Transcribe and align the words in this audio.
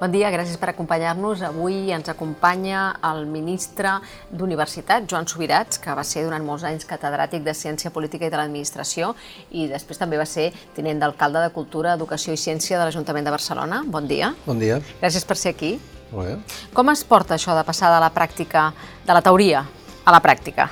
Bon 0.00 0.08
dia, 0.08 0.30
gràcies 0.32 0.56
per 0.56 0.70
acompanyar-nos. 0.70 1.42
Avui 1.44 1.90
ens 1.92 2.08
acompanya 2.08 2.86
el 3.04 3.26
ministre 3.28 3.98
d'Universitat, 4.32 5.04
Joan 5.04 5.28
Subirats, 5.28 5.76
que 5.76 5.92
va 5.92 6.06
ser 6.08 6.22
durant 6.24 6.40
molts 6.40 6.64
anys 6.64 6.88
catedràtic 6.88 7.44
de 7.44 7.52
Ciència 7.52 7.92
Política 7.92 8.24
i 8.24 8.32
de 8.32 8.40
l'Administració 8.40 9.12
i 9.52 9.66
després 9.68 10.00
també 10.00 10.16
va 10.16 10.24
ser 10.24 10.48
tinent 10.72 11.04
d'alcalde 11.04 11.44
de 11.44 11.52
Cultura, 11.52 11.92
Educació 12.00 12.32
i 12.32 12.40
Ciència 12.40 12.80
de 12.80 12.86
l'Ajuntament 12.88 13.28
de 13.28 13.36
Barcelona. 13.36 13.84
Bon 13.84 14.08
dia. 14.08 14.32
Bon 14.46 14.56
dia. 14.56 14.80
Gràcies 15.02 15.28
per 15.28 15.36
ser 15.36 15.52
aquí. 15.52 15.74
Molt 16.14 16.30
bé. 16.30 16.60
Com 16.72 16.88
es 16.96 17.04
porta 17.04 17.36
això 17.36 17.52
de 17.52 17.68
passar 17.68 17.92
de 17.92 18.00
la 18.00 18.08
pràctica, 18.08 18.70
de 19.04 19.12
la 19.12 19.20
teoria 19.20 19.66
a 20.00 20.16
la 20.16 20.24
pràctica? 20.24 20.70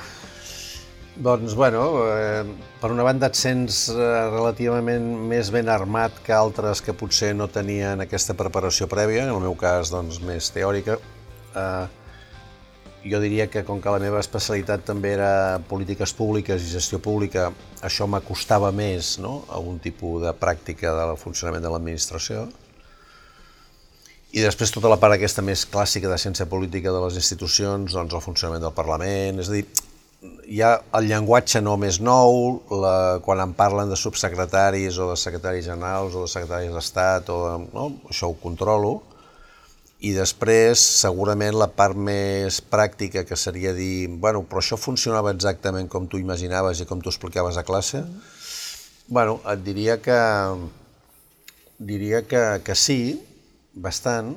Doncs, 1.19 1.53
bueno, 1.53 2.07
eh, 2.07 2.45
per 2.79 2.93
una 2.93 3.03
banda 3.03 3.27
et 3.27 3.35
sents 3.35 3.89
eh, 3.91 4.03
relativament 4.31 5.03
més 5.27 5.49
ben 5.51 5.67
armat 5.67 6.15
que 6.23 6.31
altres 6.31 6.79
que 6.79 6.95
potser 6.95 7.33
no 7.35 7.49
tenien 7.51 7.99
aquesta 7.99 8.37
preparació 8.39 8.87
prèvia, 8.87 9.25
en 9.25 9.33
el 9.33 9.41
meu 9.43 9.57
cas, 9.59 9.91
doncs, 9.91 10.21
més 10.23 10.47
teòrica. 10.55 10.95
Eh, 11.59 11.87
jo 13.11 13.19
diria 13.19 13.49
que 13.51 13.65
com 13.67 13.81
que 13.83 13.91
la 13.91 13.99
meva 13.99 14.21
especialitat 14.23 14.85
també 14.87 15.11
era 15.17 15.59
polítiques 15.67 16.15
públiques 16.15 16.63
i 16.63 16.71
gestió 16.71 17.01
pública, 17.03 17.49
això 17.83 18.07
m'acostava 18.07 18.71
més 18.71 19.17
no? 19.19 19.41
a 19.51 19.59
un 19.59 19.75
tipus 19.83 20.23
de 20.23 20.31
pràctica 20.31 20.95
del 21.01 21.19
funcionament 21.19 21.67
de 21.67 21.75
l'administració. 21.75 22.47
I 24.31 24.39
després 24.47 24.71
tota 24.71 24.87
la 24.87 25.01
part 25.03 25.19
aquesta 25.19 25.43
més 25.43 25.67
clàssica 25.67 26.07
de 26.07 26.21
ciència 26.21 26.47
política 26.47 26.95
de 26.95 27.03
les 27.09 27.19
institucions, 27.19 27.91
doncs 27.91 28.15
el 28.15 28.23
funcionament 28.23 28.63
del 28.63 28.77
Parlament, 28.77 29.43
és 29.43 29.51
a 29.51 29.59
dir, 29.59 29.67
hi 30.21 30.59
ha 30.61 30.73
el 30.97 31.07
llenguatge 31.07 31.61
no 31.63 31.75
més 31.79 31.99
nou, 32.03 32.59
la, 32.83 33.19
quan 33.23 33.39
en 33.43 33.53
parlen 33.55 33.91
de 33.91 33.97
subsecretaris 33.99 34.97
o 34.99 35.11
de 35.11 35.19
secretaris 35.19 35.69
generals 35.69 36.17
o 36.17 36.25
de 36.25 36.31
secretaris 36.31 36.73
d'Estat, 36.75 37.29
o 37.31 37.37
de, 37.45 37.53
no? 37.71 37.85
això 38.11 38.27
ho 38.27 38.35
controlo, 38.41 38.97
i 39.99 40.11
després 40.15 40.79
segurament 40.79 41.55
la 41.59 41.69
part 41.71 41.95
més 41.95 42.59
pràctica 42.63 43.25
que 43.27 43.39
seria 43.39 43.73
dir, 43.75 44.07
bueno, 44.09 44.43
però 44.47 44.63
això 44.63 44.79
funcionava 44.79 45.33
exactament 45.35 45.89
com 45.91 46.07
tu 46.07 46.19
imaginaves 46.19 46.79
i 46.79 46.87
com 46.87 47.03
tu 47.03 47.11
explicaves 47.11 47.59
a 47.59 47.65
classe, 47.67 48.03
bueno, 49.07 49.39
et 49.47 49.63
diria 49.63 49.97
que, 50.03 50.19
diria 51.79 52.23
que, 52.27 52.43
que 52.63 52.75
sí, 52.75 53.19
bastant, 53.73 54.35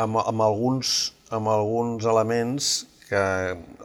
amb, 0.00 0.20
amb, 0.24 0.44
alguns, 0.44 1.12
amb 1.32 1.48
alguns 1.52 2.08
elements 2.08 2.70
que, 3.10 3.22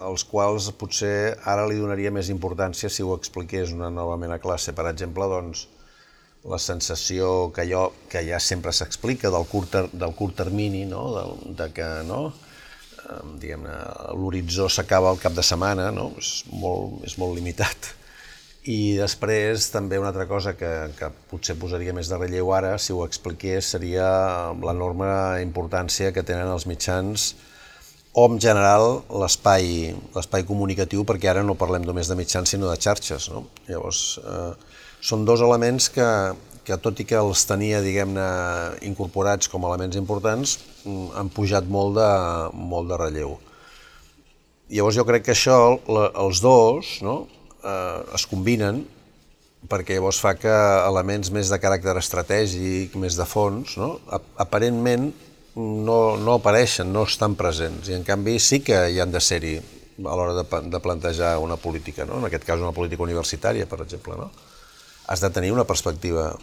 als 0.06 0.26
quals 0.30 0.70
potser 0.78 1.36
ara 1.50 1.66
li 1.66 1.80
donaria 1.82 2.14
més 2.14 2.30
importància 2.30 2.92
si 2.94 3.04
ho 3.04 3.16
expliqués 3.18 3.74
una 3.74 3.90
novament 3.90 4.36
a 4.36 4.42
classe. 4.44 4.76
Per 4.78 4.86
exemple, 4.92 5.26
doncs, 5.32 5.66
la 6.46 6.60
sensació 6.62 7.50
que, 7.56 7.66
jo, 7.66 7.88
que 8.12 8.22
ja 8.28 8.40
sempre 8.40 8.74
s'explica 8.76 9.32
del, 9.34 9.48
curt, 9.50 9.80
del 9.94 10.14
curt 10.18 10.38
termini, 10.44 10.84
no? 10.86 11.08
de, 11.16 11.54
de 11.58 11.72
que 11.74 11.88
no? 12.06 12.28
l'horitzó 13.06 14.70
s'acaba 14.70 15.12
al 15.12 15.22
cap 15.22 15.34
de 15.38 15.46
setmana, 15.46 15.90
no? 15.94 16.12
és, 16.22 16.44
molt, 16.54 17.02
és 17.10 17.18
molt 17.22 17.38
limitat. 17.38 17.94
I 18.70 18.98
després 18.98 19.70
també 19.74 19.98
una 20.02 20.10
altra 20.10 20.26
cosa 20.30 20.56
que, 20.58 20.72
que 20.98 21.12
potser 21.30 21.58
posaria 21.62 21.94
més 21.94 22.10
de 22.10 22.18
relleu 22.18 22.50
ara, 22.54 22.76
si 22.82 22.94
ho 22.94 23.04
expliqués, 23.06 23.74
seria 23.74 24.08
l'enorme 24.58 25.10
importància 25.42 26.14
que 26.14 26.26
tenen 26.26 26.50
els 26.50 26.66
mitjans 26.70 27.34
o 28.16 28.26
en 28.32 28.40
general 28.40 29.04
l'espai 29.12 30.46
comunicatiu, 30.48 31.04
perquè 31.04 31.34
ara 31.34 31.44
no 31.44 31.58
parlem 31.60 31.84
només 31.84 32.08
de 32.08 32.16
mitjans 32.16 32.54
sinó 32.54 32.70
de 32.72 32.80
xarxes. 32.80 33.28
No? 33.34 33.44
Llavors, 33.68 34.04
eh, 34.24 34.54
són 35.04 35.26
dos 35.28 35.44
elements 35.44 35.90
que, 35.92 36.08
que 36.64 36.78
tot 36.80 37.02
i 37.04 37.06
que 37.10 37.20
els 37.20 37.44
tenia, 37.50 37.84
diguem-ne, 37.84 38.28
incorporats 38.88 39.52
com 39.52 39.66
a 39.66 39.74
elements 39.74 40.00
importants, 40.00 40.56
mm, 40.86 41.12
han 41.20 41.34
pujat 41.36 41.68
molt 41.68 42.00
de, 42.00 42.10
molt 42.56 42.90
de 42.94 43.02
relleu. 43.04 43.36
Llavors 44.72 44.96
jo 44.96 45.06
crec 45.06 45.28
que 45.28 45.36
això, 45.36 45.60
la, 45.92 46.08
els 46.24 46.40
dos, 46.42 46.96
no? 47.04 47.26
eh, 47.60 48.00
es 48.16 48.26
combinen 48.32 48.86
perquè 49.68 49.98
llavors 49.98 50.22
fa 50.22 50.36
que 50.38 50.56
elements 50.88 51.32
més 51.34 51.50
de 51.52 51.58
caràcter 51.60 51.98
estratègic, 52.00 52.96
més 53.02 53.18
de 53.18 53.26
fons, 53.28 53.76
no? 53.82 53.96
aparentment 54.40 55.10
no, 55.56 56.18
no 56.18 56.38
apareixen, 56.40 56.92
no 56.92 57.06
estan 57.08 57.36
presents, 57.40 57.90
i 57.90 57.96
en 57.96 58.04
canvi 58.04 58.38
sí 58.44 58.62
que 58.64 58.86
hi 58.92 59.00
han 59.00 59.14
de 59.14 59.22
ser-hi 59.24 59.56
a 60.04 60.16
l'hora 60.18 60.36
de, 60.36 60.44
de 60.70 60.82
plantejar 60.84 61.38
una 61.40 61.56
política, 61.56 62.06
no? 62.06 62.20
en 62.20 62.28
aquest 62.28 62.44
cas 62.44 62.60
una 62.60 62.76
política 62.76 63.04
universitària, 63.04 63.68
per 63.70 63.80
exemple. 63.86 64.18
No? 64.20 64.30
Has 65.08 65.24
de 65.24 65.30
tenir 65.32 65.54
una 65.56 65.64
perspectiva, 65.64 66.34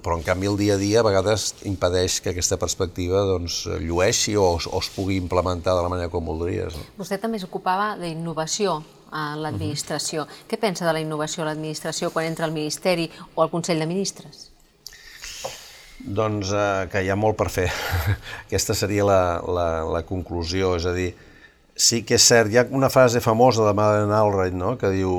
però 0.00 0.16
en 0.16 0.24
canvi 0.24 0.48
el 0.48 0.56
dia 0.56 0.74
a 0.74 0.80
dia 0.80 1.02
a 1.02 1.06
vegades 1.06 1.50
impedeix 1.68 2.20
que 2.22 2.32
aquesta 2.32 2.56
perspectiva 2.56 3.26
doncs, 3.28 3.64
llueixi 3.84 4.36
o, 4.40 4.48
o 4.56 4.80
es 4.80 4.90
pugui 4.94 5.20
implementar 5.20 5.76
de 5.76 5.84
la 5.84 5.92
manera 5.92 6.12
com 6.12 6.24
voldries. 6.24 6.78
No? 6.78 6.88
Vostè 7.02 7.20
també 7.20 7.42
s'ocupava 7.42 7.94
d'innovació 8.00 8.80
a 9.12 9.36
l'administració. 9.36 10.24
Uh 10.24 10.28
-huh. 10.28 10.48
Què 10.48 10.58
pensa 10.58 10.86
de 10.86 10.92
la 10.92 11.00
innovació 11.00 11.42
a 11.42 11.46
l'administració 11.46 12.10
quan 12.10 12.26
entra 12.26 12.44
al 12.46 12.52
Ministeri 12.52 13.10
o 13.34 13.42
al 13.42 13.50
Consell 13.50 13.78
de 13.78 13.86
Ministres? 13.86 14.45
Doncs 15.98 16.50
eh, 16.52 16.88
que 16.92 17.02
hi 17.02 17.08
ha 17.10 17.16
molt 17.16 17.38
per 17.38 17.48
fer. 17.52 17.68
Aquesta 18.46 18.76
seria 18.76 19.06
la, 19.08 19.20
la, 19.48 19.68
la 19.96 20.02
conclusió, 20.08 20.74
és 20.76 20.86
a 20.88 20.92
dir, 20.96 21.10
sí 21.76 22.02
que 22.06 22.18
és 22.18 22.26
cert, 22.26 22.52
hi 22.52 22.60
ha 22.60 22.66
una 22.76 22.90
frase 22.92 23.22
famosa 23.24 23.64
de 23.66 23.72
Madeleine 23.76 24.16
Albright, 24.16 24.56
no?, 24.56 24.74
que 24.80 24.92
diu, 24.92 25.14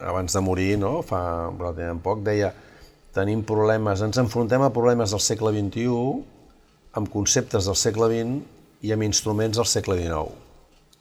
abans 0.00 0.34
de 0.34 0.42
morir, 0.42 0.74
no?, 0.82 1.00
fa 1.06 1.22
relativament 1.50 2.02
poc, 2.02 2.24
deia, 2.26 2.52
tenim 3.14 3.42
problemes, 3.46 4.02
ens 4.06 4.18
enfrontem 4.22 4.62
a 4.62 4.70
problemes 4.74 5.14
del 5.14 5.22
segle 5.22 5.52
XXI 5.56 5.88
amb 6.98 7.10
conceptes 7.10 7.66
del 7.66 7.78
segle 7.78 8.10
XX 8.10 8.86
i 8.86 8.94
amb 8.94 9.06
instruments 9.06 9.58
del 9.58 9.68
segle 9.68 9.98
XIX. 9.98 10.34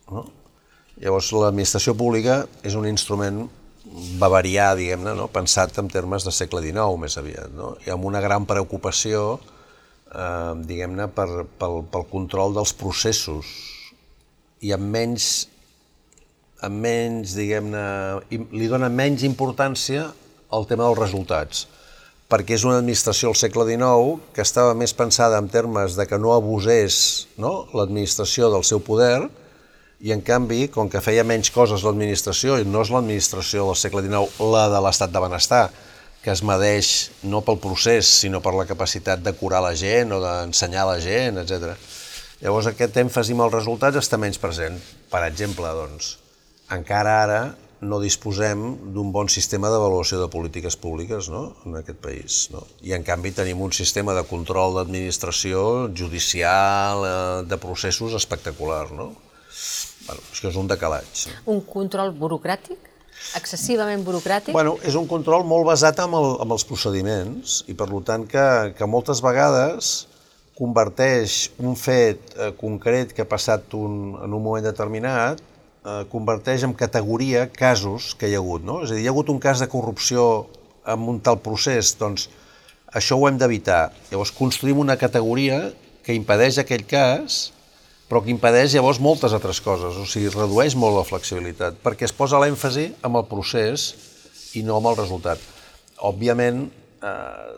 No? 0.10 0.26
Llavors, 1.00 1.30
l'administració 1.32 1.94
pública 1.96 2.42
és 2.66 2.76
un 2.76 2.86
instrument 2.90 3.46
bavarià, 4.20 4.74
diguem-ne, 4.78 5.14
no? 5.18 5.30
pensat 5.32 5.78
en 5.82 5.90
termes 5.92 6.26
de 6.28 6.34
segle 6.36 6.62
XIX 6.66 7.00
més 7.02 7.18
aviat, 7.20 7.52
no? 7.56 7.74
i 7.86 7.94
amb 7.94 8.08
una 8.10 8.22
gran 8.24 8.46
preocupació, 8.50 9.40
eh, 10.12 10.54
diguem-ne, 10.70 11.10
per, 11.16 11.28
pel, 11.60 11.82
pel 11.92 12.06
control 12.12 12.56
dels 12.58 12.74
processos 12.78 13.52
i 14.62 14.74
amb 14.76 14.90
menys, 14.92 15.48
amb 16.66 16.82
menys 16.84 17.36
diguem-ne, 17.38 17.84
li 18.30 18.72
dona 18.72 18.90
menys 18.92 19.24
importància 19.28 20.10
al 20.52 20.66
tema 20.68 20.88
dels 20.88 21.00
resultats, 21.00 21.68
perquè 22.30 22.58
és 22.58 22.66
una 22.68 22.78
administració 22.82 23.32
al 23.32 23.38
segle 23.40 23.66
XIX 23.66 24.34
que 24.36 24.44
estava 24.46 24.76
més 24.78 24.94
pensada 24.94 25.40
en 25.42 25.50
termes 25.50 25.96
de 25.98 26.06
que 26.10 26.20
no 26.22 26.36
abusés 26.36 27.28
no? 27.42 27.70
l'administració 27.74 28.52
del 28.54 28.66
seu 28.68 28.84
poder, 28.86 29.30
i 30.00 30.14
en 30.16 30.22
canvi, 30.24 30.68
com 30.72 30.88
que 30.92 31.02
feia 31.04 31.26
menys 31.28 31.52
coses 31.52 31.84
l'administració, 31.84 32.56
i 32.60 32.68
no 32.68 32.86
és 32.86 32.92
l'administració 32.94 33.68
del 33.68 33.80
segle 33.80 34.04
XIX 34.06 34.52
la 34.54 34.68
de 34.72 34.82
l'estat 34.86 35.12
de 35.12 35.22
benestar, 35.24 35.64
que 36.24 36.32
es 36.32 36.44
medeix 36.44 37.12
no 37.24 37.42
pel 37.44 37.60
procés, 37.64 38.08
sinó 38.24 38.40
per 38.44 38.54
la 38.56 38.68
capacitat 38.68 39.24
de 39.24 39.34
curar 39.36 39.62
la 39.64 39.76
gent 39.76 40.12
o 40.16 40.20
d'ensenyar 40.24 40.86
la 40.88 41.00
gent, 41.04 41.40
etc. 41.44 41.76
Llavors 42.40 42.72
aquest 42.72 42.96
èmfasi 43.04 43.36
amb 43.36 43.48
els 43.48 43.56
resultats 43.60 44.00
està 44.00 44.20
menys 44.20 44.40
present. 44.40 44.80
Per 45.12 45.24
exemple, 45.28 45.72
doncs, 45.76 46.14
encara 46.76 47.16
ara 47.24 47.42
no 47.80 48.00
disposem 48.04 48.64
d'un 48.94 49.12
bon 49.16 49.30
sistema 49.32 49.70
d'avaluació 49.72 50.20
de 50.20 50.28
polítiques 50.32 50.76
públiques 50.76 51.30
no? 51.32 51.46
en 51.66 51.80
aquest 51.80 52.00
país. 52.04 52.40
No? 52.52 52.66
I 52.84 52.96
en 52.96 53.06
canvi 53.08 53.32
tenim 53.36 53.62
un 53.64 53.72
sistema 53.76 54.16
de 54.16 54.26
control 54.28 54.76
d'administració 54.76 55.62
judicial, 55.96 57.06
eh, 57.08 57.16
de 57.48 57.60
processos 57.60 58.16
espectacular. 58.20 58.90
No? 58.92 59.14
Bueno, 60.10 60.26
això 60.34 60.50
és 60.50 60.58
un 60.58 60.70
decalatge. 60.70 61.36
Un 61.46 61.62
control 61.66 62.16
burocràtic? 62.18 62.90
excessivament 63.36 64.04
burocràtic? 64.06 64.54
Bueno, 64.56 64.78
és 64.86 64.96
un 64.96 65.08
control 65.08 65.44
molt 65.48 65.68
basat 65.68 66.00
en, 66.02 66.14
el, 66.16 66.30
en 66.44 66.54
els 66.56 66.66
procediments 66.66 67.60
i 67.70 67.76
per 67.78 67.90
tant 68.08 68.26
que, 68.30 68.46
que 68.78 68.88
moltes 68.90 69.22
vegades 69.22 70.08
converteix 70.58 71.50
un 71.60 71.76
fet 71.80 72.34
eh, 72.36 72.52
concret 72.60 73.14
que 73.16 73.24
ha 73.24 73.30
passat 73.30 73.76
un, 73.78 74.16
en 74.24 74.34
un 74.34 74.44
moment 74.44 74.66
determinat 74.66 75.40
eh, 75.40 76.04
converteix 76.12 76.66
en 76.68 76.74
categoria 76.80 77.46
casos 77.52 78.14
que 78.20 78.32
hi 78.32 78.36
ha 78.36 78.42
hagut. 78.42 78.66
No? 78.66 78.82
És 78.84 78.92
a 78.92 78.98
dir, 78.98 79.06
hi 79.06 79.12
ha 79.12 79.14
hagut 79.14 79.32
un 79.32 79.40
cas 79.44 79.62
de 79.64 79.70
corrupció 79.72 80.48
en 80.90 81.06
un 81.12 81.22
tal 81.24 81.40
procés, 81.44 81.94
doncs 82.00 82.28
això 82.96 83.20
ho 83.20 83.28
hem 83.30 83.38
d'evitar. 83.38 83.92
Llavors 84.10 84.34
construïm 84.36 84.82
una 84.82 84.98
categoria 84.98 85.68
que 86.04 86.16
impedeix 86.18 86.58
aquell 86.64 86.88
cas 86.90 87.50
però 88.10 88.24
que 88.26 88.34
impedeix 88.34 88.74
llavors 88.74 89.00
moltes 89.06 89.36
altres 89.38 89.62
coses, 89.62 89.96
o 90.02 90.06
sigui, 90.10 90.32
redueix 90.34 90.74
molt 90.80 90.98
la 90.98 91.06
flexibilitat, 91.06 91.78
perquè 91.84 92.08
es 92.08 92.16
posa 92.16 92.42
l'èmfasi 92.42 92.88
amb 93.06 93.22
el 93.22 93.28
procés 93.30 93.92
i 94.58 94.64
no 94.66 94.80
amb 94.80 94.90
el 94.90 94.98
resultat. 94.98 95.42
Òbviament, 96.10 96.64
eh, 97.06 97.52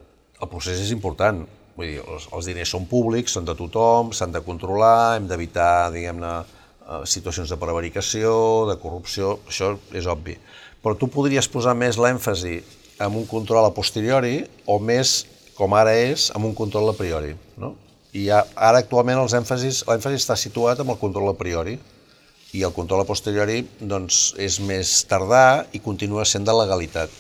el 0.44 0.50
procés 0.52 0.82
és 0.84 0.92
important, 0.92 1.46
vull 1.78 1.88
dir, 1.88 2.02
els, 2.04 2.28
els 2.36 2.50
diners 2.52 2.74
són 2.76 2.88
públics, 2.90 3.38
són 3.38 3.48
de 3.48 3.56
tothom, 3.56 4.12
s'han 4.12 4.36
de 4.36 4.42
controlar, 4.44 5.16
hem 5.16 5.30
d'evitar, 5.30 5.92
diguem-ne, 5.96 6.34
eh, 6.42 7.00
situacions 7.08 7.54
de 7.54 7.60
prevaricació, 7.62 8.34
de 8.68 8.76
corrupció, 8.82 9.38
això 9.48 9.72
és 9.96 10.10
obvi. 10.12 10.36
Però 10.84 10.98
tu 10.98 11.08
podries 11.14 11.48
posar 11.48 11.78
més 11.78 11.96
l'èmfasi 12.02 12.58
en 13.02 13.16
un 13.16 13.24
control 13.30 13.70
a 13.70 13.72
posteriori 13.74 14.42
o 14.68 14.82
més, 14.84 15.22
com 15.56 15.72
ara 15.78 15.96
és, 15.96 16.28
amb 16.36 16.50
un 16.50 16.58
control 16.58 16.92
a 16.92 16.98
priori, 16.98 17.38
no? 17.62 17.76
I 18.12 18.28
ara 18.32 18.82
actualment 18.82 19.22
els 19.22 19.34
èmfasis, 19.38 19.86
l'èmfasi 19.88 20.20
està 20.20 20.36
situat 20.36 20.82
amb 20.84 20.92
el 20.92 21.00
control 21.00 21.32
a 21.32 21.38
priori 21.40 21.78
i 22.52 22.64
el 22.68 22.74
control 22.76 23.06
a 23.06 23.08
posteriori 23.08 23.62
doncs, 23.80 24.34
és 24.36 24.60
més 24.60 24.98
tardà 25.08 25.64
i 25.72 25.80
continua 25.80 26.26
sent 26.28 26.44
de 26.48 26.56
legalitat. 26.56 27.14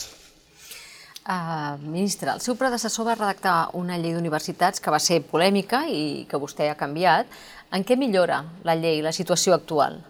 Uh, 1.22 1.78
ministre, 1.86 2.34
el 2.34 2.42
seu 2.44 2.58
predecessor 2.60 3.06
va 3.08 3.16
redactar 3.16 3.70
una 3.78 3.96
llei 4.02 4.16
d'universitats 4.16 4.82
que 4.84 4.92
va 4.92 5.00
ser 5.00 5.22
polèmica 5.24 5.86
i 5.88 6.26
que 6.28 6.40
vostè 6.42 6.68
ha 6.72 6.80
canviat. 6.80 7.30
En 7.72 7.86
què 7.88 7.96
millora 7.96 8.42
la 8.68 8.76
llei, 8.76 9.00
la 9.06 9.14
situació 9.16 9.54
actual? 9.56 10.02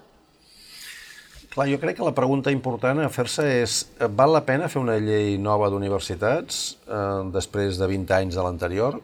Clar, 1.52 1.68
jo 1.68 1.78
crec 1.78 2.00
que 2.00 2.08
la 2.08 2.16
pregunta 2.16 2.50
important 2.56 3.04
a 3.04 3.10
fer-se 3.12 3.44
és 3.60 3.78
val 4.16 4.32
la 4.32 4.42
pena 4.48 4.72
fer 4.72 4.80
una 4.80 4.96
llei 5.04 5.36
nova 5.38 5.68
d'universitats 5.70 6.62
eh, 6.88 7.00
després 7.36 7.76
de 7.78 7.90
20 7.92 8.16
anys 8.22 8.40
de 8.40 8.46
l'anterior? 8.46 9.02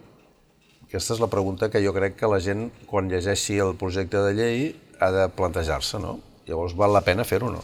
Aquesta 0.87 1.17
és 1.17 1.19
la 1.19 1.27
pregunta 1.27 1.67
que 1.67 1.81
jo 1.83 1.91
crec 1.91 2.15
que 2.15 2.29
la 2.31 2.39
gent, 2.39 2.69
quan 2.87 3.09
llegeixi 3.11 3.57
el 3.59 3.73
projecte 3.75 4.21
de 4.23 4.31
llei, 4.37 4.61
ha 5.03 5.09
de 5.11 5.25
plantejar-se, 5.35 5.99
no? 5.99 6.13
Llavors, 6.47 6.77
val 6.79 6.93
la 6.95 7.01
pena 7.03 7.25
fer-ho, 7.27 7.49
no? 7.51 7.59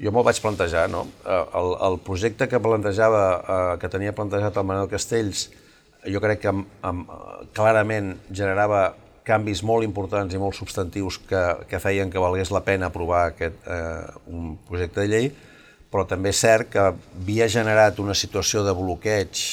Jo 0.00 0.12
me'l 0.12 0.26
vaig 0.26 0.40
plantejar, 0.44 0.84
no? 0.92 1.06
Eh, 1.24 1.38
el, 1.56 1.72
el 1.88 1.96
projecte 2.04 2.48
que 2.52 2.60
plantejava, 2.60 3.22
eh, 3.40 3.78
que 3.80 3.88
tenia 3.92 4.12
plantejat 4.16 4.60
el 4.60 4.66
Manuel 4.68 4.90
Castells, 4.92 5.46
jo 6.04 6.20
crec 6.20 6.42
que 6.42 6.50
amb, 6.52 6.68
amb, 6.84 7.08
clarament 7.56 8.12
generava 8.28 8.90
canvis 9.24 9.64
molt 9.64 9.84
importants 9.88 10.36
i 10.36 10.40
molt 10.40 10.56
substantius 10.56 11.16
que, 11.28 11.42
que 11.68 11.80
feien 11.80 12.12
que 12.12 12.20
valgués 12.20 12.52
la 12.52 12.64
pena 12.66 12.92
aprovar 12.92 13.26
aquest, 13.30 13.56
eh, 13.64 14.04
un 14.28 14.52
projecte 14.68 15.00
de 15.00 15.08
llei, 15.14 15.32
però 15.90 16.04
també 16.08 16.36
és 16.36 16.44
cert 16.44 16.68
que 16.76 16.86
havia 16.92 17.48
generat 17.48 18.04
una 18.04 18.14
situació 18.14 18.68
de 18.68 18.76
bloqueig 18.76 19.48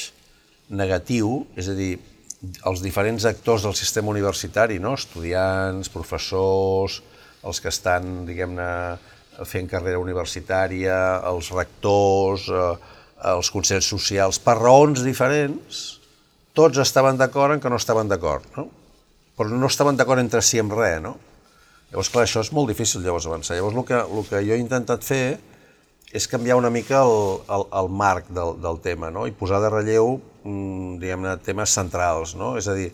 negatiu, 0.68 1.46
és 1.56 1.72
a 1.72 1.76
dir, 1.78 1.96
els 2.42 2.82
diferents 2.84 3.26
actors 3.26 3.66
del 3.66 3.76
sistema 3.76 4.12
universitari, 4.14 4.78
no? 4.80 4.94
estudiants, 4.98 5.90
professors, 5.90 7.02
els 7.48 7.62
que 7.62 7.72
estan, 7.74 8.26
diguem-ne, 8.28 8.70
fent 9.46 9.70
carrera 9.70 10.02
universitària, 10.02 10.98
els 11.30 11.52
rectors, 11.54 12.48
eh, 12.50 12.96
els 13.34 13.50
consells 13.54 13.90
socials, 13.90 14.40
per 14.42 14.58
raons 14.60 15.04
diferents, 15.06 15.84
tots 16.58 16.82
estaven 16.82 17.18
d'acord 17.18 17.54
en 17.54 17.62
que 17.62 17.70
no 17.70 17.78
estaven 17.78 18.10
d'acord, 18.10 18.46
no? 18.58 18.68
però 19.38 19.54
no 19.54 19.70
estaven 19.70 19.98
d'acord 19.98 20.22
entre 20.22 20.42
si 20.42 20.58
en 20.58 20.72
res. 20.74 21.02
No? 21.04 21.14
Llavors, 21.92 22.10
clar, 22.10 22.26
això 22.26 22.42
és 22.42 22.50
molt 22.54 22.72
difícil 22.72 23.04
llavors 23.06 23.28
avançar. 23.30 23.58
Llavors, 23.58 23.78
el 23.78 23.86
que, 23.86 24.00
el 24.02 24.26
que 24.30 24.42
jo 24.48 24.56
he 24.56 24.64
intentat 24.64 25.06
fer 25.06 25.38
és 26.18 26.26
canviar 26.32 26.58
una 26.58 26.72
mica 26.74 27.04
el, 27.04 27.44
el, 27.54 27.68
el 27.82 27.90
marc 27.94 28.32
del, 28.34 28.56
del 28.64 28.82
tema 28.82 29.12
no? 29.14 29.28
i 29.28 29.36
posar 29.36 29.60
de 29.62 29.70
relleu, 29.70 30.18
diguem-ne, 31.02 31.36
temes 31.46 31.76
centrals. 31.78 32.36
No? 32.40 32.56
És 32.60 32.70
a 32.72 32.76
dir, 32.78 32.90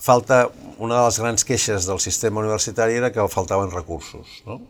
falta, 0.00 0.44
una 0.78 0.98
de 0.98 1.08
les 1.08 1.18
grans 1.22 1.46
queixes 1.48 1.88
del 1.88 2.00
sistema 2.02 2.42
universitari 2.42 2.98
era 3.00 3.12
que 3.12 3.26
faltaven 3.32 3.72
recursos. 3.74 4.40
No? 4.48 4.60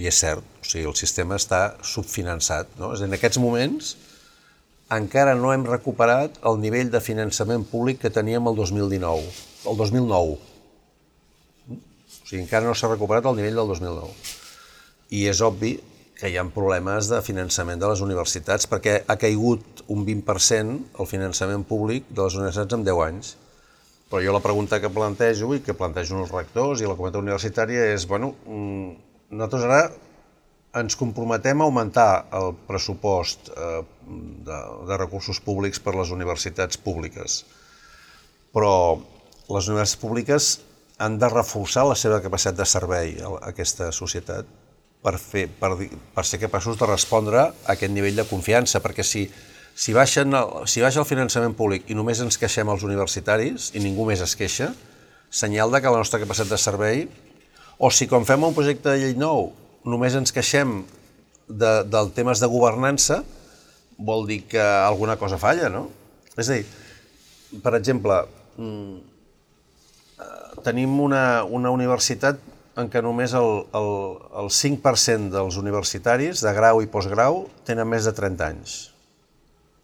I 0.00 0.08
és 0.08 0.22
cert, 0.22 0.44
o 0.62 0.64
sigui, 0.64 0.86
el 0.88 0.96
sistema 0.96 1.36
està 1.40 1.62
subfinançat. 1.84 2.72
No? 2.80 2.92
És 2.94 3.02
dir, 3.02 3.10
en 3.10 3.18
aquests 3.18 3.40
moments 3.42 3.94
encara 4.92 5.34
no 5.38 5.52
hem 5.52 5.64
recuperat 5.68 6.38
el 6.48 6.58
nivell 6.60 6.90
de 6.92 7.00
finançament 7.00 7.64
públic 7.68 8.02
que 8.02 8.12
teníem 8.12 8.48
el 8.48 8.56
2019, 8.58 9.28
el 9.70 9.78
2009. 9.78 10.36
O 11.72 12.26
sigui, 12.28 12.42
encara 12.42 12.68
no 12.68 12.74
s'ha 12.76 12.90
recuperat 12.92 13.28
el 13.28 13.38
nivell 13.38 13.60
del 13.62 13.72
2009. 13.72 14.12
I 15.12 15.26
és 15.32 15.40
obvi 15.44 15.76
que 16.22 16.30
hi 16.30 16.36
ha 16.38 16.44
problemes 16.54 17.08
de 17.10 17.18
finançament 17.26 17.80
de 17.82 17.88
les 17.90 18.00
universitats 18.04 18.68
perquè 18.70 19.00
ha 19.10 19.16
caigut 19.18 19.80
un 19.90 20.04
20% 20.06 21.00
el 21.02 21.08
finançament 21.10 21.64
públic 21.66 22.06
de 22.14 22.22
les 22.22 22.36
universitats 22.38 22.76
en 22.76 22.84
10 22.86 23.00
anys. 23.08 23.30
Però 24.06 24.20
jo 24.22 24.34
la 24.36 24.42
pregunta 24.44 24.78
que 24.78 24.92
plantejo 24.92 25.50
i 25.56 25.64
que 25.66 25.74
plantejo 25.74 26.20
els 26.22 26.30
rectors 26.30 26.78
i 26.78 26.86
la 26.86 26.94
comunitat 26.94 27.24
universitària 27.24 27.88
és, 27.96 28.06
bueno, 28.06 28.36
mm, 28.46 28.92
nosaltres 29.34 29.66
ara 29.66 29.82
ens 30.78 30.94
comprometem 31.00 31.58
a 31.58 31.66
augmentar 31.66 32.08
el 32.38 32.54
pressupost 32.70 33.50
eh, 33.50 33.82
de, 34.46 34.62
de 34.92 35.02
recursos 35.02 35.42
públics 35.42 35.82
per 35.82 35.98
les 35.98 36.14
universitats 36.14 36.78
públiques, 36.78 37.42
però 38.54 38.74
les 39.50 39.74
universitats 39.74 39.98
públiques 40.06 40.54
han 41.02 41.18
de 41.18 41.34
reforçar 41.34 41.88
la 41.90 41.98
seva 41.98 42.22
capacitat 42.22 42.62
de 42.62 42.72
servei 42.78 43.16
a 43.18 43.34
aquesta 43.50 43.90
societat 43.90 44.61
per, 45.02 45.16
fer, 45.18 45.48
per, 45.60 45.74
per 46.14 46.24
ser 46.26 46.40
capaços 46.42 46.78
de 46.78 46.88
respondre 46.88 47.40
a 47.42 47.74
aquest 47.74 47.92
nivell 47.92 48.22
de 48.22 48.26
confiança, 48.28 48.80
perquè 48.82 49.04
si, 49.06 49.26
si, 49.74 49.94
baixen 49.96 50.34
el, 50.38 50.54
si 50.70 50.84
baixa 50.84 51.02
el 51.02 51.08
finançament 51.08 51.56
públic 51.58 51.90
i 51.90 51.98
només 51.98 52.22
ens 52.22 52.38
queixem 52.38 52.70
els 52.70 52.86
universitaris 52.86 53.72
i 53.74 53.82
ningú 53.82 54.06
més 54.08 54.22
es 54.24 54.36
queixa, 54.38 54.70
senyal 55.32 55.72
de 55.72 55.80
que 55.80 55.90
la 55.90 56.02
nostra 56.02 56.20
capacitat 56.22 56.52
de 56.52 56.60
servei 56.60 57.06
o 57.82 57.90
si 57.90 58.06
quan 58.06 58.26
fem 58.28 58.44
un 58.44 58.54
projecte 58.54 58.92
de 58.92 59.00
llei 59.00 59.14
nou 59.18 59.50
només 59.88 60.14
ens 60.14 60.30
queixem 60.34 60.82
de, 61.48 61.72
del 61.90 62.12
temes 62.14 62.38
de 62.38 62.48
governança, 62.50 63.22
vol 63.98 64.26
dir 64.28 64.42
que 64.46 64.62
alguna 64.62 65.16
cosa 65.18 65.40
falla, 65.40 65.68
no? 65.72 65.88
És 66.38 66.48
a 66.48 66.58
dir, 66.60 66.66
per 67.64 67.74
exemple, 67.76 68.20
mm, 68.56 69.00
eh, 70.22 70.62
tenim 70.64 70.94
una, 71.02 71.42
una 71.44 71.72
universitat 71.74 72.38
en 72.80 72.88
què 72.88 73.02
només 73.04 73.34
el, 73.36 73.50
el, 73.76 73.90
el 74.42 74.48
5% 74.56 75.32
dels 75.34 75.58
universitaris 75.60 76.40
de 76.44 76.52
grau 76.56 76.80
i 76.80 76.88
postgrau 76.90 77.44
tenen 77.68 77.88
més 77.88 78.08
de 78.08 78.14
30 78.16 78.48
anys. 78.48 78.76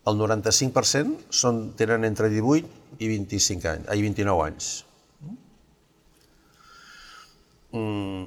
El 0.09 0.17
95% 0.17 1.35
són, 1.35 1.61
tenen 1.77 2.07
entre 2.09 2.31
18 2.33 3.03
i 3.05 3.11
25 3.11 3.73
anys, 3.75 3.91
i 3.93 4.05
29 4.07 4.47
anys. 4.47 4.71
Mm, 7.77 8.25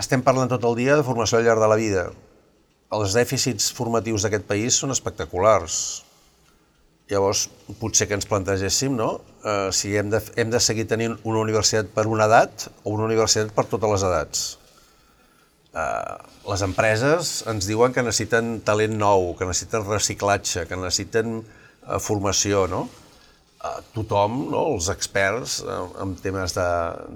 estem 0.00 0.24
parlant 0.24 0.48
tot 0.48 0.64
el 0.64 0.78
dia 0.78 0.96
de 0.96 1.04
formació 1.04 1.36
al 1.38 1.44
llarg 1.44 1.60
de 1.60 1.68
la 1.68 1.76
vida. 1.76 2.06
Els 2.96 3.12
dèficits 3.18 3.68
formatius 3.76 4.24
d'aquest 4.24 4.46
país 4.48 4.80
són 4.80 4.94
espectaculars. 4.94 6.05
Llavors, 7.10 7.46
potser 7.78 8.08
que 8.10 8.16
ens 8.18 8.26
plantegéssim 8.26 8.96
no? 8.98 9.20
eh, 9.46 9.70
si 9.70 9.92
hem 9.94 10.10
de, 10.10 10.20
hem 10.40 10.50
de 10.50 10.60
seguir 10.62 10.88
tenint 10.90 11.14
una 11.22 11.38
universitat 11.44 11.92
per 11.94 12.08
una 12.10 12.26
edat 12.26 12.66
o 12.82 12.94
una 12.96 13.06
universitat 13.06 13.52
per 13.54 13.66
totes 13.70 13.92
les 13.94 14.06
edats. 14.08 14.44
Eh, 15.70 16.16
les 16.50 16.66
empreses 16.66 17.32
ens 17.52 17.70
diuen 17.70 17.94
que 17.94 18.02
necessiten 18.02 18.56
talent 18.66 18.98
nou, 18.98 19.32
que 19.38 19.46
necessiten 19.46 19.86
reciclatge, 19.86 20.66
que 20.66 20.78
necessiten 20.82 21.40
eh, 21.42 22.00
formació, 22.02 22.66
no? 22.70 22.86
tothom, 23.94 24.36
no, 24.52 24.60
els 24.74 24.90
experts 24.92 25.60
eh, 25.64 25.78
en 26.02 26.14
temes 26.22 26.54
de, 26.58 26.68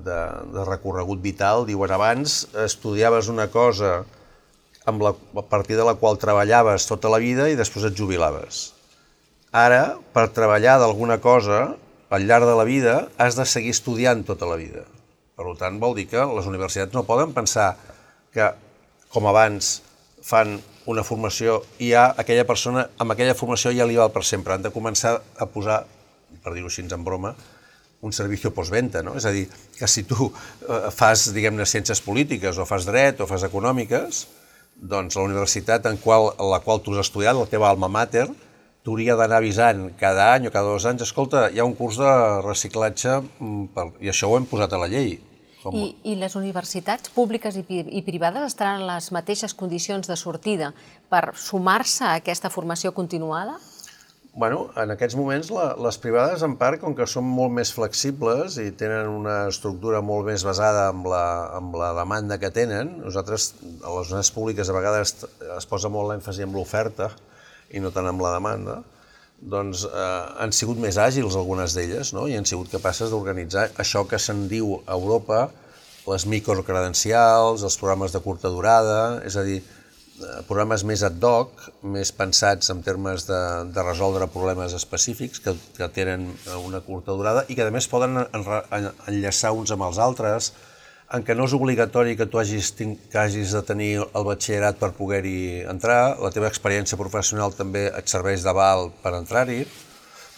de, 0.07 0.19
de 0.55 0.65
recorregut 0.67 1.23
vital, 1.23 1.67
diuen 1.69 1.93
abans 1.95 2.43
estudiaves 2.65 3.31
una 3.31 3.51
cosa 3.53 4.01
amb 4.91 5.03
la, 5.05 5.15
a 5.15 5.47
partir 5.47 5.77
de 5.79 5.87
la 5.87 5.95
qual 6.01 6.19
treballaves 6.19 6.89
tota 6.89 7.11
la 7.13 7.21
vida 7.23 7.51
i 7.51 7.59
després 7.59 7.91
et 7.91 7.97
jubilaves. 7.99 8.71
Ara, 9.51 9.99
per 10.15 10.29
treballar 10.35 10.79
d'alguna 10.79 11.19
cosa, 11.19 11.75
al 12.11 12.27
llarg 12.27 12.47
de 12.47 12.57
la 12.59 12.67
vida, 12.67 12.97
has 13.19 13.39
de 13.39 13.47
seguir 13.47 13.75
estudiant 13.75 14.25
tota 14.27 14.47
la 14.47 14.59
vida. 14.59 14.85
Per 15.39 15.55
tant, 15.59 15.79
vol 15.83 15.97
dir 15.97 16.07
que 16.11 16.23
les 16.37 16.47
universitats 16.47 16.95
no 16.95 17.07
poden 17.07 17.33
pensar 17.35 17.73
que, 18.35 18.51
com 19.11 19.27
abans, 19.27 19.81
fan 20.23 20.59
una 20.91 21.03
formació 21.07 21.61
i 21.79 21.91
ja 21.93 22.11
aquella 22.19 22.45
persona, 22.47 22.87
amb 22.99 23.15
aquella 23.15 23.35
formació 23.39 23.73
ja 23.75 23.87
li 23.89 23.99
val 23.99 24.13
per 24.15 24.23
sempre. 24.27 24.55
Han 24.55 24.67
de 24.67 24.75
començar 24.75 25.17
a 25.19 25.47
posar 25.51 25.83
per 26.43 26.55
dir-ho 26.55 26.71
així 26.71 26.85
en 26.87 27.05
broma, 27.05 27.35
un 28.01 28.15
servici 28.17 28.49
postventa, 28.55 29.03
no? 29.05 29.17
És 29.19 29.27
a 29.29 29.33
dir, 29.35 29.47
que 29.77 29.89
si 29.91 30.07
tu 30.09 30.31
eh, 30.31 30.89
fas, 30.95 31.29
diguem-ne, 31.35 31.67
ciències 31.69 32.01
polítiques 32.05 32.59
o 32.59 32.67
fas 32.69 32.87
dret 32.89 33.21
o 33.21 33.29
fas 33.29 33.45
econòmiques, 33.49 34.23
doncs 34.81 35.19
la 35.19 35.27
universitat 35.27 35.91
en 35.91 35.99
qual, 36.01 36.31
la 36.39 36.63
qual 36.65 36.81
tu 36.81 36.95
has 36.95 37.05
estudiat, 37.05 37.37
la 37.37 37.51
teva 37.51 37.69
alma 37.69 37.91
mater, 37.93 38.29
t'hauria 38.85 39.17
d'anar 39.19 39.41
avisant 39.41 39.89
cada 40.01 40.31
any 40.35 40.49
o 40.49 40.53
cada 40.55 40.71
dos 40.73 40.87
anys, 40.89 41.05
escolta, 41.05 41.49
hi 41.53 41.61
ha 41.61 41.67
un 41.69 41.77
curs 41.79 42.01
de 42.01 42.13
reciclatge 42.47 43.19
mm, 43.21 43.65
per... 43.75 43.91
i 44.01 44.13
això 44.13 44.31
ho 44.31 44.39
hem 44.39 44.49
posat 44.49 44.73
a 44.73 44.81
la 44.81 44.89
llei. 44.91 45.19
Com... 45.61 45.77
I, 45.77 45.91
I 46.09 46.15
les 46.17 46.37
universitats 46.41 47.13
públiques 47.13 47.59
i, 47.61 47.65
i 47.69 48.01
privades 48.07 48.47
estaran 48.49 48.81
en 48.81 48.87
les 48.89 49.11
mateixes 49.13 49.53
condicions 49.53 50.09
de 50.09 50.17
sortida 50.17 50.73
per 51.13 51.35
sumar-se 51.37 52.07
a 52.09 52.15
aquesta 52.23 52.49
formació 52.49 52.95
continuada? 52.97 53.59
Bueno, 54.33 54.69
en 54.79 54.95
aquests 54.95 55.17
moments 55.19 55.51
la, 55.53 55.73
les 55.85 55.99
privades, 56.01 56.45
en 56.47 56.55
part, 56.57 56.79
com 56.81 56.95
que 56.97 57.05
són 57.11 57.27
molt 57.27 57.53
més 57.53 57.73
flexibles 57.75 58.57
i 58.63 58.71
tenen 58.79 59.11
una 59.11 59.41
estructura 59.51 60.01
molt 60.01 60.31
més 60.31 60.47
basada 60.47 60.87
en 60.95 61.03
la, 61.03 61.25
en 61.59 61.73
la 61.77 61.91
demanda 61.99 62.39
que 62.41 62.53
tenen, 62.55 62.95
nosaltres, 63.03 63.51
a 63.83 63.91
les 63.99 64.13
universitats 64.15 64.33
públiques, 64.39 64.71
a 64.71 64.77
vegades 64.79 65.17
es 65.59 65.69
posa 65.69 65.91
molt 65.93 66.13
l'èmfasi 66.13 66.47
en 66.47 66.55
l'oferta 66.57 67.11
i 67.71 67.83
no 67.83 67.93
tant 67.95 68.09
en 68.11 68.21
la 68.21 68.35
demanda, 68.37 68.81
doncs 69.41 69.87
eh, 69.89 70.25
han 70.43 70.53
sigut 70.53 70.81
més 70.83 70.99
àgils 71.01 71.37
algunes 71.39 71.75
d'elles 71.77 72.13
no? 72.13 72.27
i 72.29 72.37
han 72.37 72.49
sigut 72.49 72.71
capaces 72.73 73.13
d'organitzar 73.13 73.71
això 73.81 74.05
que 74.09 74.21
se'n 74.21 74.47
diu 74.51 74.81
a 74.85 74.97
Europa 74.99 75.49
les 76.11 76.25
microcredencials, 76.27 77.63
els 77.63 77.77
programes 77.79 78.13
de 78.13 78.21
curta 78.25 78.51
durada, 78.51 79.21
és 79.27 79.37
a 79.37 79.45
dir, 79.47 79.61
programes 80.49 80.85
més 80.85 81.03
ad 81.07 81.23
hoc, 81.25 81.63
més 81.95 82.11
pensats 82.13 82.73
en 82.73 82.83
termes 82.85 83.27
de, 83.29 83.41
de 83.73 83.85
resoldre 83.85 84.29
problemes 84.33 84.75
específics 84.77 85.41
que, 85.45 85.55
que 85.77 85.89
tenen 85.95 86.27
una 86.61 86.83
curta 86.85 87.17
durada 87.17 87.47
i 87.49 87.57
que 87.57 87.65
a 87.65 87.73
més 87.73 87.89
poden 87.89 88.21
enllaçar 88.21 89.55
uns 89.57 89.73
amb 89.73 89.89
els 89.89 90.01
altres, 90.03 90.53
en 91.11 91.25
què 91.27 91.35
no 91.35 91.47
és 91.49 91.55
obligatori 91.57 92.15
que 92.19 92.27
tu 92.31 92.39
hagis, 92.39 92.71
que 92.79 93.19
hagis 93.19 93.55
de 93.57 93.63
tenir 93.67 93.93
el 93.99 94.27
batxillerat 94.27 94.79
per 94.79 94.93
poder-hi 94.95 95.63
entrar, 95.71 96.17
la 96.23 96.31
teva 96.31 96.51
experiència 96.51 96.99
professional 97.01 97.55
també 97.57 97.89
et 97.91 98.11
serveix 98.11 98.45
d'aval 98.47 98.93
per 99.03 99.17
entrar-hi. 99.19 99.65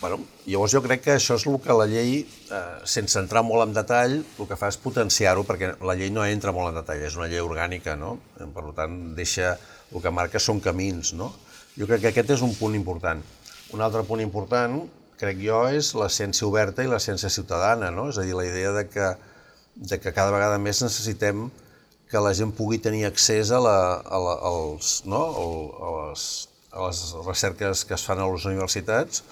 Bueno, 0.01 0.17
llavors 0.49 0.73
jo 0.75 0.81
crec 0.83 1.05
que 1.05 1.13
això 1.15 1.37
és 1.39 1.45
el 1.47 1.59
que 1.63 1.77
la 1.77 1.87
llei, 1.87 2.23
eh, 2.25 2.63
sense 2.89 3.21
entrar 3.21 3.45
molt 3.47 3.69
en 3.69 3.75
detall, 3.77 4.17
el 4.25 4.49
que 4.49 4.57
fa 4.59 4.71
és 4.73 4.81
potenciar-ho, 4.81 5.45
perquè 5.47 5.75
la 5.79 5.95
llei 5.95 6.11
no 6.11 6.25
entra 6.25 6.55
molt 6.57 6.73
en 6.73 6.81
detall, 6.81 7.05
és 7.07 7.19
una 7.21 7.29
llei 7.31 7.45
orgànica, 7.45 7.95
no? 7.95 8.17
Per 8.41 8.65
tant, 8.75 8.97
deixa, 9.15 9.53
el 9.93 10.03
que 10.03 10.11
marca 10.11 10.41
són 10.41 10.59
camins, 10.65 11.13
no? 11.15 11.31
Jo 11.77 11.87
crec 11.87 12.01
que 12.01 12.11
aquest 12.11 12.33
és 12.35 12.43
un 12.43 12.57
punt 12.57 12.75
important. 12.75 13.21
Un 13.77 13.85
altre 13.85 14.03
punt 14.09 14.25
important, 14.25 14.81
crec 15.21 15.39
jo, 15.39 15.61
és 15.69 15.93
la 15.95 16.09
ciència 16.11 16.49
oberta 16.49 16.83
i 16.83 16.91
la 16.91 16.99
ciència 16.99 17.31
ciutadana, 17.31 17.93
no? 17.93 18.09
És 18.11 18.19
a 18.19 18.27
dir, 18.27 18.35
la 18.35 18.49
idea 18.49 18.73
de 18.75 18.89
que 18.89 19.13
de 19.75 19.99
que 20.01 20.13
cada 20.13 20.33
vegada 20.35 20.61
més 20.61 20.83
necessitem 20.85 21.49
que 22.11 22.21
la 22.21 22.35
gent 22.37 22.53
pugui 22.53 22.79
tenir 22.83 23.07
accés 23.09 23.51
a, 23.51 23.61
la, 23.63 23.77
a, 24.05 24.19
la, 24.21 24.35
als, 24.49 24.99
no? 25.09 25.23
a, 25.33 25.93
les, 26.11 26.27
a 26.73 26.89
les 26.89 27.01
recerques 27.25 27.87
que 27.89 27.97
es 27.97 28.05
fan 28.05 28.21
a 28.21 28.29
les 28.29 28.45
universitats 28.51 29.23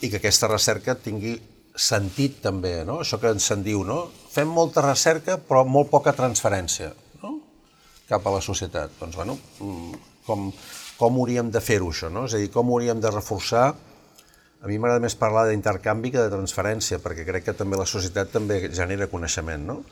i 0.00 0.08
que 0.08 0.20
aquesta 0.20 0.48
recerca 0.48 0.96
tingui 0.96 1.36
sentit 1.74 2.38
també, 2.42 2.78
no? 2.86 3.00
això 3.02 3.18
que 3.20 3.32
se'n 3.42 3.64
diu, 3.66 3.82
no? 3.84 4.06
fem 4.32 4.48
molta 4.48 4.84
recerca 4.86 5.36
però 5.42 5.64
molt 5.68 5.90
poca 5.92 6.14
transferència 6.16 6.92
no? 7.22 7.36
cap 8.08 8.24
a 8.24 8.34
la 8.36 8.42
societat. 8.44 8.96
Doncs, 9.00 9.18
bueno, 9.20 9.36
mm, 9.60 10.02
com, 10.26 10.48
com 10.96 11.20
hauríem 11.20 11.50
de 11.52 11.60
fer-ho 11.60 11.90
això? 11.92 12.08
No? 12.12 12.24
És 12.28 12.38
a 12.38 12.40
dir, 12.40 12.48
com 12.54 12.72
hauríem 12.72 13.02
de 13.02 13.12
reforçar 13.12 13.72
a 14.64 14.68
mi 14.70 14.78
m'agrada 14.80 15.02
més 15.04 15.12
parlar 15.20 15.44
d'intercanvi 15.50 16.08
que 16.14 16.22
de 16.24 16.32
transferència, 16.32 16.96
perquè 17.04 17.26
crec 17.28 17.44
que 17.50 17.52
també 17.56 17.76
la 17.76 17.84
societat 17.84 18.30
també 18.32 18.62
genera 18.72 19.10
coneixement, 19.12 19.66
no? 19.68 19.82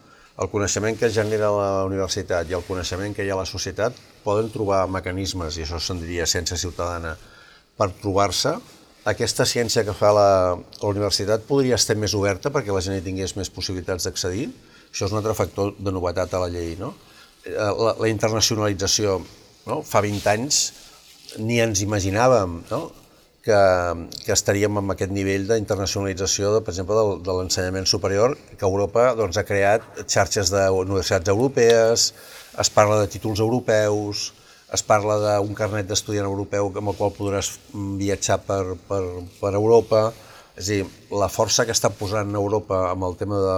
El 0.41 0.49
coneixement 0.49 0.97
que 0.97 1.11
genera 1.13 1.51
la 1.53 1.85
universitat 1.85 2.49
i 2.49 2.57
el 2.57 2.65
coneixement 2.65 3.13
que 3.13 3.27
hi 3.27 3.29
ha 3.29 3.35
a 3.37 3.43
la 3.43 3.49
societat 3.49 3.99
poden 4.25 4.49
trobar 4.55 4.87
mecanismes, 4.89 5.59
i 5.59 5.67
això 5.67 5.77
se'n 5.77 6.01
diria 6.01 6.25
ciència 6.25 6.57
ciutadana, 6.57 7.19
per 7.77 7.91
trobar-se. 8.01 8.55
Aquesta 9.13 9.45
ciència 9.51 9.85
que 9.85 9.93
fa 9.99 10.15
la, 10.17 10.31
la 10.57 10.89
universitat 10.89 11.45
podria 11.45 11.77
estar 11.77 11.99
més 12.01 12.17
oberta 12.17 12.49
perquè 12.55 12.73
la 12.73 12.81
gent 12.81 12.97
hi 12.97 13.05
tingués 13.05 13.37
més 13.37 13.53
possibilitats 13.53 14.09
d'accedir. 14.09 14.49
Això 14.89 15.05
és 15.05 15.13
un 15.13 15.21
altre 15.21 15.37
factor 15.37 15.75
de 15.77 15.93
novetat 15.93 16.33
a 16.33 16.41
la 16.47 16.49
llei, 16.49 16.79
no? 16.81 16.95
Eh, 17.45 17.53
la, 17.59 17.93
la 18.01 18.09
internacionalització, 18.09 19.21
no? 19.69 19.83
Fa 19.85 20.01
20 20.01 20.33
anys 20.33 20.65
ni 21.45 21.61
ens 21.61 21.85
imaginàvem, 21.85 22.63
no? 22.73 22.83
Que, 23.43 23.63
que 24.25 24.35
estaríem 24.35 24.79
amb 24.79 24.95
aquest 24.95 25.13
nivell 25.15 25.49
d'internacionalització, 25.49 26.55
per 26.63 26.73
exemple, 26.75 26.99
de, 26.99 27.17
de 27.27 27.35
l'ensenyament 27.39 27.89
superior, 27.91 28.37
que 28.59 28.69
Europa 28.69 29.11
doncs, 29.19 29.39
ha 29.41 29.47
creat 29.49 30.05
xarxes 30.07 30.53
d'universitats 30.55 31.33
europees, 31.33 32.13
es 32.63 32.71
parla 32.71 33.01
de 33.01 33.11
títols 33.11 33.43
europeus, 33.43 34.31
es 34.73 34.83
parla 34.87 35.19
d'un 35.21 35.57
carnet 35.57 35.89
d'estudiant 35.89 36.29
europeu 36.29 36.71
amb 36.71 36.93
el 36.93 36.97
qual 36.97 37.13
podràs 37.17 37.51
viatjar 38.01 38.39
per, 38.47 38.63
per, 38.89 39.03
per 39.41 39.53
Europa. 39.59 40.07
És 40.57 40.69
dir, 40.69 40.81
la 41.13 41.29
força 41.33 41.65
que 41.69 41.75
està 41.77 41.91
posant 41.97 42.33
Europa 42.37 42.79
amb 42.91 43.05
el 43.09 43.17
tema 43.21 43.41
de 43.41 43.57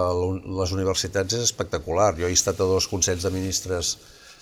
les 0.58 0.74
universitats 0.74 1.36
és 1.38 1.46
espectacular. 1.46 2.12
Jo 2.18 2.30
he 2.30 2.34
estat 2.34 2.58
a 2.58 2.68
dos 2.70 2.86
consells 2.90 3.26
de 3.26 3.32
ministres 3.34 3.96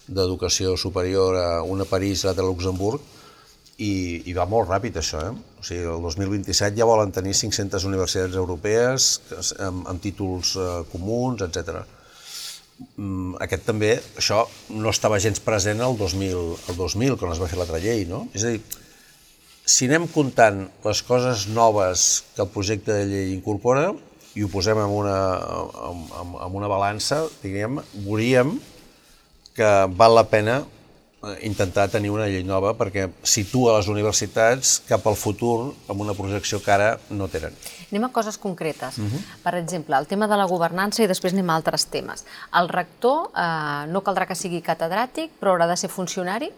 d'educació 0.06 0.76
superior, 0.80 1.36
un 1.68 1.84
a 1.84 1.88
París 1.88 2.22
i 2.22 2.28
l'altre 2.28 2.44
a 2.44 2.48
Luxemburg, 2.48 3.04
i, 3.78 4.22
i 4.28 4.34
va 4.36 4.44
molt 4.48 4.68
ràpid 4.68 4.98
això, 5.00 5.22
eh? 5.28 5.32
O 5.32 5.64
sigui, 5.64 5.86
el 5.88 6.04
2027 6.04 6.76
ja 6.78 6.88
volen 6.88 7.12
tenir 7.14 7.34
500 7.38 7.86
universitats 7.88 8.36
europees 8.36 9.08
amb, 9.62 9.86
amb 9.88 10.02
títols 10.02 10.56
eh, 10.58 10.68
comuns, 10.92 11.44
etc. 11.46 11.82
Mm, 12.96 13.38
aquest 13.44 13.66
també, 13.68 13.94
això 14.18 14.42
no 14.74 14.90
estava 14.92 15.20
gens 15.22 15.40
present 15.44 15.82
el 15.84 15.96
2000, 15.98 16.44
el 16.72 16.78
2000 16.78 17.18
quan 17.20 17.34
es 17.34 17.42
va 17.42 17.48
fer 17.50 17.60
l'altra 17.60 17.80
llei, 17.82 18.04
no? 18.08 18.26
És 18.34 18.44
a 18.44 18.54
dir, 18.54 18.62
si 19.64 19.86
anem 19.86 20.08
comptant 20.10 20.64
les 20.84 21.02
coses 21.06 21.46
noves 21.54 22.24
que 22.34 22.42
el 22.44 22.50
projecte 22.50 22.96
de 22.98 23.06
llei 23.06 23.32
incorpora 23.36 23.92
i 24.34 24.42
ho 24.42 24.50
posem 24.50 24.78
en 24.80 24.90
una, 24.90 25.16
en, 25.92 26.36
en 26.48 26.58
una 26.58 26.70
balança, 26.70 27.22
diguem, 27.42 27.78
veuríem 27.94 28.56
que 29.56 29.70
val 29.94 30.16
la 30.16 30.26
pena 30.28 30.62
intentar 31.42 31.88
tenir 31.90 32.10
una 32.10 32.26
llei 32.26 32.42
nova 32.42 32.72
perquè 32.74 33.06
situa 33.22 33.76
les 33.76 33.88
universitats 33.90 34.80
cap 34.88 35.06
al 35.06 35.16
futur 35.18 35.72
amb 35.90 36.02
una 36.02 36.16
projecció 36.18 36.58
que 36.62 36.72
ara 36.74 36.88
no 37.10 37.28
tenen. 37.30 37.54
Anem 37.90 38.08
a 38.08 38.12
coses 38.14 38.38
concretes. 38.38 38.98
Uh 38.98 39.02
mhm. 39.02 39.16
-huh. 39.16 39.42
Per 39.42 39.54
exemple, 39.54 39.96
el 39.96 40.06
tema 40.06 40.26
de 40.26 40.36
la 40.36 40.46
governança 40.46 41.02
i 41.02 41.06
després 41.06 41.32
anem 41.32 41.50
a 41.50 41.54
altres 41.54 41.86
temes. 41.86 42.24
El 42.52 42.68
rector 42.68 43.30
eh, 43.36 43.86
no 43.86 44.02
caldrà 44.02 44.26
que 44.26 44.34
sigui 44.34 44.62
catedràtic, 44.62 45.30
però 45.40 45.52
haurà 45.52 45.68
de 45.68 45.76
ser 45.76 45.90
funcionari? 45.90 46.50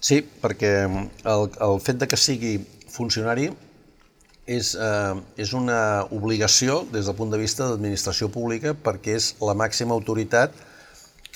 Sí, 0.00 0.22
perquè 0.42 0.84
el, 1.24 1.50
el 1.60 1.80
fet 1.80 1.96
de 1.96 2.06
que 2.06 2.16
sigui 2.16 2.60
funcionari 2.88 3.50
és, 4.46 4.74
eh, 4.74 5.14
és 5.36 5.52
una 5.52 6.06
obligació 6.10 6.86
des 6.92 7.06
del 7.06 7.14
punt 7.14 7.30
de 7.30 7.38
vista 7.38 7.68
d'administració 7.68 8.28
pública 8.28 8.74
perquè 8.74 9.16
és 9.16 9.34
la 9.40 9.54
màxima 9.54 9.94
autoritat 9.94 10.52
que 10.52 10.73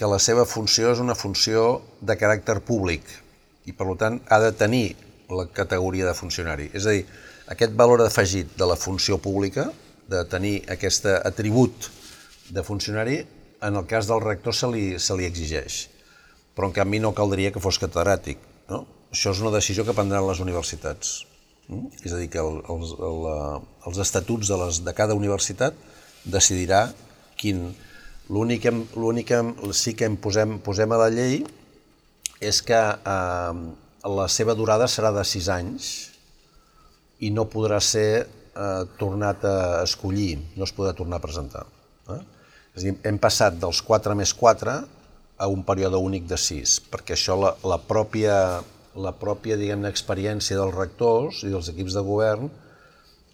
la 0.07 0.21
seva 0.23 0.45
funció 0.47 0.93
és 0.93 1.01
una 1.03 1.17
funció 1.19 1.81
de 2.01 2.15
caràcter 2.15 2.61
públic 2.63 3.03
i, 3.67 3.73
per 3.75 3.89
tant, 3.99 4.21
ha 4.31 4.39
de 4.39 4.53
tenir 4.55 4.95
la 5.35 5.49
categoria 5.51 6.07
de 6.07 6.15
funcionari. 6.15 6.69
És 6.73 6.87
a 6.87 6.95
dir, 6.95 7.03
aquest 7.51 7.75
valor 7.75 8.05
afegit 8.05 8.55
de 8.57 8.69
la 8.69 8.77
funció 8.79 9.19
pública, 9.19 9.67
de 10.09 10.23
tenir 10.31 10.63
aquest 10.71 11.09
atribut 11.19 11.91
de 12.55 12.63
funcionari, 12.65 13.19
en 13.61 13.77
el 13.77 13.87
cas 13.91 14.07
del 14.07 14.23
rector 14.23 14.55
se 14.55 14.71
li, 14.71 14.85
se 15.03 15.17
li 15.19 15.27
exigeix. 15.27 15.89
Però, 16.55 16.71
en 16.71 16.77
canvi, 16.77 17.01
no 17.03 17.13
caldria 17.17 17.51
que 17.55 17.63
fos 17.63 17.79
catedràtic. 17.83 18.39
No? 18.71 18.85
Això 19.13 19.35
és 19.35 19.43
una 19.43 19.53
decisió 19.55 19.85
que 19.85 19.97
prendran 19.97 20.27
les 20.29 20.41
universitats. 20.45 21.25
Mm? 21.69 21.91
És 22.05 22.15
a 22.15 22.21
dir, 22.21 22.31
que 22.33 22.41
el, 22.41 22.63
els, 22.73 22.95
el, 23.11 23.29
els 23.91 24.01
estatuts 24.05 24.51
de, 24.51 24.59
les, 24.63 24.81
de 24.87 24.95
cada 24.97 25.17
universitat 25.19 25.77
decidirà 26.25 26.87
quin, 27.39 27.69
L'únic 28.29 28.67
que 29.29 29.41
sí 29.73 29.95
que 29.97 30.05
em 30.09 30.17
posem, 30.21 30.59
posem 30.61 30.93
a 30.93 30.99
la 31.01 31.09
llei 31.09 31.41
és 32.45 32.61
que 32.63 32.77
eh, 32.77 33.55
la 34.05 34.27
seva 34.29 34.55
durada 34.55 34.89
serà 34.89 35.13
de 35.17 35.25
6 35.25 35.49
anys 35.55 35.89
i 37.25 37.31
no 37.35 37.49
podrà 37.51 37.81
ser 37.83 38.11
eh, 38.21 38.85
tornat 39.01 39.45
a 39.49 39.57
escollir, 39.83 40.37
no 40.57 40.69
es 40.69 40.75
podrà 40.77 40.93
tornar 40.99 41.19
a 41.19 41.25
presentar. 41.25 41.65
Eh? 42.13 42.21
És 42.77 42.83
a 42.83 42.87
dir, 42.87 42.95
hem 43.09 43.19
passat 43.19 43.57
dels 43.59 43.81
4 43.83 44.15
més 44.19 44.35
4 44.37 44.77
a 45.39 45.49
un 45.49 45.65
període 45.67 45.99
únic 46.03 46.27
de 46.29 46.37
6, 46.39 46.79
perquè 46.93 47.17
això 47.17 47.39
la, 47.39 47.55
la 47.65 47.79
pròpia, 47.81 48.37
la 48.99 49.15
pròpia 49.17 49.57
diguem 49.59 49.87
experiència 49.89 50.59
dels 50.59 50.77
rectors 50.77 51.45
i 51.47 51.53
dels 51.55 51.71
equips 51.73 51.97
de 51.97 52.05
govern 52.07 52.51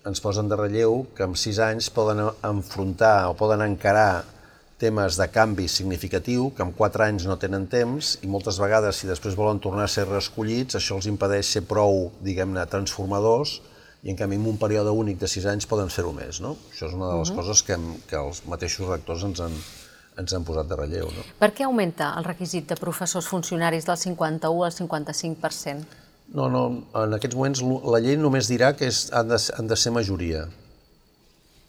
ens 0.05 0.21
posen 0.21 0.51
de 0.51 0.57
relleu 0.61 1.03
que 1.17 1.25
en 1.25 1.35
6 1.41 1.61
anys 1.65 1.89
poden 1.91 2.21
enfrontar 2.45 3.31
o 3.31 3.37
poden 3.39 3.65
encarar 3.65 4.25
temes 4.78 5.16
de 5.16 5.26
canvi 5.31 5.69
significatiu 5.71 6.49
que 6.57 6.64
en 6.64 6.73
quatre 6.75 7.07
anys 7.07 7.28
no 7.28 7.37
tenen 7.38 7.69
temps 7.71 8.16
i 8.23 8.31
moltes 8.31 8.59
vegades 8.59 8.99
si 9.00 9.07
després 9.07 9.37
volen 9.38 9.61
tornar 9.62 9.87
a 9.87 9.93
ser 9.93 10.09
reescollits 10.09 10.78
això 10.78 10.99
els 10.99 11.07
impedeix 11.11 11.52
ser 11.57 11.62
prou, 11.69 12.11
diguem-ne, 12.26 12.66
transformadors 12.71 13.61
i 14.04 14.12
en 14.12 14.19
canvi 14.19 14.37
en 14.37 14.49
un 14.50 14.59
període 14.61 14.93
únic 14.93 15.19
de 15.21 15.28
sis 15.31 15.47
anys 15.49 15.66
poden 15.71 15.88
fer-ho 15.88 16.12
més. 16.12 16.43
No? 16.45 16.57
Això 16.73 16.90
és 16.90 16.95
una 16.97 17.09
de 17.12 17.19
les 17.21 17.31
uh 17.31 17.35
-huh. 17.35 17.37
coses 17.40 17.62
que, 17.62 17.78
que 18.09 18.16
els 18.16 18.43
mateixos 18.47 18.88
rectors 18.88 19.23
ens 19.25 19.40
han, 19.40 19.52
ens 20.19 20.35
han 20.35 20.45
posat 20.45 20.69
de 20.69 20.76
relleu. 20.76 21.07
No? 21.07 21.23
Per 21.38 21.50
què 21.54 21.64
augmenta 21.64 22.14
el 22.19 22.25
requisit 22.25 22.69
de 22.69 22.76
professors 22.76 23.26
funcionaris 23.26 23.87
del 23.87 23.97
51 23.97 24.64
al 24.64 24.73
55%? 24.73 25.85
No, 26.35 26.49
no, 26.49 26.85
en 26.95 27.12
aquests 27.14 27.37
moments 27.37 27.61
la 27.62 28.00
llei 28.00 28.16
només 28.16 28.49
dirà 28.49 28.75
que 28.76 28.87
és, 28.87 29.11
han, 29.12 29.28
de, 29.28 29.38
han 29.59 29.66
de 29.66 29.76
ser 29.76 29.93
majoria, 29.93 30.49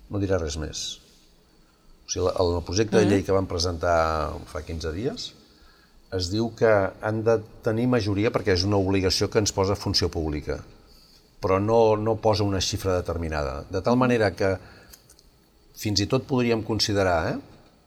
no 0.10 0.20
dirà 0.20 0.38
res 0.38 0.58
més. 0.58 1.05
O 2.06 2.12
sigui, 2.12 2.30
el 2.30 2.62
projecte 2.68 3.00
de 3.00 3.10
llei 3.10 3.24
que 3.26 3.34
van 3.34 3.50
presentar 3.50 3.98
fa 4.52 4.62
15 4.66 4.94
dies 4.94 5.32
es 6.16 6.30
diu 6.32 6.52
que 6.56 6.70
han 7.02 7.24
de 7.26 7.40
tenir 7.66 7.88
majoria 7.92 8.32
perquè 8.32 8.54
és 8.54 8.64
una 8.64 8.78
obligació 8.78 9.28
que 9.28 9.42
ens 9.42 9.52
posa 9.52 9.76
funció 9.76 10.08
pública, 10.14 10.60
però 11.42 11.58
no, 11.60 11.98
no 11.98 12.16
posa 12.22 12.46
una 12.46 12.62
xifra 12.62 12.96
determinada. 13.02 13.64
De 13.74 13.82
tal 13.84 13.98
manera 14.00 14.30
que 14.38 14.54
fins 15.76 16.06
i 16.06 16.08
tot 16.08 16.24
podríem 16.30 16.62
considerar 16.64 17.18
eh, 17.34 17.36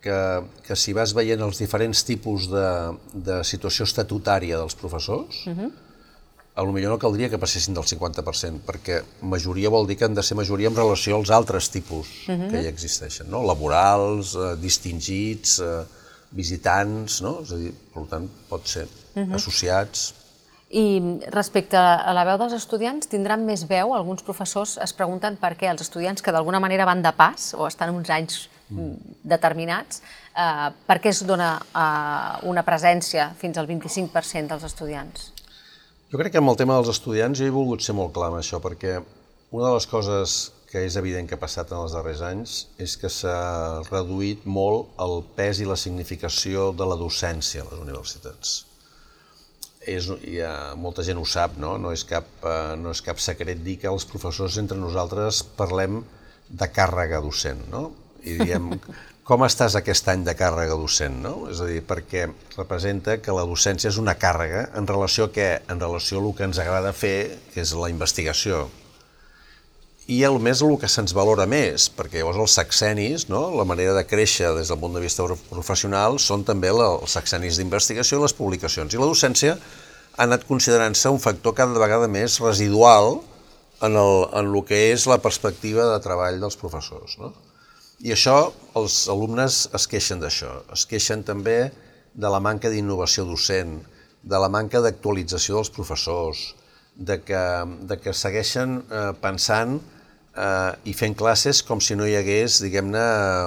que, 0.04 0.18
que 0.66 0.76
si 0.76 0.92
vas 0.98 1.14
veient 1.16 1.40
els 1.46 1.62
diferents 1.62 2.04
tipus 2.04 2.50
de, 2.50 2.68
de 3.14 3.40
situació 3.48 3.86
estatutària 3.88 4.60
dels 4.60 4.76
professors, 4.76 5.46
uh 5.46 5.56
-huh 5.56 5.70
a 6.58 6.62
lo 6.62 6.72
millor 6.72 6.90
no 6.90 6.98
caldria 6.98 7.30
que 7.30 7.38
passessin 7.38 7.76
del 7.76 7.86
50%, 7.86 8.64
perquè 8.66 8.98
majoria 9.30 9.70
vol 9.70 9.86
dir 9.86 9.94
que 9.98 10.08
han 10.08 10.16
de 10.16 10.24
ser 10.26 10.34
majoria 10.34 10.66
en 10.72 10.76
relació 10.76 11.14
als 11.14 11.30
altres 11.30 11.70
tipus 11.70 12.10
uh 12.26 12.34
-huh. 12.34 12.50
que 12.50 12.62
hi 12.62 12.66
existeixen, 12.66 13.30
no? 13.30 13.44
laborals, 13.46 14.34
eh, 14.34 14.56
distingits, 14.58 15.60
eh, 15.60 15.84
visitants, 16.30 17.22
no? 17.22 17.38
és 17.42 17.52
a 17.52 17.56
dir, 17.56 17.72
per 17.94 18.02
tant, 18.10 18.28
pot 18.48 18.66
ser 18.66 18.86
uh 18.86 19.22
-huh. 19.22 19.34
associats... 19.34 20.14
I 20.70 21.00
respecte 21.30 21.78
a 21.78 22.12
la 22.12 22.24
veu 22.24 22.36
dels 22.36 22.52
estudiants, 22.52 23.06
tindran 23.06 23.44
més 23.44 23.66
veu? 23.66 23.94
Alguns 23.94 24.22
professors 24.22 24.76
es 24.76 24.92
pregunten 24.92 25.36
per 25.36 25.56
què 25.56 25.70
els 25.70 25.80
estudiants 25.80 26.20
que 26.20 26.30
d'alguna 26.30 26.60
manera 26.60 26.84
van 26.84 27.00
de 27.02 27.12
pas 27.12 27.54
o 27.54 27.66
estan 27.66 27.94
uns 27.94 28.10
anys 28.10 28.50
determinats, 29.22 30.02
eh, 30.36 30.70
per 30.86 31.00
què 31.00 31.08
es 31.08 31.24
dona 31.24 31.56
eh, 31.56 32.46
una 32.48 32.62
presència 32.62 33.32
fins 33.38 33.56
al 33.56 33.66
25% 33.66 34.46
dels 34.48 34.64
estudiants? 34.64 35.37
Jo 36.08 36.20
crec 36.20 36.32
que 36.32 36.40
amb 36.40 36.52
el 36.52 36.56
tema 36.60 36.78
dels 36.78 36.92
estudiants 36.94 37.40
jo 37.40 37.48
he 37.48 37.54
volgut 37.54 37.84
ser 37.84 37.96
molt 37.96 38.14
clar 38.16 38.30
amb 38.30 38.40
això, 38.40 38.62
perquè 38.64 38.98
una 38.98 39.66
de 39.66 39.74
les 39.74 39.88
coses 39.88 40.38
que 40.68 40.84
és 40.84 40.96
evident 41.00 41.28
que 41.28 41.36
ha 41.36 41.40
passat 41.40 41.72
en 41.72 41.82
els 41.82 41.96
darrers 41.96 42.22
anys 42.24 42.62
és 42.80 42.96
que 43.00 43.10
s'ha 43.12 43.82
reduït 43.88 44.44
molt 44.44 44.96
el 45.04 45.20
pes 45.36 45.60
i 45.64 45.68
la 45.68 45.76
significació 45.80 46.70
de 46.76 46.88
la 46.88 46.96
docència 47.00 47.64
a 47.64 47.70
les 47.70 47.84
universitats 47.84 48.58
és, 49.88 50.08
ha, 50.44 50.54
molta 50.80 51.04
gent 51.06 51.20
ho 51.20 51.26
sap, 51.28 51.56
no? 51.60 51.76
No 51.80 51.92
és, 51.94 52.04
cap, 52.08 52.28
eh, 52.44 52.74
no 52.80 52.92
és 52.94 53.02
cap 53.04 53.20
secret 53.22 53.62
dir 53.64 53.78
que 53.82 53.90
els 53.90 54.06
professors 54.08 54.58
entre 54.60 54.78
nosaltres 54.78 55.42
parlem 55.58 56.02
de 56.48 56.68
càrrega 56.72 57.22
docent, 57.24 57.62
no? 57.72 57.88
I 58.24 58.38
diem, 58.42 58.72
com 59.28 59.44
estàs 59.44 59.74
aquest 59.76 60.06
any 60.08 60.22
de 60.24 60.32
càrrega 60.32 60.76
docent, 60.80 61.18
no? 61.20 61.34
És 61.52 61.58
a 61.60 61.66
dir, 61.68 61.82
perquè 61.84 62.24
representa 62.56 63.18
que 63.20 63.34
la 63.36 63.44
docència 63.44 63.90
és 63.90 63.98
una 64.00 64.14
càrrega 64.16 64.62
en 64.80 64.86
relació 64.88 65.26
a 65.28 65.32
què? 65.34 65.48
En 65.68 65.80
relació 65.82 66.22
a 66.22 66.22
el 66.24 66.36
que 66.36 66.46
ens 66.48 66.60
agrada 66.62 66.94
fer, 66.96 67.36
que 67.52 67.60
és 67.60 67.74
la 67.76 67.90
investigació. 67.92 68.62
I 70.08 70.22
el 70.24 70.38
més 70.40 70.62
el 70.64 70.78
que 70.80 70.88
se'ns 70.88 71.12
valora 71.12 71.44
més, 71.44 71.90
perquè 71.92 72.22
llavors 72.22 72.40
els 72.40 72.54
sexenis, 72.56 73.26
no? 73.28 73.42
la 73.52 73.66
manera 73.68 73.92
de 73.92 74.06
créixer 74.08 74.54
des 74.56 74.72
del 74.72 74.80
punt 74.80 74.96
de 74.96 75.02
vista 75.04 75.26
professional, 75.50 76.16
són 76.16 76.46
també 76.48 76.70
els 76.72 77.16
sexenis 77.18 77.60
d'investigació 77.60 78.16
i 78.16 78.22
les 78.22 78.36
publicacions. 78.38 78.96
I 78.96 79.02
la 79.02 79.10
docència 79.10 79.58
ha 79.58 80.24
anat 80.24 80.48
considerant-se 80.48 81.12
un 81.12 81.20
factor 81.20 81.52
cada 81.58 81.76
vegada 81.76 82.08
més 82.08 82.38
residual 82.40 83.18
en 83.84 83.92
el, 83.92 84.24
en 84.32 84.48
el 84.48 84.64
que 84.64 84.86
és 84.94 85.04
la 85.04 85.20
perspectiva 85.20 85.84
de 85.92 86.00
treball 86.00 86.40
dels 86.40 86.56
professors. 86.56 87.18
No? 87.20 87.34
I 87.98 88.12
això, 88.14 88.52
els 88.78 88.96
alumnes 89.10 89.64
es 89.74 89.86
queixen 89.90 90.20
d'això. 90.22 90.52
Es 90.74 90.84
queixen 90.86 91.24
també 91.26 91.58
de 92.14 92.30
la 92.30 92.38
manca 92.38 92.70
d'innovació 92.70 93.24
docent, 93.26 93.80
de 94.22 94.38
la 94.38 94.48
manca 94.50 94.82
d'actualització 94.84 95.58
dels 95.58 95.70
professors, 95.74 96.42
de 96.94 97.16
que, 97.22 97.42
de 97.90 97.96
que 97.98 98.14
segueixen 98.14 98.78
eh, 98.82 99.10
pensant 99.22 99.78
eh, 99.78 100.90
i 100.90 100.94
fent 100.94 101.16
classes 101.18 101.62
com 101.66 101.82
si 101.82 101.96
no 101.98 102.06
hi 102.06 102.14
hagués, 102.18 102.60
diguem-ne, 102.62 103.02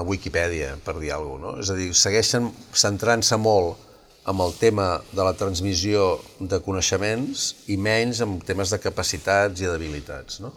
Wikipedia, 0.07 0.73
per 0.83 0.97
dir 0.99 1.13
alguna 1.15 1.53
cosa. 1.53 1.55
No? 1.55 1.63
És 1.63 1.71
a 1.71 1.77
dir, 1.79 1.87
segueixen 1.95 2.51
centrant-se 2.83 3.39
molt 3.39 3.87
amb 4.31 4.43
el 4.43 4.51
tema 4.59 4.89
de 5.11 5.23
la 5.25 5.33
transmissió 5.33 6.17
de 6.39 6.59
coneixements 6.63 7.47
i 7.71 7.79
menys 7.79 8.21
amb 8.23 8.43
temes 8.47 8.75
de 8.75 8.83
capacitats 8.83 9.63
i 9.63 9.71
d'habilitats. 9.71 10.43
No? 10.43 10.51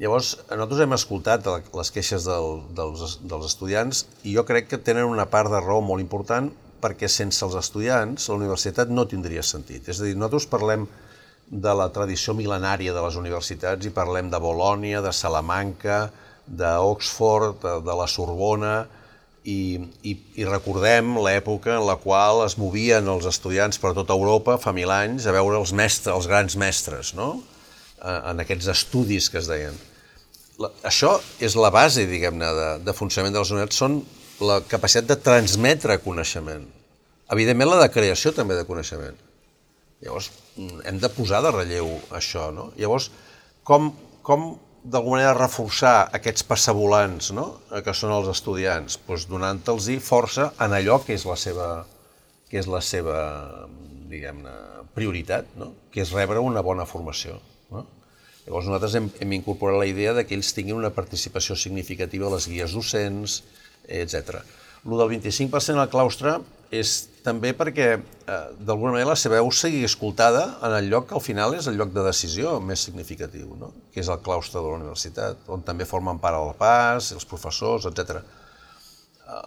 Llavors, 0.00 0.30
nosaltres 0.48 0.80
hem 0.80 0.94
escoltat 0.96 1.48
les 1.76 1.90
queixes 1.92 2.24
del, 2.24 2.62
dels, 2.72 3.18
dels 3.20 3.48
estudiants 3.50 4.06
i 4.24 4.32
jo 4.32 4.46
crec 4.48 4.70
que 4.70 4.78
tenen 4.80 5.04
una 5.04 5.26
part 5.28 5.52
de 5.52 5.58
raó 5.60 5.82
molt 5.84 6.00
important 6.00 6.48
perquè 6.80 7.08
sense 7.12 7.42
els 7.44 7.56
estudiants 7.60 8.30
la 8.30 8.38
universitat 8.38 8.88
no 8.88 9.04
tindria 9.04 9.44
sentit. 9.44 9.90
És 9.92 10.00
a 10.00 10.06
dir, 10.06 10.14
nosaltres 10.16 10.48
parlem 10.48 10.86
de 11.50 11.74
la 11.76 11.90
tradició 11.92 12.32
mil·lenària 12.38 12.94
de 12.96 13.02
les 13.04 13.18
universitats 13.20 13.84
i 13.84 13.92
parlem 13.92 14.30
de 14.32 14.40
Bolònia, 14.40 15.02
de 15.04 15.12
Salamanca, 15.12 16.06
d'Oxford, 16.46 17.60
de, 17.60 17.76
de 17.84 17.98
la 18.00 18.08
Sorbona, 18.08 18.74
i, 19.44 19.76
i, 20.00 20.16
i 20.40 20.48
recordem 20.48 21.12
l'època 21.20 21.76
en 21.76 21.84
la 21.90 21.98
qual 22.00 22.40
es 22.46 22.56
movien 22.60 23.08
els 23.08 23.28
estudiants 23.28 23.80
per 23.82 23.92
tota 23.96 24.16
Europa 24.16 24.56
fa 24.64 24.72
mil 24.72 24.88
anys 24.96 25.28
a 25.28 25.36
veure 25.36 25.60
els 25.60 25.76
mestres, 25.76 26.14
els 26.16 26.32
grans 26.32 26.56
mestres, 26.56 27.12
no? 27.20 27.34
en 28.00 28.40
aquests 28.40 28.72
estudis 28.72 29.28
que 29.28 29.40
es 29.44 29.48
deien. 29.50 29.76
La, 30.60 30.68
això 30.84 31.14
és 31.40 31.56
la 31.56 31.70
base, 31.72 32.04
diguem-ne, 32.08 32.50
de, 32.56 32.68
de 32.84 32.94
funcionament 32.96 33.36
de 33.36 33.42
les 33.42 33.52
universitats, 33.54 33.80
són 33.80 34.00
la 34.44 34.60
capacitat 34.68 35.08
de 35.08 35.16
transmetre 35.24 35.96
coneixement. 36.04 36.66
Evidentment, 37.32 37.70
la 37.70 37.82
de 37.84 37.90
creació 37.94 38.32
també 38.36 38.56
de 38.58 38.66
coneixement. 38.68 39.16
Llavors, 40.04 40.30
hem 40.58 40.98
de 41.00 41.10
posar 41.12 41.42
de 41.44 41.52
relleu 41.54 41.92
això, 42.16 42.48
no? 42.54 42.70
Llavors, 42.76 43.10
com, 43.68 43.90
com 44.26 44.50
d'alguna 44.82 45.20
manera 45.20 45.36
reforçar 45.36 46.08
aquests 46.16 46.44
passavolants 46.48 47.34
no? 47.36 47.46
Que 47.84 47.92
són 47.96 48.14
els 48.16 48.30
estudiants? 48.32 48.96
Doncs 49.06 49.26
donant-los 49.28 49.90
força 50.04 50.50
en 50.64 50.76
allò 50.76 51.00
que 51.04 51.16
és 51.16 51.26
la 51.28 51.36
seva, 51.36 51.68
que 52.48 52.60
és 52.60 52.68
la 52.70 52.80
seva 52.84 53.20
diguem-ne, 54.10 54.54
prioritat, 54.96 55.52
no? 55.60 55.72
que 55.92 56.02
és 56.02 56.12
rebre 56.16 56.40
una 56.42 56.64
bona 56.66 56.86
formació. 56.88 57.38
No? 57.70 57.84
Llavors 58.50 58.66
nosaltres 58.66 58.96
hem, 58.98 59.04
hem 59.22 59.32
incorporat 59.36 59.78
la 59.78 59.86
idea 59.86 60.10
de 60.10 60.24
que 60.26 60.34
ells 60.34 60.48
tinguin 60.56 60.74
una 60.74 60.90
participació 60.90 61.54
significativa 61.54 62.26
a 62.26 62.32
les 62.32 62.48
guies 62.50 62.72
docents, 62.74 63.44
etc. 63.86 64.40
Lo 64.90 64.98
del 64.98 65.12
25% 65.12 65.78
al 65.78 65.92
claustre 65.92 66.32
és 66.74 66.96
també 67.22 67.52
perquè, 67.54 67.86
eh, 67.94 68.40
d'alguna 68.58 68.96
manera, 68.96 69.12
la 69.12 69.18
seva 69.22 69.36
veu 69.36 69.52
sigui 69.54 69.84
escoltada 69.86 70.56
en 70.66 70.74
el 70.80 70.88
lloc 70.90 71.06
que 71.06 71.14
al 71.14 71.22
final 71.22 71.54
és 71.54 71.68
el 71.70 71.78
lloc 71.78 71.92
de 71.94 72.02
decisió 72.02 72.56
més 72.58 72.82
significatiu, 72.88 73.54
no? 73.60 73.70
que 73.94 74.02
és 74.02 74.10
el 74.10 74.18
claustre 74.26 74.58
de 74.58 74.66
la 74.66 74.80
universitat, 74.80 75.46
on 75.46 75.62
també 75.62 75.86
formen 75.86 76.18
part 76.18 76.40
el 76.40 76.50
PAS, 76.58 77.12
els 77.14 77.30
professors, 77.30 77.86
etc. 77.86 78.18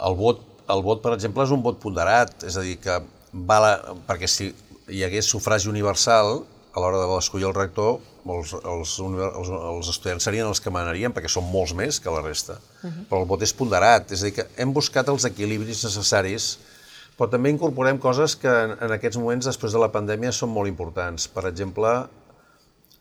El 0.08 0.16
vot, 0.16 0.48
el 0.72 0.86
vot, 0.88 1.04
per 1.04 1.18
exemple, 1.18 1.44
és 1.44 1.52
un 1.52 1.66
vot 1.68 1.84
ponderat, 1.84 2.48
és 2.48 2.56
a 2.56 2.64
dir, 2.64 2.80
que 2.80 3.02
val 3.34 3.68
a, 3.68 3.76
perquè 4.08 4.32
si 4.32 4.54
hi 4.88 5.04
hagués 5.04 5.28
sufragi 5.28 5.68
universal, 5.68 6.46
a 6.72 6.80
l'hora 6.80 7.04
de 7.04 7.12
l'escollir 7.12 7.52
el 7.52 7.60
rector, 7.60 8.00
els, 8.26 8.54
els, 8.54 8.98
els, 9.00 9.50
els 9.54 9.90
estudiants 9.90 10.24
serien 10.24 10.48
els 10.48 10.62
que 10.64 10.72
manarien, 10.72 11.14
perquè 11.14 11.32
són 11.32 11.50
molts 11.52 11.74
més 11.76 12.00
que 12.00 12.12
la 12.12 12.22
resta. 12.22 12.60
Uh 12.82 12.90
-huh. 12.90 13.08
Però 13.10 13.22
el 13.22 13.28
vot 13.28 13.42
és 13.42 13.54
ponderat, 13.54 14.12
és 14.12 14.22
a 14.22 14.26
dir, 14.26 14.34
que 14.34 14.48
hem 14.58 14.74
buscat 14.74 15.10
els 15.10 15.26
equilibris 15.26 15.84
necessaris 15.84 16.58
però 17.18 17.30
també 17.30 17.52
incorporem 17.54 18.00
coses 18.02 18.36
que 18.36 18.50
en, 18.50 18.74
en 18.82 18.92
aquests 18.96 19.20
moments, 19.22 19.46
després 19.46 19.74
de 19.76 19.82
la 19.82 19.92
pandèmia, 19.94 20.32
són 20.34 20.50
molt 20.50 20.68
importants. 20.68 21.28
Per 21.28 21.46
exemple, 21.46 21.92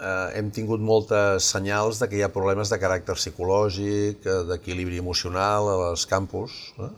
eh, 0.02 0.28
hem 0.38 0.50
tingut 0.52 0.82
moltes 0.84 1.48
senyals 1.54 2.00
de 2.02 2.08
que 2.10 2.18
hi 2.18 2.24
ha 2.26 2.32
problemes 2.34 2.72
de 2.72 2.80
caràcter 2.82 3.16
psicològic, 3.16 4.26
eh, 4.26 4.42
d'equilibri 4.50 5.00
emocional 5.00 5.70
a 5.72 5.78
les 5.84 6.04
campus. 6.10 6.58
Eh? 6.78 6.90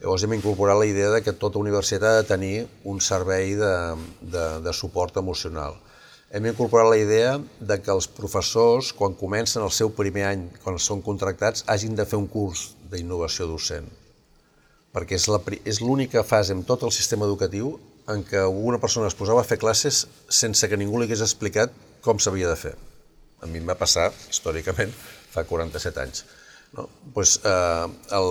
Llavors 0.00 0.24
hem 0.24 0.38
incorporat 0.38 0.78
la 0.78 0.88
idea 0.88 1.10
de 1.12 1.20
que 1.20 1.34
tota 1.36 1.58
universitat 1.60 2.08
ha 2.08 2.22
de 2.22 2.28
tenir 2.28 2.54
un 2.88 3.02
servei 3.04 3.56
de, 3.58 3.74
de, 4.20 4.46
de 4.64 4.72
suport 4.72 5.18
emocional. 5.20 5.76
Hem 6.30 6.46
incorporat 6.46 6.86
la 6.92 7.00
idea 7.00 7.38
de 7.58 7.80
que 7.82 7.90
els 7.90 8.06
professors, 8.06 8.92
quan 8.94 9.16
comencen 9.18 9.64
el 9.66 9.72
seu 9.74 9.90
primer 9.90 10.28
any, 10.28 10.44
quan 10.62 10.78
són 10.78 11.02
contractats, 11.02 11.64
hagin 11.66 11.96
de 11.98 12.06
fer 12.06 12.20
un 12.20 12.28
curs 12.30 12.70
d'innovació 12.92 13.50
docent 13.50 13.90
perquè 14.94 15.18
és 15.70 15.80
l'única 15.80 16.24
fase 16.26 16.54
en 16.56 16.64
tot 16.66 16.82
el 16.82 16.92
sistema 16.94 17.26
educatiu 17.28 17.76
en 18.10 18.24
què 18.26 18.42
una 18.42 18.80
persona 18.82 19.06
es 19.10 19.14
posava 19.14 19.42
a 19.42 19.46
fer 19.46 19.60
classes 19.62 20.06
sense 20.26 20.66
que 20.68 20.78
ningú 20.78 20.98
li 20.98 21.06
hagués 21.06 21.22
explicat 21.22 21.74
com 22.02 22.18
s'havia 22.18 22.50
de 22.50 22.58
fer. 22.58 22.74
A 23.40 23.46
mi 23.46 23.60
em 23.60 23.68
va 23.68 23.78
passar, 23.78 24.10
històricament, 24.32 24.90
fa 25.30 25.44
47 25.46 26.02
anys. 26.02 26.24
No? 26.74 26.88
Pues, 27.14 27.36
eh, 27.46 27.86
el, 28.18 28.28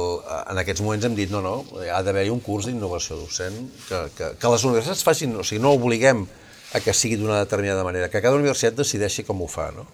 en 0.52 0.60
aquests 0.62 0.84
moments 0.84 1.08
hem 1.08 1.16
dit 1.16 1.32
no, 1.32 1.42
no, 1.44 1.56
ha 1.94 2.02
d'haver-hi 2.04 2.32
un 2.34 2.44
curs 2.44 2.68
d'innovació 2.68 3.18
docent 3.20 3.58
que, 3.88 4.04
que, 4.18 4.30
que 4.40 4.54
les 4.54 4.68
universitats 4.68 5.04
facin, 5.08 5.36
o 5.40 5.48
sigui, 5.48 5.64
no 5.64 5.74
obliguem 5.80 6.26
a 6.74 6.82
que 6.84 6.94
sigui 6.94 7.18
d'una 7.18 7.42
determinada 7.42 7.84
manera, 7.84 8.10
que 8.10 8.22
cada 8.22 8.38
universitat 8.38 8.78
decideixi 8.78 9.26
com 9.26 9.42
ho 9.42 9.48
fa. 9.50 9.70
No? 9.76 9.88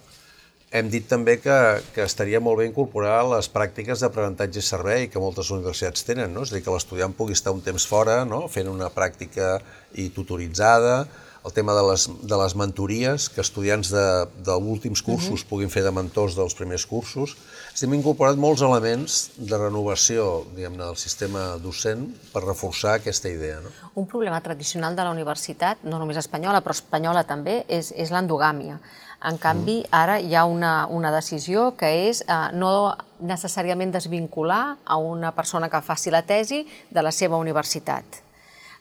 Hem 0.76 0.90
dit 0.92 1.06
també 1.08 1.38
que, 1.40 1.58
que 1.96 2.04
estaria 2.04 2.42
molt 2.44 2.60
bé 2.60 2.66
incorporar 2.68 3.22
les 3.32 3.48
pràctiques 3.52 4.02
d'aprenentatge 4.04 4.60
i 4.60 4.66
servei 4.66 5.08
que 5.08 5.22
moltes 5.24 5.52
universitats 5.56 6.04
tenen, 6.08 6.34
no? 6.36 6.44
és 6.44 6.52
a 6.52 6.58
dir, 6.58 6.64
que 6.66 6.74
l'estudiant 6.74 7.16
pugui 7.16 7.38
estar 7.38 7.54
un 7.56 7.64
temps 7.64 7.86
fora 7.88 8.24
no? 8.28 8.46
fent 8.52 8.68
una 8.72 8.90
pràctica 8.92 9.60
i 9.96 10.10
tutoritzada, 10.16 11.06
el 11.46 11.54
tema 11.54 11.74
de 11.74 11.84
les, 11.86 12.08
de 12.26 12.38
les 12.42 12.56
mentories, 12.58 13.28
que 13.30 13.44
estudiants 13.44 13.92
d'últims 13.94 15.04
cursos 15.06 15.30
uh 15.30 15.46
-huh. 15.46 15.50
puguin 15.50 15.70
fer 15.70 15.84
de 15.84 15.92
mentors 15.92 16.36
dels 16.36 16.56
primers 16.56 16.86
cursos. 16.86 17.38
Hem 17.82 17.94
incorporat 17.94 18.36
molts 18.36 18.62
elements 18.62 19.30
de 19.38 19.58
renovació 19.58 20.46
diguem 20.56 20.78
del 20.78 20.96
sistema 20.98 21.58
docent 21.62 22.08
per 22.34 22.44
reforçar 22.44 22.96
aquesta 22.96 23.30
idea. 23.30 23.60
No? 23.62 23.70
Un 23.94 24.08
problema 24.08 24.42
tradicional 24.42 24.96
de 24.96 25.04
la 25.04 25.12
universitat, 25.12 25.78
no 25.84 26.00
només 26.00 26.18
espanyola, 26.18 26.62
però 26.62 26.72
espanyola 26.72 27.24
també, 27.24 27.66
és, 27.68 27.94
és 27.96 28.10
l'endogàmia. 28.10 28.80
En 29.24 29.38
canvi, 29.38 29.86
ara 29.92 30.20
hi 30.20 30.36
ha 30.36 30.46
una, 30.46 30.88
una 30.88 31.12
decisió 31.12 31.76
que 31.78 32.10
és 32.10 32.22
eh, 32.22 32.52
no 32.54 32.96
necessàriament 33.20 33.92
desvincular 33.92 34.78
a 34.86 34.98
una 34.98 35.32
persona 35.32 35.70
que 35.70 35.82
faci 35.82 36.12
la 36.12 36.22
tesi 36.22 36.66
de 36.90 37.02
la 37.02 37.12
seva 37.12 37.38
universitat. 37.38 38.04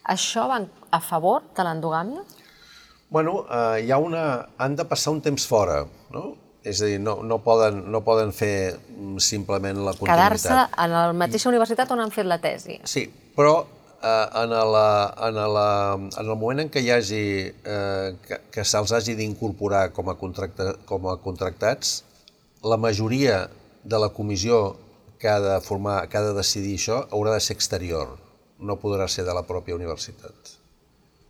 Això 0.05 0.47
va 0.47 0.59
a 0.91 0.99
favor 0.99 1.41
de 1.55 1.63
l'endogàmia? 1.63 2.21
Bueno, 3.15 3.45
eh, 3.47 3.85
hi 3.85 3.91
ha 3.95 3.97
una... 3.97 4.23
han 4.57 4.75
de 4.75 4.83
passar 4.83 5.13
un 5.15 5.21
temps 5.23 5.45
fora, 5.47 5.85
no? 6.11 6.23
És 6.67 6.81
a 6.81 6.87
dir, 6.89 6.97
no, 6.99 7.19
no, 7.23 7.37
poden, 7.45 7.77
no 7.93 8.01
poden 8.03 8.33
fer 8.35 8.75
simplement 9.23 9.77
la 9.85 9.93
continuïtat. 9.93 10.33
Quedar-se 10.33 10.57
en 10.83 10.91
la 10.91 11.03
mateixa 11.15 11.47
universitat 11.51 11.93
on 11.95 12.01
han 12.03 12.11
fet 12.11 12.27
la 12.27 12.39
tesi. 12.43 12.75
Sí, 12.91 13.05
però 13.37 13.53
eh, 13.61 14.41
en, 14.41 14.55
la, 14.73 14.89
en, 15.29 15.39
la, 15.53 15.69
en 15.95 16.25
el 16.25 16.33
moment 16.33 16.65
en 16.65 16.71
què 16.73 16.83
hi 16.83 16.91
hagi, 16.95 17.21
eh, 17.75 18.09
que, 18.25 18.41
que 18.57 18.67
se'ls 18.67 18.91
hagi 18.97 19.15
d'incorporar 19.21 19.85
com, 19.95 20.11
a 20.11 20.17
contracta, 20.19 20.73
com 20.89 21.07
a 21.13 21.15
contractats, 21.23 22.01
la 22.67 22.81
majoria 22.81 23.45
de 23.85 24.01
la 24.01 24.11
comissió 24.17 24.59
que 25.21 25.31
ha 25.31 25.39
de 25.39 25.55
formar, 25.63 26.01
que 26.09 26.19
ha 26.19 26.25
de 26.27 26.35
decidir 26.35 26.75
això, 26.81 26.99
haurà 27.15 27.37
de 27.37 27.47
ser 27.47 27.55
exterior, 27.55 28.17
no 28.59 28.75
podrà 28.83 29.07
ser 29.07 29.23
de 29.23 29.39
la 29.39 29.47
pròpia 29.47 29.79
universitat. 29.79 30.55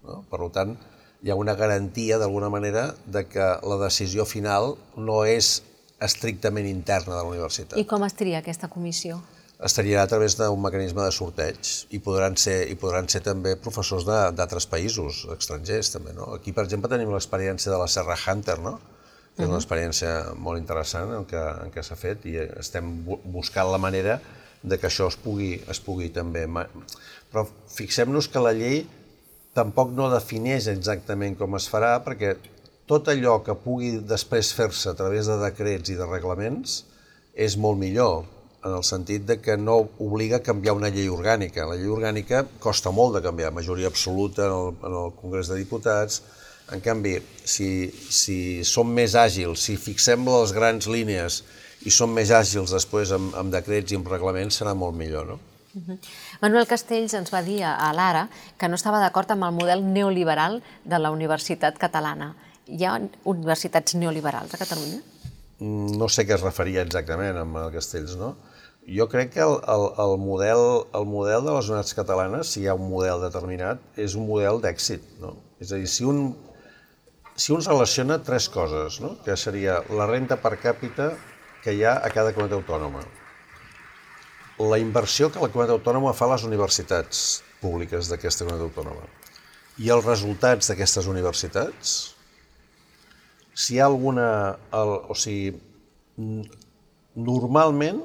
No? 0.07 0.23
Per 0.31 0.41
tant, 0.57 0.77
hi 1.25 1.31
ha 1.33 1.35
una 1.35 1.55
garantia, 1.57 2.19
d'alguna 2.21 2.51
manera, 2.53 2.91
de 3.09 3.23
que 3.25 3.45
la 3.65 3.77
decisió 3.81 4.27
final 4.29 4.75
no 4.95 5.23
és 5.25 5.63
estrictament 6.05 6.67
interna 6.69 7.15
de 7.15 7.21
la 7.23 7.31
universitat. 7.31 7.79
I 7.81 7.85
com 7.89 8.03
es 8.05 8.13
tria 8.13 8.43
aquesta 8.43 8.69
comissió? 8.69 9.17
Es 9.65 9.73
triarà 9.73 10.03
a 10.05 10.09
través 10.11 10.35
d'un 10.37 10.59
mecanisme 10.61 11.01
de 11.01 11.13
sorteig 11.15 11.71
i 11.95 11.97
podran 12.03 12.35
ser, 12.37 12.67
i 12.69 12.75
podran 12.77 13.07
ser 13.09 13.23
també 13.25 13.55
professors 13.57 14.05
d'altres 14.05 14.67
països, 14.69 15.23
estrangers 15.33 15.89
també. 15.95 16.13
No? 16.13 16.27
Aquí, 16.35 16.53
per 16.53 16.67
exemple, 16.67 16.91
tenim 16.91 17.09
l'experiència 17.09 17.73
de 17.73 17.79
la 17.81 17.87
Serra 17.89 18.17
Hunter, 18.19 18.59
no? 18.61 18.75
que 19.35 19.47
és 19.47 19.49
una 19.49 19.57
experiència 19.57 20.11
molt 20.37 20.61
interessant 20.61 21.09
en 21.15 21.25
què, 21.25 21.41
en 21.65 21.73
què 21.73 21.81
s'ha 21.83 21.97
fet 21.97 22.27
i 22.29 22.35
estem 22.61 22.91
buscant 23.33 23.71
la 23.73 23.81
manera 23.81 24.19
de 24.61 24.77
que 24.77 24.91
això 24.91 25.09
es 25.09 25.17
pugui, 25.17 25.55
es 25.73 25.81
pugui 25.81 26.11
també... 26.13 26.45
Però 27.33 27.47
fixem-nos 27.73 28.29
que 28.29 28.45
la 28.45 28.53
llei 28.55 28.85
tampoc 29.55 29.93
no 29.95 30.11
defineix 30.11 30.67
exactament 30.71 31.37
com 31.39 31.55
es 31.59 31.69
farà, 31.71 31.95
perquè 32.03 32.35
tot 32.89 33.07
allò 33.09 33.39
que 33.45 33.55
pugui 33.57 33.95
després 34.13 34.51
fer-se 34.53 34.91
a 34.91 34.97
través 34.99 35.29
de 35.31 35.39
decrets 35.41 35.89
i 35.89 35.97
de 35.97 36.07
reglaments 36.09 36.81
és 37.47 37.55
molt 37.57 37.79
millor, 37.79 38.25
en 38.65 38.73
el 38.73 38.83
sentit 38.85 39.25
de 39.29 39.37
que 39.41 39.55
no 39.61 39.77
obliga 40.01 40.39
a 40.39 40.45
canviar 40.45 40.75
una 40.77 40.89
llei 40.93 41.07
orgànica. 41.11 41.67
La 41.69 41.77
llei 41.77 41.91
orgànica 41.91 42.43
costa 42.59 42.91
molt 42.91 43.17
de 43.17 43.23
canviar, 43.25 43.53
majoria 43.53 43.91
absoluta 43.91 44.47
en 44.47 44.55
el, 44.55 44.71
en 44.89 44.97
el 45.03 45.11
Congrés 45.19 45.51
de 45.51 45.59
Diputats, 45.59 46.21
en 46.73 46.81
canvi, 46.81 47.19
si, 47.45 47.69
si 47.93 48.37
som 48.65 48.89
més 48.89 49.13
àgils, 49.21 49.67
si 49.67 49.77
fixem 49.77 50.25
les 50.25 50.53
grans 50.55 50.89
línies 50.89 51.43
i 51.85 51.93
som 51.93 52.13
més 52.13 52.33
àgils 52.33 52.73
després 52.73 53.13
amb, 53.13 53.35
amb 53.37 53.53
decrets 53.53 53.93
i 53.93 53.99
amb 53.99 54.09
reglaments, 54.09 54.57
serà 54.61 54.73
molt 54.73 54.97
millor, 54.97 55.29
no? 55.29 55.54
-huh. 55.75 55.97
Manuel 56.41 56.67
Castells 56.67 57.13
ens 57.13 57.31
va 57.33 57.41
dir 57.41 57.63
a 57.63 57.91
l'Ara 57.93 58.27
que 58.57 58.67
no 58.67 58.75
estava 58.75 58.99
d'acord 58.99 59.31
amb 59.31 59.43
el 59.43 59.51
model 59.51 59.83
neoliberal 59.83 60.61
de 60.83 60.99
la 60.99 61.11
Universitat 61.11 61.77
Catalana. 61.77 62.35
Hi 62.67 62.85
ha 62.85 62.99
universitats 63.23 63.95
neoliberals 63.95 64.53
a 64.53 64.57
Catalunya? 64.57 65.01
Mm, 65.59 65.97
no 65.97 66.07
sé 66.09 66.25
què 66.25 66.35
es 66.35 66.41
referia 66.41 66.81
exactament 66.81 67.37
amb 67.37 67.57
el 67.57 67.71
Castells, 67.71 68.15
no? 68.15 68.35
Jo 68.85 69.07
crec 69.09 69.31
que 69.33 69.41
el, 69.41 69.55
el, 69.65 69.83
el, 69.97 70.17
model, 70.21 70.85
el 70.93 71.05
model 71.09 71.45
de 71.45 71.53
les 71.55 71.69
universitats 71.69 71.97
catalanes, 71.97 72.51
si 72.53 72.61
hi 72.61 72.67
ha 72.67 72.75
un 72.77 72.89
model 72.89 73.23
determinat, 73.23 73.79
és 73.97 74.13
un 74.19 74.27
model 74.27 74.61
d'èxit. 74.61 75.01
No? 75.21 75.33
És 75.59 75.71
a 75.71 75.79
dir, 75.81 75.87
si 75.89 76.05
un, 76.05 76.35
si 77.35 77.53
un 77.55 77.63
relaciona 77.65 78.19
tres 78.21 78.47
coses, 78.49 78.99
no? 79.01 79.15
que 79.25 79.35
seria 79.35 79.79
la 79.89 80.05
renta 80.11 80.37
per 80.37 80.53
càpita 80.61 81.15
que 81.63 81.73
hi 81.73 81.81
ha 81.83 81.95
a 81.97 82.11
cada 82.13 82.35
comunitat 82.35 82.61
autònoma, 82.61 83.01
la 84.59 84.79
inversió 84.79 85.29
que 85.31 85.41
la 85.41 85.49
comunitat 85.51 85.75
autònoma 85.75 86.13
fa 86.15 86.29
a 86.29 86.35
les 86.35 86.45
universitats 86.47 87.43
públiques 87.61 88.09
d'aquesta 88.11 88.45
comunitat 88.45 88.69
autònoma 88.69 89.07
i 89.83 89.91
els 89.91 90.05
resultats 90.07 90.69
d'aquestes 90.71 91.07
universitats, 91.11 91.95
si 93.55 93.75
hi 93.75 93.79
ha 93.81 93.87
alguna... 93.89 94.27
El, 94.75 94.93
o 95.11 95.15
sigui, 95.19 95.55
normalment 97.15 97.99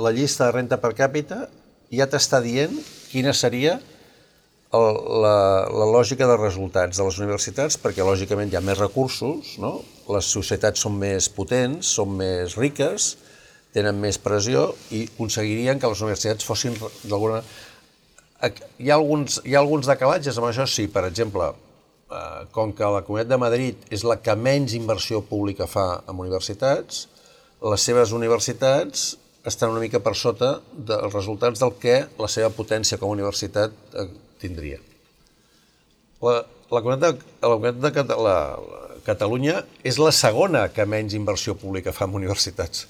la 0.00 0.12
llista 0.14 0.46
de 0.46 0.54
renta 0.54 0.78
per 0.82 0.92
càpita 0.98 1.44
ja 1.90 2.06
t'està 2.10 2.38
dient 2.42 2.76
quina 3.10 3.34
seria 3.34 3.80
el, 4.70 4.86
la, 5.24 5.66
la 5.74 5.88
lògica 5.90 6.28
de 6.30 6.36
resultats 6.38 6.98
de 6.98 7.06
les 7.06 7.18
universitats, 7.18 7.78
perquè 7.82 8.06
lògicament 8.06 8.52
hi 8.52 8.58
ha 8.58 8.62
més 8.62 8.78
recursos, 8.78 9.56
no? 9.62 9.80
les 10.10 10.30
societats 10.30 10.86
són 10.86 10.94
més 11.02 11.26
potents, 11.34 11.90
són 11.98 12.14
més 12.18 12.54
riques, 12.58 13.16
tenen 13.74 13.98
més 14.02 14.18
pressió 14.18 14.70
i 14.94 15.04
aconseguirien 15.12 15.80
que 15.80 15.90
les 15.90 16.04
universitats 16.04 16.46
fossin 16.46 16.76
d'alguna... 17.04 17.42
Hi 18.40 18.88
ha, 18.88 18.96
alguns, 18.96 19.42
hi 19.44 19.54
ha 19.54 19.60
alguns 19.60 19.88
decalatges 19.90 20.38
amb 20.40 20.48
això, 20.48 20.64
sí. 20.64 20.86
Per 20.88 21.04
exemple, 21.04 21.50
eh, 22.10 22.44
com 22.56 22.72
que 22.76 22.88
la 22.88 23.02
Comunitat 23.04 23.30
de 23.34 23.38
Madrid 23.40 23.88
és 23.92 24.04
la 24.08 24.16
que 24.24 24.34
menys 24.36 24.74
inversió 24.78 25.20
pública 25.28 25.68
fa 25.68 25.88
en 26.08 26.22
universitats, 26.24 27.06
les 27.60 27.84
seves 27.84 28.14
universitats 28.16 29.10
estan 29.44 29.72
una 29.72 29.82
mica 29.82 30.00
per 30.00 30.14
sota 30.16 30.54
dels 30.72 31.12
resultats 31.12 31.60
del 31.60 31.74
que 31.80 31.96
la 32.20 32.28
seva 32.32 32.50
potència 32.52 32.98
com 33.00 33.12
a 33.12 33.16
universitat 33.18 33.76
eh, 33.92 34.06
tindria. 34.40 34.80
La, 36.24 36.40
la 36.72 36.80
comunitat, 36.80 37.20
de, 37.20 37.36
la 37.44 37.56
comunitat 37.56 38.08
de 38.08 38.16
la, 38.16 38.38
la 38.56 38.80
Catalunya 39.04 39.62
és 39.86 40.00
la 40.00 40.12
segona 40.12 40.66
que 40.72 40.84
menys 40.88 41.16
inversió 41.16 41.54
pública 41.56 41.94
fa 41.96 42.08
en 42.08 42.16
universitats. 42.20 42.86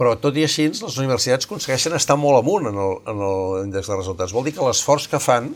Però 0.00 0.14
tot 0.16 0.38
i 0.40 0.46
així, 0.46 0.70
les 0.72 0.96
universitats 0.96 1.44
aconsegueixen 1.44 1.92
estar 1.98 2.16
molt 2.16 2.38
amunt 2.38 2.70
en 2.70 2.78
l'índex 3.20 3.90
de 3.90 3.98
resultats. 3.98 4.32
Vol 4.32 4.46
dir 4.48 4.54
que 4.56 4.64
l'esforç 4.64 5.10
que 5.12 5.20
fan 5.20 5.50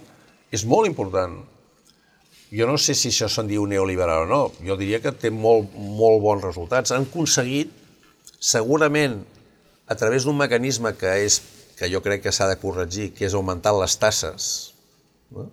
és 0.53 0.67
molt 0.69 0.85
important. 0.91 1.39
Jo 2.53 2.69
no 2.69 2.77
sé 2.77 2.93
si 2.93 3.09
això 3.09 3.31
se'n 3.33 3.49
diu 3.49 3.65
neoliberal 3.67 4.27
o 4.27 4.29
no. 4.29 4.43
Jo 4.67 4.77
diria 4.77 5.01
que 5.01 5.15
té 5.17 5.33
molt, 5.33 5.73
molt 5.73 6.21
bons 6.23 6.45
resultats. 6.45 6.93
Han 6.93 7.09
aconseguit, 7.09 7.73
segurament, 8.37 9.23
a 9.89 9.97
través 9.97 10.29
d'un 10.29 10.37
mecanisme 10.37 10.93
que 11.01 11.17
és 11.25 11.41
que 11.79 11.89
jo 11.91 12.05
crec 12.05 12.23
que 12.29 12.33
s'ha 12.33 12.51
de 12.53 12.61
corregir, 12.61 13.11
que 13.17 13.25
és 13.27 13.35
augmentar 13.35 13.73
les 13.81 13.97
tasses 13.99 14.53
no? 15.35 15.49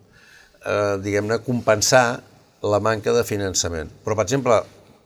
eh, 0.67 0.99
diguem-ne, 1.01 1.39
compensar 1.47 2.21
la 2.61 2.79
manca 2.83 3.15
de 3.15 3.23
finançament. 3.25 3.89
Però, 4.03 4.19
per 4.19 4.27
exemple, 4.27 4.59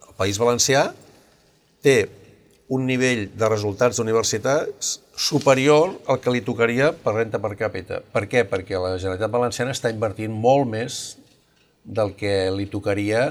el 0.09 0.17
País 0.17 0.41
Valencià 0.41 0.89
té 1.85 1.99
un 2.73 2.85
nivell 2.89 3.27
de 3.37 3.49
resultats 3.49 3.99
d'universitats 3.99 4.95
superior 5.15 5.93
al 6.09 6.19
que 6.21 6.33
li 6.33 6.41
tocaria 6.45 6.89
per 6.97 7.13
renta 7.19 7.39
per 7.41 7.53
càpita. 7.59 8.01
Per 8.13 8.25
què? 8.31 8.43
Perquè 8.49 8.79
la 8.81 8.95
Generalitat 8.97 9.31
Valenciana 9.31 9.75
està 9.75 9.91
invertint 9.93 10.33
molt 10.33 10.67
més 10.71 11.03
del 11.85 12.15
que 12.17 12.49
li 12.55 12.65
tocaria 12.65 13.27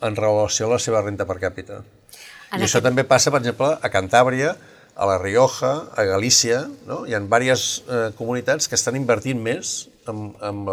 en 0.00 0.16
relació 0.16 0.66
a 0.66 0.76
la 0.76 0.80
seva 0.80 1.02
renta 1.04 1.28
per 1.28 1.36
càpita. 1.42 1.82
En 1.82 1.84
I 1.84 2.64
aquest... 2.64 2.70
això 2.70 2.82
també 2.84 3.04
passa, 3.04 3.30
per 3.30 3.42
exemple, 3.42 3.74
a 3.76 3.92
Cantàbria, 3.92 4.54
a 4.98 5.06
la 5.06 5.18
Rioja, 5.20 5.74
a 5.94 6.04
Galícia, 6.08 6.64
no? 6.88 7.04
hi 7.06 7.14
ha 7.14 7.20
diverses 7.20 7.84
eh, 7.86 8.08
comunitats 8.18 8.66
que 8.66 8.74
estan 8.78 8.96
invertint 8.98 9.38
més 9.38 9.84
amb, 10.08 10.32
amb, 10.42 10.72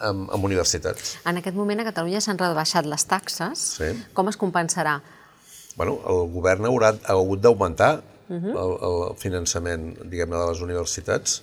amb, 0.00 0.32
amb 0.32 0.48
universitats. 0.48 1.18
En 1.28 1.38
aquest 1.38 1.54
moment 1.54 1.84
a 1.84 1.86
Catalunya 1.86 2.24
s'han 2.24 2.40
rebaixat 2.40 2.88
les 2.88 3.04
taxes. 3.06 3.66
Sí. 3.76 3.92
Com 4.16 4.32
es 4.32 4.40
compensarà? 4.40 4.96
Bueno, 5.76 5.98
el 6.08 6.26
govern 6.32 6.68
haurà 6.68 6.92
ha 6.94 7.14
hagut 7.16 7.40
d'augmentar 7.40 8.02
uh 8.28 8.36
-huh. 8.36 8.52
el, 8.64 8.72
el 8.88 9.16
finançament 9.16 9.96
diguem-ne 10.04 10.36
de 10.36 10.46
les 10.50 10.60
universitats. 10.60 11.42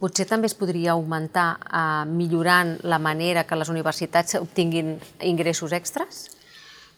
Potser 0.00 0.26
també 0.26 0.46
es 0.46 0.54
podria 0.54 0.92
augmentar 0.92 1.58
eh, 1.60 2.04
millorant 2.08 2.78
la 2.82 2.98
manera 2.98 3.44
que 3.44 3.56
les 3.56 3.68
universitats 3.68 4.34
obtinguin 4.34 4.98
ingressos 5.20 5.72
extras? 5.72 6.30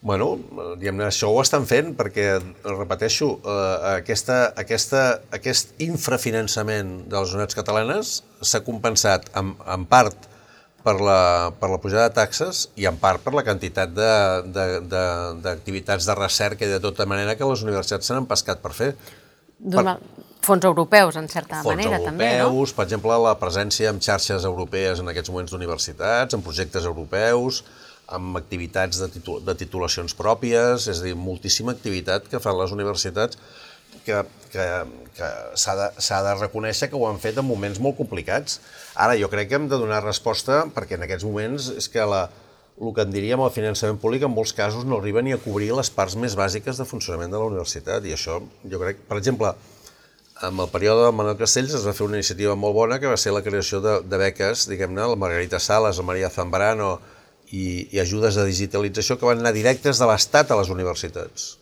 Bueno, 0.03 0.39
diguem-ne, 0.79 1.05
això 1.07 1.29
ho 1.31 1.41
estan 1.41 1.67
fent 1.67 1.93
perquè, 1.95 2.41
repeteixo, 2.65 3.39
eh, 3.45 3.99
aquesta, 4.03 4.53
aquesta, 4.57 5.21
aquest 5.31 5.75
infrafinançament 5.79 7.09
de 7.09 7.21
les 7.21 7.35
universitats 7.35 7.61
catalanes 7.61 8.25
s'ha 8.41 8.65
compensat 8.67 9.31
en, 9.39 9.55
en 9.67 9.87
part 9.87 10.32
per 10.85 11.01
la, 11.01 11.53
per 11.61 11.71
la 11.71 11.79
pujada 11.83 12.09
de 12.09 12.15
taxes 12.17 12.69
i 12.81 12.87
en 12.91 12.97
part 13.03 13.21
per 13.25 13.33
la 13.37 13.45
quantitat 13.47 13.91
d'activitats 13.95 16.05
de, 16.05 16.11
de, 16.11 16.11
de, 16.11 16.11
de 16.11 16.15
recerca 16.19 16.63
i 16.67 16.73
de 16.73 16.81
tota 16.83 17.05
manera 17.09 17.37
que 17.39 17.49
les 17.49 17.63
universitats 17.67 18.05
s'han 18.09 18.23
empescat 18.25 18.59
per 18.65 18.73
fer. 18.77 18.91
Per... 19.63 19.85
Fons 20.43 20.65
europeus, 20.67 21.15
en 21.21 21.27
certa 21.31 21.57
fons 21.63 21.71
manera, 21.71 21.97
europeus, 22.01 22.11
també, 22.11 22.31
no? 22.43 22.67
per 22.75 22.85
exemple, 22.89 23.13
la 23.23 23.39
presència 23.39 23.87
en 23.95 23.99
xarxes 24.03 24.43
europees 24.49 24.99
en 24.99 25.07
aquests 25.13 25.31
moments 25.31 25.53
d'universitats, 25.55 26.35
en 26.35 26.43
projectes 26.43 26.85
europeus, 26.91 27.63
amb 28.13 28.37
activitats 28.41 28.99
de, 28.99 29.07
titul 29.15 29.37
de 29.47 29.55
titulacions 29.61 30.13
pròpies, 30.19 30.89
és 30.91 30.99
a 30.99 31.05
dir, 31.07 31.15
moltíssima 31.15 31.71
activitat 31.77 32.27
que 32.31 32.43
fan 32.43 32.59
les 32.59 32.73
universitats 32.75 33.39
que, 34.07 34.23
que, 34.53 34.67
que 35.17 35.31
s'ha 35.59 35.75
de, 35.79 35.89
de 36.29 36.37
reconèixer 36.41 36.91
que 36.91 36.99
ho 36.99 37.09
han 37.09 37.21
fet 37.23 37.41
en 37.41 37.47
moments 37.49 37.81
molt 37.83 37.99
complicats. 37.99 38.61
Ara, 38.95 39.17
jo 39.21 39.31
crec 39.33 39.51
que 39.51 39.59
hem 39.61 39.69
de 39.71 39.81
donar 39.81 40.03
resposta 40.05 40.65
perquè 40.75 40.99
en 40.99 41.07
aquests 41.07 41.27
moments 41.29 41.69
és 41.79 41.89
que 41.93 42.07
la, 42.09 42.27
el 42.81 42.95
que 42.97 43.05
en 43.07 43.13
diríem 43.15 43.43
el 43.45 43.53
finançament 43.55 44.01
públic 44.03 44.25
en 44.27 44.35
molts 44.35 44.55
casos 44.57 44.87
no 44.89 44.99
arriba 44.99 45.23
ni 45.23 45.35
a 45.35 45.41
cobrir 45.41 45.71
les 45.77 45.93
parts 45.93 46.17
més 46.17 46.37
bàsiques 46.39 46.81
de 46.81 46.89
funcionament 46.89 47.33
de 47.33 47.39
la 47.41 47.49
universitat 47.51 48.05
i 48.09 48.17
això 48.17 48.41
jo 48.69 48.83
crec, 48.83 49.05
per 49.09 49.21
exemple, 49.21 49.53
amb 50.43 50.65
el 50.65 50.71
període 50.73 51.07
de 51.07 51.15
Manuel 51.15 51.39
Castells 51.39 51.77
es 51.79 51.87
va 51.87 51.95
fer 51.95 52.07
una 52.09 52.19
iniciativa 52.19 52.57
molt 52.59 52.75
bona 52.75 52.99
que 52.99 53.11
va 53.11 53.21
ser 53.21 53.35
la 53.37 53.45
creació 53.47 53.81
de, 53.85 54.01
de 54.03 54.21
beques, 54.25 54.67
diguem-ne, 54.71 55.07
la 55.13 55.19
Margarita 55.21 55.61
Sales, 55.63 56.01
la 56.01 56.09
Maria 56.09 56.33
Zambrano 56.33 56.97
i, 57.53 57.89
i 57.93 58.01
ajudes 58.03 58.39
de 58.39 58.49
digitalització 58.49 59.21
que 59.21 59.29
van 59.29 59.45
anar 59.45 59.55
directes 59.55 60.01
de 60.01 60.09
l'Estat 60.09 60.51
a 60.51 60.59
les 60.59 60.73
universitats 60.73 61.53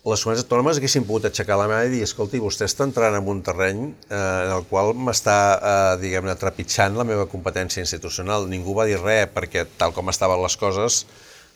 les 0.00 0.22
comunitats 0.24 0.46
autònomes 0.46 0.78
haguessin 0.80 1.04
pogut 1.04 1.26
aixecar 1.28 1.58
la 1.60 1.66
mà 1.68 1.82
i 1.84 1.90
dir, 1.92 2.00
escolti, 2.06 2.40
vostè 2.40 2.64
està 2.64 2.86
entrant 2.88 3.18
en 3.18 3.26
un 3.28 3.42
terreny 3.44 3.82
eh, 3.84 4.16
en 4.16 4.52
el 4.54 4.64
qual 4.70 4.94
m'està, 4.96 5.36
eh, 5.56 5.96
diguem-ne, 6.00 6.36
trepitjant 6.40 6.96
la 6.96 7.04
meva 7.04 7.26
competència 7.28 7.84
institucional. 7.84 8.48
Ningú 8.48 8.72
va 8.78 8.88
dir 8.88 8.96
res, 9.02 9.28
perquè 9.34 9.66
tal 9.76 9.92
com 9.92 10.08
estaven 10.08 10.40
les 10.40 10.56
coses, 10.56 11.04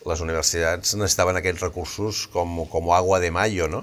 les 0.04 0.20
universitats 0.20 0.92
necessitaven 0.98 1.40
aquests 1.40 1.64
recursos 1.64 2.26
com, 2.34 2.66
com 2.68 2.92
agua 2.92 3.22
de 3.22 3.32
mayo, 3.32 3.70
no? 3.72 3.80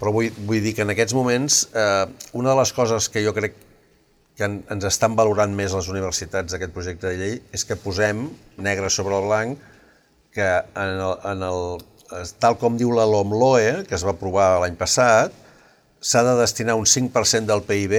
Però 0.00 0.14
vull, 0.16 0.32
vull 0.48 0.64
dir 0.64 0.72
que 0.72 0.86
en 0.86 0.94
aquests 0.94 1.12
moments, 1.12 1.66
eh, 1.76 2.06
una 2.32 2.54
de 2.54 2.60
les 2.62 2.72
coses 2.72 3.10
que 3.12 3.20
jo 3.26 3.36
crec 3.36 3.58
que 4.40 4.48
en, 4.48 4.62
ens 4.72 4.86
estan 4.88 5.12
valorant 5.12 5.52
més 5.52 5.76
les 5.76 5.92
universitats 5.92 6.56
d'aquest 6.56 6.72
projecte 6.72 7.10
de 7.10 7.20
llei 7.20 7.34
és 7.52 7.68
que 7.68 7.76
posem 7.76 8.30
negre 8.56 8.88
sobre 8.88 9.20
el 9.20 9.28
blanc 9.28 9.68
que 10.32 10.46
en 10.48 10.94
el, 10.94 11.14
en 11.28 11.44
el, 11.44 11.82
tal 12.42 12.56
com 12.58 12.76
diu 12.78 12.92
la 12.94 13.06
LOMLOE, 13.06 13.84
que 13.88 13.94
es 13.96 14.04
va 14.06 14.14
aprovar 14.14 14.60
l'any 14.62 14.76
passat, 14.78 15.34
s'ha 16.00 16.22
de 16.24 16.34
destinar 16.40 16.76
un 16.80 16.88
5% 16.88 17.46
del 17.46 17.62
PIB 17.66 17.96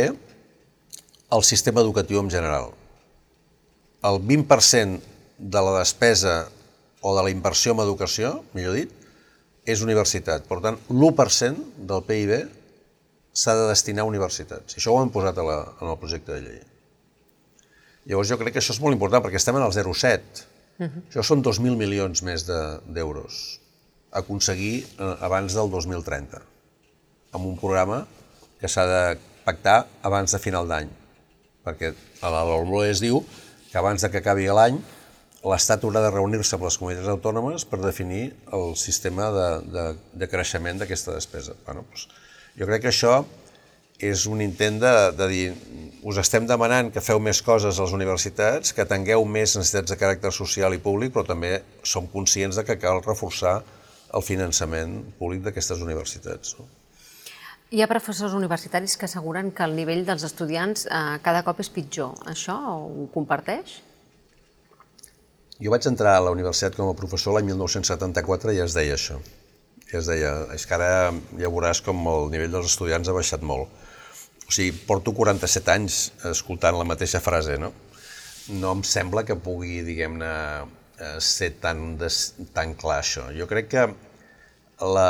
al 1.32 1.44
sistema 1.48 1.82
educatiu 1.82 2.20
en 2.20 2.32
general. 2.34 2.72
El 4.04 4.18
20% 4.20 5.00
de 5.38 5.62
la 5.62 5.78
despesa 5.80 6.50
o 7.02 7.16
de 7.18 7.24
la 7.24 7.32
inversió 7.34 7.74
en 7.74 7.84
educació, 7.86 8.42
millor 8.54 8.76
dit, 8.78 8.92
és 9.66 9.84
universitat. 9.86 10.46
Per 10.50 10.60
tant, 10.64 10.78
l'1% 10.90 11.86
del 11.90 12.04
PIB 12.06 12.34
s'ha 13.32 13.56
de 13.58 13.70
destinar 13.70 14.04
a 14.04 14.10
universitats. 14.10 14.76
Això 14.78 14.94
ho 14.94 15.02
hem 15.02 15.14
posat 15.14 15.38
a 15.38 15.46
la, 15.46 15.58
en 15.80 15.94
el 15.94 15.98
projecte 16.02 16.34
de 16.34 16.42
llei. 16.44 16.62
Llavors 18.10 18.32
jo 18.34 18.38
crec 18.42 18.56
que 18.56 18.62
això 18.62 18.74
és 18.74 18.82
molt 18.82 18.98
important 18.98 19.24
perquè 19.24 19.38
estem 19.40 19.58
en 19.58 19.66
el 19.66 19.74
0,7. 19.74 20.46
Uh 20.82 20.86
-huh. 20.88 21.02
Això 21.10 21.24
són 21.24 21.44
2.000 21.44 21.78
milions 21.78 22.24
més 22.24 22.46
d'euros. 22.46 23.34
De, 23.56 23.61
aconseguir 24.12 24.84
eh, 24.84 25.12
abans 25.26 25.56
del 25.58 25.72
2030, 25.72 26.42
amb 27.32 27.48
un 27.48 27.58
programa 27.60 28.04
que 28.60 28.70
s'ha 28.70 28.86
de 28.88 29.04
pactar 29.46 29.86
abans 30.06 30.36
de 30.36 30.40
final 30.42 30.68
d'any, 30.70 30.90
perquè 31.66 31.94
a 32.22 32.32
la 32.34 32.44
LOMLO 32.46 32.84
es 32.86 33.02
diu 33.02 33.24
que 33.72 33.80
abans 33.80 34.04
de 34.04 34.12
que 34.12 34.22
acabi 34.22 34.50
l'any 34.52 34.80
l'Estat 35.42 35.82
haurà 35.86 36.04
de 36.04 36.12
reunir-se 36.14 36.54
amb 36.58 36.68
les 36.68 36.78
comunitats 36.78 37.10
autònomes 37.10 37.64
per 37.66 37.80
definir 37.82 38.28
el 38.54 38.76
sistema 38.78 39.32
de, 39.34 39.48
de, 39.74 39.86
de 40.22 40.28
creixement 40.30 40.82
d'aquesta 40.82 41.16
despesa. 41.16 41.56
Bueno, 41.66 41.82
doncs, 41.88 42.06
jo 42.60 42.68
crec 42.70 42.84
que 42.84 42.92
això 42.92 43.24
és 44.02 44.26
un 44.30 44.42
intent 44.42 44.80
de, 44.82 44.94
de 45.18 45.28
dir 45.30 45.48
us 46.10 46.18
estem 46.22 46.46
demanant 46.50 46.90
que 46.94 47.02
feu 47.06 47.20
més 47.22 47.42
coses 47.46 47.78
a 47.78 47.86
les 47.86 47.94
universitats, 47.98 48.74
que 48.74 48.86
tingueu 48.90 49.26
més 49.26 49.56
necessitats 49.58 49.94
de 49.94 49.98
caràcter 49.98 50.32
social 50.34 50.74
i 50.74 50.82
públic, 50.82 51.14
però 51.14 51.26
també 51.26 51.60
som 51.86 52.10
conscients 52.10 52.58
de 52.58 52.66
que 52.66 52.80
cal 52.82 53.02
reforçar 53.06 53.60
el 54.14 54.24
finançament 54.26 55.00
públic 55.20 55.44
d'aquestes 55.46 55.82
universitats. 55.84 56.56
No? 56.60 56.68
Hi 57.72 57.80
ha 57.80 57.88
professors 57.88 58.34
universitaris 58.36 58.98
que 59.00 59.08
asseguren 59.08 59.54
que 59.56 59.64
el 59.64 59.78
nivell 59.78 60.04
dels 60.08 60.26
estudiants 60.28 60.84
eh, 60.88 61.20
cada 61.24 61.44
cop 61.48 61.62
és 61.64 61.70
pitjor. 61.72 62.18
Això 62.28 62.58
ho 62.74 63.06
comparteix? 63.14 63.78
Jo 65.62 65.72
vaig 65.72 65.86
entrar 65.88 66.18
a 66.18 66.26
la 66.26 66.34
universitat 66.36 66.76
com 66.76 66.90
a 66.92 66.98
professor 66.98 67.38
l'any 67.38 67.48
1974 67.54 68.58
i 68.58 68.60
es 68.64 68.76
deia 68.76 68.98
això. 68.98 69.22
I 69.92 69.98
es 70.00 70.10
deia, 70.10 70.34
és 70.56 70.66
que 70.68 70.76
ara 70.76 70.90
ja 71.40 71.52
veuràs 71.54 71.84
com 71.86 72.02
el 72.12 72.28
nivell 72.34 72.58
dels 72.58 72.74
estudiants 72.74 73.08
ha 73.08 73.16
baixat 73.16 73.46
molt. 73.46 73.72
O 74.48 74.52
sigui, 74.52 74.74
porto 74.88 75.14
47 75.16 75.72
anys 75.72 76.02
escoltant 76.28 76.76
la 76.76 76.88
mateixa 76.88 77.24
frase, 77.24 77.56
no? 77.62 77.72
No 78.52 78.76
em 78.76 78.84
sembla 78.84 79.24
que 79.24 79.38
pugui, 79.40 79.80
diguem-ne, 79.88 80.32
ser 81.24 81.54
tan, 81.62 81.98
tan 82.54 82.76
clar 82.80 83.00
això. 83.02 83.30
Jo 83.36 83.48
crec 83.50 83.72
que 83.72 83.88
la... 84.82 85.10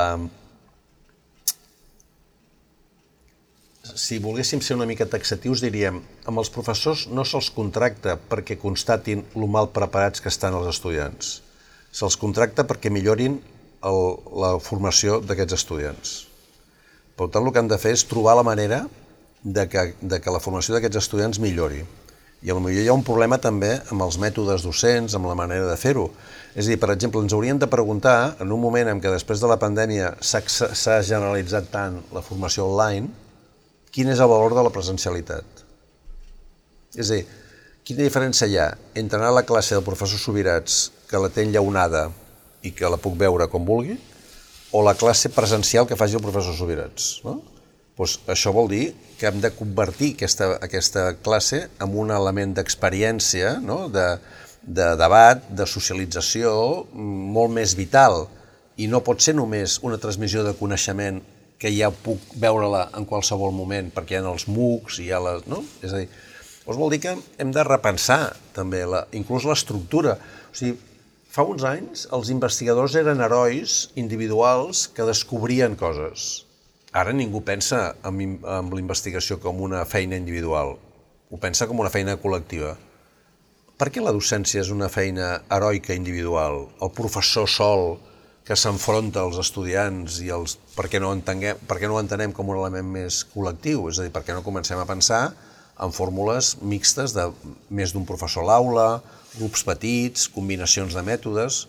Si 3.91 4.21
volguéssim 4.23 4.61
ser 4.63 4.77
una 4.77 4.87
mica 4.87 5.07
taxatius, 5.09 5.59
diríem 5.63 5.97
amb 6.29 6.39
els 6.39 6.51
professors 6.53 7.07
no 7.11 7.25
se'ls 7.27 7.49
contracta 7.51 8.15
perquè 8.29 8.55
constatin 8.61 9.25
lo 9.35 9.49
mal 9.51 9.71
preparats 9.75 10.23
que 10.23 10.31
estan 10.31 10.55
els 10.55 10.69
estudiants. 10.71 11.39
Se'ls 11.91 12.15
contracta 12.21 12.63
perquè 12.67 12.91
millorin 12.93 13.41
el, 13.83 14.01
la 14.43 14.53
formació 14.63 15.19
d'aquests 15.25 15.57
estudiants. 15.57 16.13
Per 17.17 17.27
tant, 17.33 17.43
el 17.43 17.51
que 17.51 17.59
han 17.59 17.71
de 17.71 17.79
fer 17.81 17.91
és 17.97 18.05
trobar 18.07 18.37
la 18.39 18.47
manera 18.47 18.85
de 19.43 19.67
que, 19.67 19.91
de 19.99 20.21
que 20.21 20.33
la 20.33 20.39
formació 20.39 20.77
d'aquests 20.77 21.01
estudiants 21.01 21.41
millori. 21.43 21.81
I 22.41 22.49
potser 22.49 22.81
hi 22.81 22.87
ha 22.89 22.93
un 22.97 23.03
problema 23.05 23.37
també 23.37 23.75
amb 23.93 24.01
els 24.01 24.17
mètodes 24.17 24.63
docents, 24.65 25.13
amb 25.13 25.27
la 25.29 25.35
manera 25.37 25.67
de 25.69 25.77
fer-ho. 25.77 26.07
És 26.55 26.65
a 26.65 26.71
dir, 26.71 26.79
per 26.81 26.89
exemple, 26.89 27.21
ens 27.21 27.35
haurien 27.37 27.59
de 27.61 27.69
preguntar, 27.69 28.35
en 28.41 28.49
un 28.51 28.59
moment 28.59 28.89
en 28.89 29.01
què 29.01 29.11
després 29.13 29.43
de 29.43 29.49
la 29.51 29.59
pandèmia 29.61 30.15
s'ha 30.25 30.97
generalitzat 31.05 31.69
tant 31.71 31.99
la 32.11 32.23
formació 32.25 32.65
online, 32.71 33.11
quin 33.93 34.09
és 34.09 34.19
el 34.19 34.31
valor 34.31 34.55
de 34.57 34.65
la 34.65 34.73
presencialitat. 34.73 35.61
És 36.97 37.11
a 37.11 37.19
dir, 37.19 37.27
quina 37.85 38.07
diferència 38.07 38.49
hi 38.49 38.57
ha 38.57 38.71
entre 38.97 39.19
anar 39.19 39.29
a 39.35 39.37
la 39.37 39.45
classe 39.45 39.77
del 39.77 39.85
professor 39.85 40.19
Subirats, 40.19 40.87
que 41.07 41.21
la 41.21 41.29
té 41.29 41.45
enllaunada 41.45 42.07
i 42.65 42.73
que 42.73 42.89
la 42.89 42.97
puc 43.01 43.19
veure 43.21 43.51
com 43.53 43.67
vulgui, 43.67 43.99
o 44.73 44.81
la 44.81 44.97
classe 44.97 45.29
presencial 45.29 45.85
que 45.85 45.99
faci 45.99 46.17
el 46.17 46.25
professor 46.25 46.57
Subirats. 46.57 47.19
No? 47.27 47.37
Doncs 47.97 48.19
això 48.31 48.53
vol 48.55 48.69
dir 48.71 48.85
que 49.19 49.27
hem 49.29 49.41
de 49.43 49.51
convertir 49.53 50.13
aquesta, 50.15 50.55
aquesta 50.63 51.11
classe 51.21 51.65
en 51.83 51.97
un 52.03 52.11
element 52.13 52.55
d'experiència, 52.57 53.57
no? 53.61 53.83
de, 53.93 54.05
de 54.61 54.87
debat, 54.97 55.43
de 55.49 55.67
socialització 55.69 56.53
molt 56.95 57.53
més 57.53 57.75
vital 57.77 58.25
i 58.81 58.87
no 58.89 59.03
pot 59.05 59.21
ser 59.21 59.35
només 59.37 59.77
una 59.85 59.99
transmissió 60.01 60.45
de 60.47 60.55
coneixement 60.57 61.21
que 61.61 61.69
ja 61.75 61.91
puc 61.93 62.33
veure-la 62.41 62.87
en 62.97 63.05
qualsevol 63.05 63.53
moment 63.53 63.91
perquè 63.93 64.17
hi 64.17 64.21
ha 64.21 64.33
els 64.33 64.47
MOOCs 64.49 65.01
hi 65.03 65.11
ha 65.13 65.21
les... 65.21 65.45
No? 65.51 65.61
És 65.85 65.93
a 65.93 66.01
dir, 66.01 66.07
llavors 66.63 66.79
vol 66.79 66.93
dir 66.95 67.01
que 67.03 67.17
hem 67.43 67.51
de 67.53 67.65
repensar 67.67 68.21
també 68.55 68.81
la, 68.89 69.03
inclús 69.17 69.45
l'estructura. 69.45 70.15
O 70.49 70.57
sigui, 70.57 70.79
fa 71.31 71.45
uns 71.47 71.67
anys 71.67 72.07
els 72.15 72.31
investigadors 72.33 72.97
eren 72.97 73.21
herois 73.21 73.83
individuals 73.99 74.87
que 74.95 75.05
descobrien 75.07 75.77
coses 75.79 76.47
Ara 76.91 77.13
ningú 77.15 77.39
pensa 77.47 77.93
en, 78.03 78.17
en 78.43 78.67
la 78.67 78.79
investigació 78.81 79.37
com 79.39 79.61
una 79.63 79.85
feina 79.87 80.17
individual, 80.19 80.73
ho 81.31 81.37
pensa 81.39 81.63
com 81.67 81.79
una 81.79 81.91
feina 81.93 82.17
col·lectiva. 82.19 82.73
Per 83.79 83.87
què 83.89 84.03
la 84.03 84.11
docència 84.11 84.59
és 84.59 84.71
una 84.75 84.89
feina 84.91 85.37
heroica 85.47 85.95
individual? 85.95 86.65
El 86.83 86.91
professor 86.91 87.47
sol 87.47 87.95
que 88.43 88.57
s'enfronta 88.59 89.23
als 89.23 89.39
estudiants 89.39 90.19
i 90.19 90.27
els... 90.35 90.57
Per 90.75 90.89
què, 90.91 90.99
no 90.99 91.13
entenguem, 91.15 91.63
per 91.69 91.79
què 91.79 91.87
no 91.87 91.95
ho 91.95 92.01
entenem 92.03 92.35
com 92.35 92.51
un 92.51 92.59
element 92.59 92.91
més 92.97 93.21
col·lectiu? 93.31 93.87
És 93.87 94.01
a 94.01 94.09
dir, 94.09 94.11
per 94.11 94.25
què 94.27 94.35
no 94.35 94.43
comencem 94.43 94.81
a 94.81 94.87
pensar 94.89 95.23
en 95.81 95.95
fórmules 95.95 96.57
mixtes 96.59 97.15
de 97.15 97.29
més 97.71 97.95
d'un 97.95 98.03
professor 98.05 98.43
a 98.43 98.49
l'aula, 98.51 98.87
grups 99.37 99.63
petits, 99.63 100.27
combinacions 100.35 100.97
de 100.97 101.07
mètodes 101.07 101.63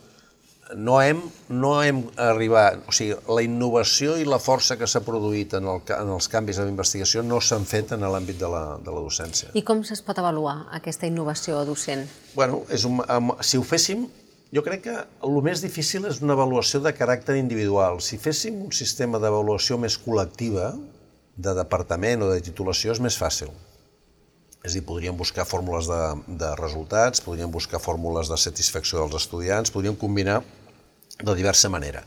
no 0.77 1.01
hem, 1.03 1.21
no 1.49 1.73
hem 1.83 2.03
arribat, 2.21 2.81
o 2.89 2.95
sigui, 2.95 3.17
la 3.29 3.43
innovació 3.45 4.17
i 4.21 4.27
la 4.29 4.39
força 4.43 4.77
que 4.81 4.89
s'ha 4.89 5.03
produït 5.05 5.55
en, 5.59 5.69
el, 5.69 5.83
en 5.97 6.15
els 6.17 6.29
canvis 6.33 6.63
en 6.63 6.71
investigació 6.71 7.25
no 7.27 7.41
s'han 7.41 7.67
fet 7.69 7.93
en 7.97 8.07
l'àmbit 8.07 8.41
de, 8.41 8.49
la, 8.51 8.63
de 8.83 8.95
la 8.95 9.03
docència. 9.05 9.53
I 9.59 9.65
com 9.67 9.85
es 9.85 10.03
pot 10.05 10.19
avaluar 10.23 10.63
aquesta 10.79 11.09
innovació 11.11 11.61
docent? 11.69 12.07
Bueno, 12.35 12.63
és 12.73 12.87
un, 12.89 13.03
si 13.45 13.61
ho 13.61 13.67
féssim, 13.67 14.07
jo 14.53 14.65
crec 14.65 14.83
que 14.87 14.97
el 15.25 15.39
més 15.45 15.63
difícil 15.65 16.05
és 16.09 16.23
una 16.25 16.37
avaluació 16.37 16.83
de 16.85 16.93
caràcter 16.97 17.39
individual. 17.41 18.03
Si 18.05 18.19
féssim 18.21 18.59
un 18.67 18.73
sistema 18.77 19.21
d'avaluació 19.23 19.79
més 19.81 19.97
col·lectiva, 20.01 20.73
de 21.37 21.55
departament 21.57 22.23
o 22.23 22.33
de 22.33 22.41
titulació, 22.45 22.93
és 22.93 23.01
més 23.01 23.17
fàcil. 23.17 23.53
És 24.63 24.71
a 24.71 24.75
dir, 24.77 24.85
podríem 24.87 25.17
buscar 25.19 25.47
fórmules 25.49 25.89
de, 25.91 26.01
de 26.39 26.51
resultats, 26.61 27.23
podríem 27.25 27.51
buscar 27.51 27.81
fórmules 27.83 28.29
de 28.31 28.39
satisfacció 28.39 29.01
dels 29.01 29.25
estudiants, 29.25 29.73
podríem 29.75 29.97
combinar 29.99 30.43
de 31.21 31.35
diversa 31.37 31.69
manera. 31.69 32.03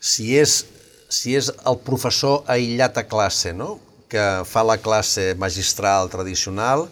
Si 0.00 0.34
és, 0.36 0.64
si 1.08 1.34
és 1.36 1.50
el 1.52 1.78
professor 1.86 2.42
aïllat 2.50 2.98
a 2.98 3.06
classe, 3.08 3.54
no? 3.56 3.78
que 4.10 4.24
fa 4.46 4.62
la 4.62 4.76
classe 4.78 5.32
magistral 5.40 6.10
tradicional, 6.12 6.86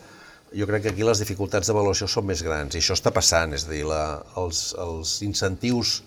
jo 0.52 0.66
crec 0.68 0.82
que 0.84 0.92
aquí 0.92 1.04
les 1.06 1.20
dificultats 1.22 1.68
d'avaluació 1.68 2.08
són 2.10 2.26
més 2.28 2.42
grans, 2.44 2.74
i 2.74 2.80
això 2.80 2.96
està 2.96 3.12
passant, 3.14 3.52
és 3.54 3.66
a 3.68 3.70
dir, 3.70 3.84
la, 3.88 4.02
els, 4.40 4.72
els 4.80 5.14
incentius, 5.24 6.00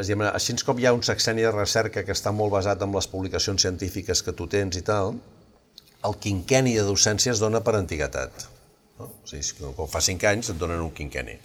és 0.00 0.08
dir, 0.08 0.16
així 0.24 0.56
com 0.66 0.80
hi 0.80 0.88
ha 0.88 0.94
un 0.96 1.04
sexeni 1.04 1.44
de 1.44 1.52
recerca 1.54 2.02
que 2.02 2.16
està 2.16 2.32
molt 2.34 2.52
basat 2.56 2.82
en 2.82 2.96
les 2.96 3.08
publicacions 3.12 3.62
científiques 3.62 4.24
que 4.24 4.34
tu 4.36 4.48
tens 4.50 4.80
i 4.80 4.84
tal, 4.84 5.14
el 6.02 6.18
quinqueni 6.18 6.74
de 6.74 6.84
docència 6.88 7.32
es 7.32 7.40
dona 7.40 7.62
per 7.62 7.76
antiguitat. 7.78 8.48
No? 8.98 9.12
O 9.12 9.28
sigui, 9.28 9.72
quan 9.76 9.90
fa 9.92 10.02
cinc 10.02 10.24
anys 10.26 10.50
et 10.50 10.58
donen 10.58 10.82
un 10.82 10.90
quinqueni 10.96 11.38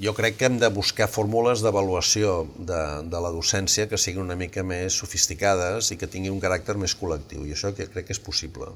jo 0.00 0.14
crec 0.16 0.38
que 0.38 0.48
hem 0.48 0.58
de 0.60 0.68
buscar 0.72 1.08
fórmules 1.10 1.60
d'avaluació 1.60 2.46
de, 2.56 2.80
de 3.12 3.20
la 3.20 3.32
docència 3.34 3.88
que 3.90 3.98
siguin 4.00 4.22
una 4.24 4.38
mica 4.38 4.64
més 4.64 4.96
sofisticades 5.02 5.90
i 5.92 5.98
que 6.00 6.08
tinguin 6.08 6.32
un 6.32 6.40
caràcter 6.40 6.78
més 6.80 6.96
col·lectiu, 6.96 7.44
i 7.44 7.52
això 7.52 7.74
que 7.76 7.88
crec 7.92 8.08
que 8.08 8.16
és 8.16 8.22
possible, 8.24 8.70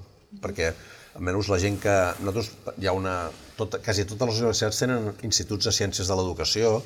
perquè 0.44 0.74
almenys 1.14 1.48
la 1.48 1.58
gent 1.62 1.80
que... 1.80 1.96
Nosaltres 2.20 2.52
hi 2.82 2.90
ha 2.90 2.94
una... 2.96 3.16
Tot, 3.56 3.78
quasi 3.86 4.04
totes 4.10 4.32
les 4.32 4.42
universitats 4.42 4.82
tenen 4.82 5.12
instituts 5.26 5.70
de 5.70 5.72
ciències 5.72 6.10
de 6.10 6.16
l'educació 6.18 6.80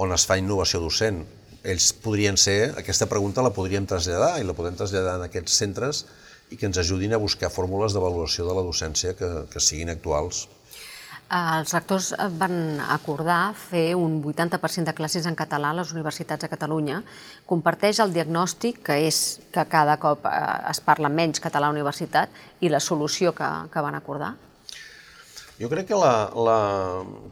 on 0.00 0.12
es 0.14 0.26
fa 0.28 0.38
innovació 0.38 0.82
docent. 0.84 1.24
ells 1.60 1.90
podrien 2.00 2.38
ser, 2.40 2.72
aquesta 2.80 3.04
pregunta 3.04 3.42
la 3.44 3.52
podríem 3.52 3.84
traslladar 3.84 4.38
i 4.40 4.46
la 4.48 4.54
podem 4.56 4.78
traslladar 4.78 5.18
en 5.18 5.26
aquests 5.26 5.58
centres 5.60 6.06
i 6.50 6.56
que 6.56 6.64
ens 6.66 6.78
ajudin 6.80 7.12
a 7.12 7.20
buscar 7.20 7.50
fórmules 7.52 7.92
d'avaluació 7.92 8.46
de 8.46 8.54
la 8.56 8.64
docència 8.64 9.12
que, 9.18 9.28
que 9.52 9.60
siguin 9.60 9.92
actuals. 9.92 10.46
Els 11.30 11.70
rectors 11.70 12.08
van 12.40 12.80
acordar 12.90 13.52
fer 13.54 13.92
un 13.94 14.16
80% 14.18 14.88
de 14.88 14.94
classes 14.98 15.28
en 15.30 15.36
català 15.38 15.68
a 15.70 15.76
les 15.78 15.92
universitats 15.94 16.42
de 16.42 16.48
Catalunya. 16.50 17.04
Comparteix 17.46 18.00
el 18.02 18.10
diagnòstic, 18.16 18.80
que 18.88 18.96
és 19.06 19.38
que 19.54 19.62
cada 19.70 19.94
cop 20.02 20.26
eh, 20.26 20.32
es 20.72 20.82
parla 20.82 21.06
menys 21.20 21.38
català 21.38 21.68
a 21.68 21.70
la 21.70 21.76
universitat, 21.76 22.34
i 22.58 22.72
la 22.72 22.82
solució 22.82 23.30
que, 23.30 23.46
que 23.70 23.84
van 23.86 23.94
acordar? 24.00 24.32
Jo 25.60 25.70
crec 25.70 25.92
que 25.92 26.02
la, 26.02 26.32
la... 26.34 26.58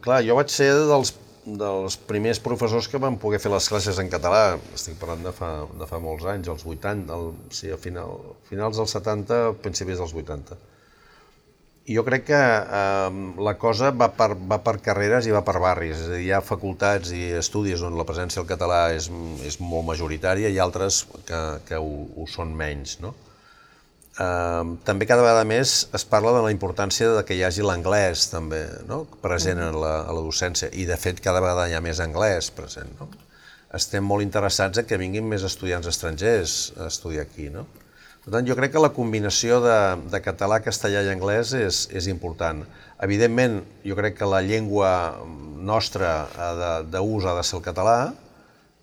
Clar, 0.05 0.21
jo 0.23 0.39
vaig 0.39 0.55
ser 0.55 0.71
dels, 0.93 1.11
dels 1.43 1.99
primers 2.07 2.39
professors 2.39 2.87
que 2.87 3.03
van 3.03 3.19
poder 3.19 3.43
fer 3.43 3.51
les 3.51 3.67
classes 3.67 3.99
en 3.99 4.07
català. 4.07 4.55
Estic 4.79 4.95
parlant 5.03 5.27
de 5.27 5.35
fa, 5.35 5.53
de 5.75 5.91
fa 5.91 5.99
molts 5.99 6.23
anys, 6.23 6.47
als 6.47 6.63
80, 6.63 7.19
el, 7.19 7.31
sí, 7.51 7.75
a 7.75 7.83
final, 7.89 8.15
finals 8.47 8.79
dels 8.79 8.95
70, 8.95 9.43
principis 9.59 9.99
dels 9.99 10.15
80 10.23 10.78
jo 11.89 12.03
crec 12.05 12.27
que 12.27 12.39
eh, 12.39 13.21
la 13.41 13.55
cosa 13.61 13.89
va 13.91 14.11
per, 14.13 14.33
va 14.35 14.59
per 14.65 14.75
carreres 14.85 15.27
i 15.27 15.33
va 15.33 15.41
per 15.45 15.57
barris. 15.61 15.97
És 15.97 16.09
a 16.09 16.11
dir, 16.15 16.25
hi 16.27 16.33
ha 16.35 16.41
facultats 16.45 17.13
i 17.15 17.23
estudis 17.39 17.81
on 17.85 17.97
la 17.97 18.05
presència 18.09 18.41
del 18.41 18.49
català 18.49 18.83
és, 18.95 19.09
és 19.47 19.59
molt 19.63 19.87
majoritària 19.87 20.51
i 20.53 20.59
altres 20.61 21.05
que, 21.25 21.41
que 21.65 21.81
ho, 21.81 22.05
ho 22.15 22.27
són 22.29 22.53
menys. 22.57 22.99
No? 23.03 23.15
Eh, 24.19 24.75
també 24.85 25.07
cada 25.09 25.23
vegada 25.23 25.45
més 25.47 25.79
es 25.95 26.05
parla 26.13 26.35
de 26.35 26.43
la 26.45 26.51
importància 26.53 27.09
de 27.15 27.23
que 27.25 27.37
hi 27.37 27.43
hagi 27.47 27.65
l'anglès 27.65 28.27
també 28.33 28.65
no? 28.89 29.05
present 29.23 29.61
en 29.63 29.79
la, 29.79 29.95
a 30.03 30.15
la 30.15 30.23
docència 30.25 30.69
i 30.75 30.85
de 30.89 30.97
fet 30.99 31.23
cada 31.23 31.41
vegada 31.41 31.69
hi 31.69 31.77
ha 31.77 31.83
més 31.85 32.03
anglès 32.03 32.51
present. 32.53 32.91
No? 32.99 33.09
Estem 33.79 34.03
molt 34.05 34.25
interessats 34.25 34.81
en 34.81 34.87
que 34.89 34.97
vinguin 34.97 35.27
més 35.29 35.45
estudiants 35.45 35.87
estrangers 35.87 36.59
a 36.77 36.89
estudiar 36.89 37.25
aquí. 37.27 37.49
No? 37.53 37.67
Per 38.19 38.33
tant, 38.33 38.47
jo 38.47 38.55
crec 38.57 38.73
que 38.73 38.81
la 38.83 38.91
combinació 38.91 39.61
de, 39.63 39.77
de 40.11 40.19
català, 40.21 40.59
castellà 40.63 41.05
i 41.05 41.11
anglès 41.11 41.53
és, 41.55 41.85
és 41.95 42.09
important. 42.11 42.65
Evidentment, 43.05 43.61
jo 43.87 43.95
crec 43.95 44.17
que 44.19 44.27
la 44.27 44.41
llengua 44.43 44.91
nostra 45.69 46.27
d'ús 46.91 47.27
ha 47.27 47.37
de 47.37 47.45
ser 47.47 47.59
el 47.59 47.63
català 47.63 47.99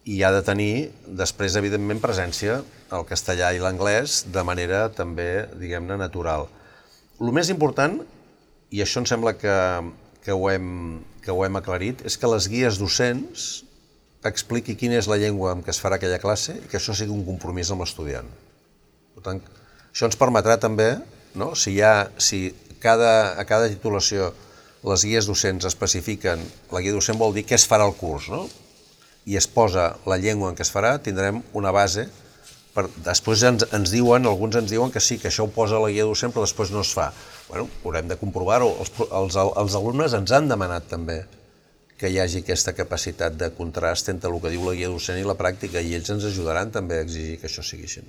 i 0.09 0.23
ha 0.25 0.31
de 0.33 0.41
tenir, 0.47 0.89
després, 1.21 1.59
evidentment, 1.61 2.01
presència 2.01 2.63
el 2.97 3.05
castellà 3.09 3.51
i 3.53 3.61
l'anglès 3.61 4.23
de 4.33 4.45
manera 4.47 4.87
també, 4.95 5.47
diguem-ne, 5.61 5.99
natural. 6.01 6.47
El 7.21 7.35
més 7.37 7.53
important, 7.53 7.99
i 8.73 8.83
això 8.83 9.03
em 9.03 9.11
sembla 9.11 9.35
que, 9.37 9.57
que, 10.25 10.33
ho 10.33 10.49
hem, 10.51 10.73
que 11.25 11.35
ho 11.35 11.45
hem 11.45 11.61
aclarit, 11.61 12.07
és 12.09 12.17
que 12.17 12.31
les 12.31 12.49
guies 12.49 12.81
docents 12.81 13.47
expliqui 14.27 14.75
quina 14.79 14.97
és 14.99 15.07
la 15.11 15.21
llengua 15.21 15.53
amb 15.53 15.63
què 15.67 15.71
es 15.75 15.83
farà 15.83 16.01
aquella 16.01 16.23
classe 16.23 16.57
i 16.57 16.67
que 16.71 16.81
això 16.81 16.97
sigui 16.97 17.15
un 17.15 17.27
compromís 17.27 17.71
amb 17.71 17.85
l'estudiant. 17.85 18.31
Per 19.17 19.25
tant, 19.25 19.41
això 19.89 20.11
ens 20.11 20.19
permetrà 20.21 20.59
també, 20.61 20.91
no? 21.41 21.55
si, 21.57 21.73
hi 21.73 21.81
ha, 21.81 22.11
si 22.21 22.51
cada, 22.83 23.33
a 23.41 23.45
cada 23.49 23.71
titulació 23.73 24.31
les 24.87 25.03
guies 25.09 25.27
docents 25.27 25.67
especifiquen, 25.67 26.43
la 26.71 26.83
guia 26.85 26.95
docent 26.95 27.19
vol 27.19 27.35
dir 27.35 27.47
què 27.49 27.57
es 27.57 27.65
farà 27.67 27.89
el 27.89 27.97
curs, 27.99 28.29
no? 28.31 28.45
i 29.27 29.39
es 29.41 29.49
posa 29.51 29.89
la 30.07 30.21
llengua 30.23 30.53
en 30.53 30.59
què 30.59 30.63
es 30.63 30.71
farà, 30.71 30.95
tindrem 31.03 31.41
una 31.59 31.73
base 31.75 32.07
per, 32.77 32.85
després 33.07 33.43
ens, 33.49 33.65
ens 33.75 33.91
diuen, 33.91 34.29
alguns 34.29 34.59
ens 34.61 34.71
diuen 34.71 34.93
que 34.93 35.01
sí, 35.01 35.17
que 35.19 35.31
això 35.31 35.47
ho 35.47 35.53
posa 35.53 35.81
la 35.81 35.89
guia 35.91 36.05
docent, 36.05 36.35
però 36.35 36.45
després 36.45 36.71
no 36.75 36.85
es 36.85 36.93
fa. 36.93 37.09
Bueno, 37.49 37.71
haurem 37.83 38.11
de 38.11 38.19
comprovar-ho. 38.21 38.69
Els, 38.85 38.93
els, 39.07 39.39
els 39.63 39.77
alumnes 39.81 40.15
ens 40.19 40.35
han 40.37 40.51
demanat 40.53 40.87
també 40.93 41.23
que 41.97 42.11
hi 42.13 42.19
hagi 42.21 42.43
aquesta 42.43 42.75
capacitat 42.77 43.37
de 43.41 43.49
contrast 43.57 44.11
entre 44.13 44.29
el 44.29 44.41
que 44.43 44.51
diu 44.53 44.67
la 44.69 44.75
guia 44.77 44.91
docent 44.93 45.17
i 45.17 45.25
la 45.25 45.37
pràctica, 45.39 45.81
i 45.81 45.95
ells 45.97 46.11
ens 46.13 46.27
ajudaran 46.29 46.71
també 46.75 46.99
a 46.99 47.05
exigir 47.07 47.39
que 47.41 47.49
això 47.49 47.65
sigui 47.65 47.89
així. 47.89 48.03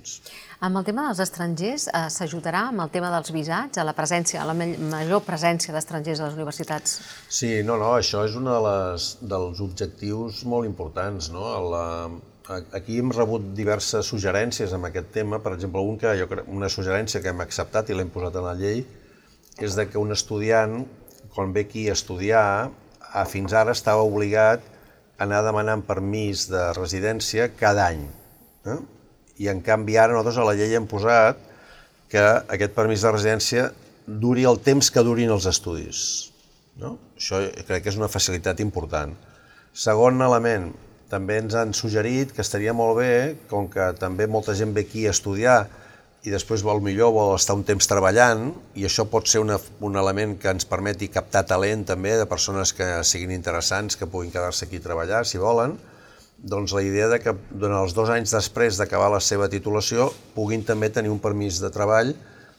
Amb 0.60 0.80
el 0.80 0.84
tema 0.84 1.06
dels 1.06 1.22
estrangers, 1.24 1.86
eh, 1.88 2.04
s'ajudarà 2.12 2.66
amb 2.68 2.84
el 2.84 2.90
tema 2.92 3.08
dels 3.14 3.32
visats, 3.32 3.80
a 3.80 3.86
la 3.88 3.94
presència, 3.96 4.42
a 4.42 4.48
la 4.50 4.54
major 4.54 5.22
presència 5.24 5.72
d'estrangers 5.72 6.20
a 6.20 6.28
les 6.28 6.36
universitats? 6.36 6.98
Sí, 7.28 7.62
no, 7.64 7.78
no, 7.80 7.94
això 7.96 8.26
és 8.28 8.36
un 8.36 8.50
de 8.50 8.58
les, 8.66 9.06
dels 9.22 9.62
objectius 9.64 10.44
molt 10.44 10.68
importants. 10.68 11.30
No? 11.32 11.46
La, 11.72 11.86
aquí 12.76 12.98
hem 13.00 13.12
rebut 13.12 13.54
diverses 13.56 14.08
suggerències 14.12 14.72
amb 14.76 14.88
aquest 14.90 15.14
tema, 15.16 15.40
per 15.40 15.54
exemple, 15.56 15.80
un 15.80 15.96
que 16.00 16.12
jo 16.18 16.28
crec, 16.28 16.48
una 16.48 16.68
suggerència 16.72 17.22
que 17.24 17.32
hem 17.32 17.40
acceptat 17.44 17.88
i 17.88 17.96
l'hem 17.96 18.12
posat 18.12 18.36
en 18.36 18.48
la 18.50 18.54
llei, 18.58 18.84
és 19.58 19.74
de 19.80 19.88
que 19.88 19.96
un 19.98 20.12
estudiant, 20.12 20.82
quan 21.32 21.56
ve 21.56 21.64
aquí 21.66 21.88
a 21.88 21.96
estudiar, 21.96 22.68
a, 23.12 23.24
fins 23.28 23.54
ara 23.56 23.74
estava 23.76 24.04
obligat 24.06 24.64
a 25.18 25.26
anar 25.26 25.42
demanant 25.46 25.82
permís 25.86 26.46
de 26.50 26.68
residència 26.76 27.48
cada 27.58 27.88
any. 27.90 28.04
Eh? 28.68 28.78
I 29.44 29.50
en 29.52 29.62
canvi 29.64 29.98
ara 29.98 30.14
nosaltres 30.14 30.38
a 30.38 30.46
la 30.48 30.56
llei 30.58 30.74
hem 30.76 30.86
posat 30.90 31.40
que 32.12 32.24
aquest 32.54 32.74
permís 32.76 33.04
de 33.04 33.12
residència 33.12 33.68
duri 34.08 34.46
el 34.48 34.60
temps 34.64 34.90
que 34.90 35.04
durin 35.04 35.30
els 35.34 35.46
estudis. 35.50 36.02
No? 36.80 36.96
Això 37.18 37.42
crec 37.68 37.84
que 37.84 37.92
és 37.92 37.98
una 37.98 38.10
facilitat 38.10 38.62
important. 38.64 39.12
Segon 39.74 40.22
element, 40.24 40.70
també 41.10 41.38
ens 41.42 41.56
han 41.56 41.74
suggerit 41.76 42.32
que 42.34 42.44
estaria 42.44 42.74
molt 42.76 42.98
bé, 43.00 43.12
com 43.50 43.68
que 43.72 43.92
també 44.00 44.26
molta 44.28 44.54
gent 44.56 44.74
ve 44.76 44.84
aquí 44.86 45.06
a 45.06 45.14
estudiar 45.16 45.58
i 46.26 46.32
després 46.34 46.64
vol 46.66 46.80
millor, 46.82 47.12
vol 47.14 47.34
estar 47.36 47.54
un 47.54 47.62
temps 47.66 47.86
treballant, 47.86 48.48
i 48.74 48.86
això 48.88 49.06
pot 49.10 49.28
ser 49.30 49.42
una, 49.42 49.58
un 49.86 49.96
element 50.00 50.34
que 50.42 50.50
ens 50.50 50.66
permeti 50.68 51.10
captar 51.14 51.44
talent 51.46 51.84
també 51.92 52.16
de 52.18 52.26
persones 52.26 52.72
que 52.74 52.88
siguin 53.06 53.30
interessants, 53.36 53.96
que 53.96 54.08
puguin 54.10 54.32
quedar-se 54.34 54.66
aquí 54.66 54.82
a 54.82 54.86
treballar, 54.88 55.22
si 55.28 55.38
volen, 55.38 55.76
doncs 56.38 56.74
la 56.74 56.82
idea 56.86 57.08
de 57.10 57.18
que 57.22 57.34
durant 57.50 57.80
els 57.82 57.94
dos 57.94 58.10
anys 58.14 58.34
després 58.34 58.78
d'acabar 58.78 59.10
la 59.10 59.22
seva 59.22 59.48
titulació 59.50 60.08
puguin 60.36 60.62
també 60.66 60.90
tenir 60.90 61.10
un 61.10 61.18
permís 61.22 61.58
de 61.62 61.70
treball 61.74 62.12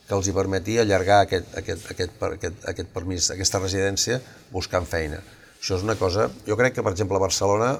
que 0.08 0.16
els 0.16 0.28
hi 0.28 0.34
permeti 0.36 0.76
allargar 0.80 1.22
aquest, 1.24 1.54
aquest, 1.56 1.86
aquest, 1.94 2.22
aquest, 2.26 2.66
aquest 2.68 2.90
permís, 2.92 3.30
aquesta 3.32 3.60
residència 3.62 4.18
buscant 4.52 4.88
feina. 4.88 5.20
Això 5.60 5.76
és 5.78 5.84
una 5.86 5.96
cosa, 5.96 6.28
jo 6.48 6.56
crec 6.60 6.76
que 6.76 6.84
per 6.84 6.92
exemple 6.92 7.16
a 7.16 7.24
Barcelona 7.24 7.74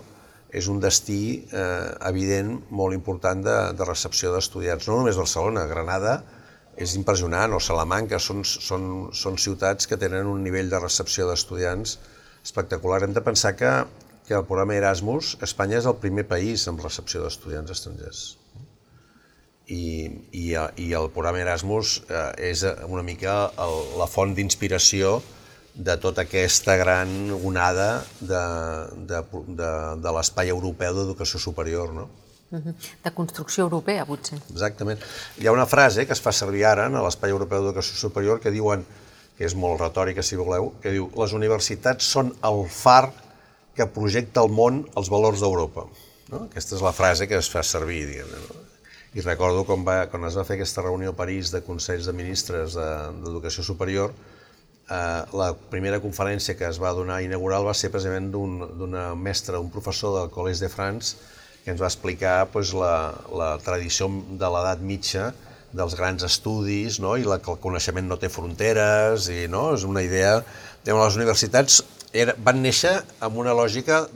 és 0.53 0.67
un 0.71 0.81
destí 0.83 1.23
eh, 1.55 1.91
evident, 2.09 2.57
molt 2.75 2.97
important 2.97 3.43
de, 3.45 3.57
de 3.77 3.87
recepció 3.87 4.33
d'estudiants. 4.35 4.89
No 4.89 4.99
només 4.99 5.19
Barcelona, 5.21 5.67
Granada 5.71 6.21
és 6.81 6.95
impressionant, 6.99 7.55
o 7.55 7.61
Salamanca, 7.63 8.19
són, 8.23 8.43
són, 8.45 8.85
són 9.15 9.39
ciutats 9.39 9.87
que 9.87 9.99
tenen 10.01 10.29
un 10.31 10.43
nivell 10.43 10.71
de 10.73 10.81
recepció 10.83 11.29
d'estudiants 11.29 11.99
espectacular. 12.45 13.03
Hem 13.05 13.15
de 13.17 13.23
pensar 13.25 13.55
que, 13.59 13.73
que 14.27 14.37
el 14.39 14.47
programa 14.49 14.79
Erasmus, 14.79 15.37
Espanya 15.45 15.79
és 15.81 15.89
el 15.91 15.99
primer 16.03 16.27
país 16.31 16.67
amb 16.71 16.83
recepció 16.83 17.25
d'estudiants 17.25 17.75
estrangers. 17.77 18.23
I, 19.71 19.83
i, 20.35 20.47
i 20.83 20.87
el 20.99 21.11
programa 21.15 21.45
Erasmus 21.45 22.01
eh, 22.09 22.51
és 22.51 22.65
una 22.89 23.05
mica 23.07 23.35
el, 23.63 23.77
la 24.01 24.09
font 24.11 24.33
d'inspiració 24.35 25.21
de 25.75 25.97
tota 26.03 26.25
aquesta 26.27 26.77
gran 26.77 27.11
onada 27.39 28.05
de, 28.21 28.43
de, 29.11 29.21
de, 29.61 29.71
de 30.03 30.15
l'espai 30.17 30.51
europeu 30.51 30.97
d'educació 30.97 31.41
superior. 31.43 31.95
No? 31.95 32.09
De 32.51 33.13
construcció 33.15 33.65
europea, 33.69 34.05
potser. 34.09 34.41
Exactament. 34.51 35.03
Hi 35.39 35.47
ha 35.47 35.55
una 35.55 35.69
frase 35.71 36.07
que 36.07 36.17
es 36.17 36.23
fa 36.23 36.33
servir 36.35 36.65
ara 36.67 36.89
en 36.91 36.99
l'espai 36.99 37.31
europeu 37.31 37.63
d'educació 37.63 37.99
superior 38.01 38.43
que 38.43 38.51
diuen, 38.51 38.83
que 39.39 39.47
és 39.47 39.55
molt 39.55 39.81
retòrica 39.81 40.25
si 40.27 40.37
voleu, 40.37 40.73
que 40.83 40.93
diu 40.97 41.07
les 41.17 41.35
universitats 41.37 42.11
són 42.17 42.35
el 42.45 42.65
far 42.67 43.13
que 43.77 43.87
projecta 43.87 44.43
al 44.43 44.51
món 44.51 44.83
els 44.99 45.09
valors 45.13 45.41
d'Europa. 45.41 45.87
No? 46.31 46.49
Aquesta 46.51 46.77
és 46.77 46.83
la 46.83 46.93
frase 46.95 47.31
que 47.31 47.39
es 47.39 47.49
fa 47.51 47.63
servir, 47.67 48.03
diguem 48.11 48.35
no? 48.35 48.59
I 49.11 49.23
recordo 49.25 49.65
quan, 49.67 49.83
va, 49.83 50.05
quan 50.11 50.23
es 50.29 50.37
va 50.39 50.45
fer 50.47 50.55
aquesta 50.59 50.85
reunió 50.85 51.11
a 51.11 51.19
París 51.19 51.51
de 51.51 51.65
Consells 51.67 52.07
de 52.07 52.13
Ministres 52.15 52.77
d'Educació 52.79 53.65
Superior, 53.67 54.13
eh, 54.91 55.23
la 55.41 55.51
primera 55.73 56.01
conferència 56.03 56.57
que 56.59 56.67
es 56.69 56.81
va 56.83 56.93
donar 56.97 57.21
inaugural 57.25 57.67
va 57.69 57.75
ser 57.75 57.93
precisament 57.95 58.31
d'una 58.33 59.05
un 59.15 59.23
mestra, 59.23 59.61
un 59.63 59.71
professor 59.71 60.17
del 60.19 60.33
Collège 60.35 60.67
de 60.67 60.73
France, 60.73 61.17
que 61.65 61.71
ens 61.73 61.81
va 61.81 61.89
explicar 61.91 62.49
pues, 62.53 62.75
la, 62.75 63.13
la 63.37 63.53
tradició 63.65 64.09
de 64.11 64.51
l'edat 64.55 64.83
mitja 64.83 65.31
dels 65.77 65.95
grans 65.95 66.25
estudis, 66.27 66.99
no? 67.03 67.15
i 67.17 67.27
la, 67.27 67.39
que 67.39 67.53
el 67.53 67.61
coneixement 67.63 68.09
no 68.11 68.19
té 68.19 68.31
fronteres, 68.33 69.29
i 69.31 69.47
no? 69.49 69.71
és 69.77 69.87
una 69.87 70.03
idea... 70.07 70.41
Les 70.81 71.17
universitats 71.19 71.83
era, 72.17 72.33
van 72.41 72.63
néixer 72.65 72.95
amb 73.21 73.37
una 73.43 73.53
lògica 73.53 74.07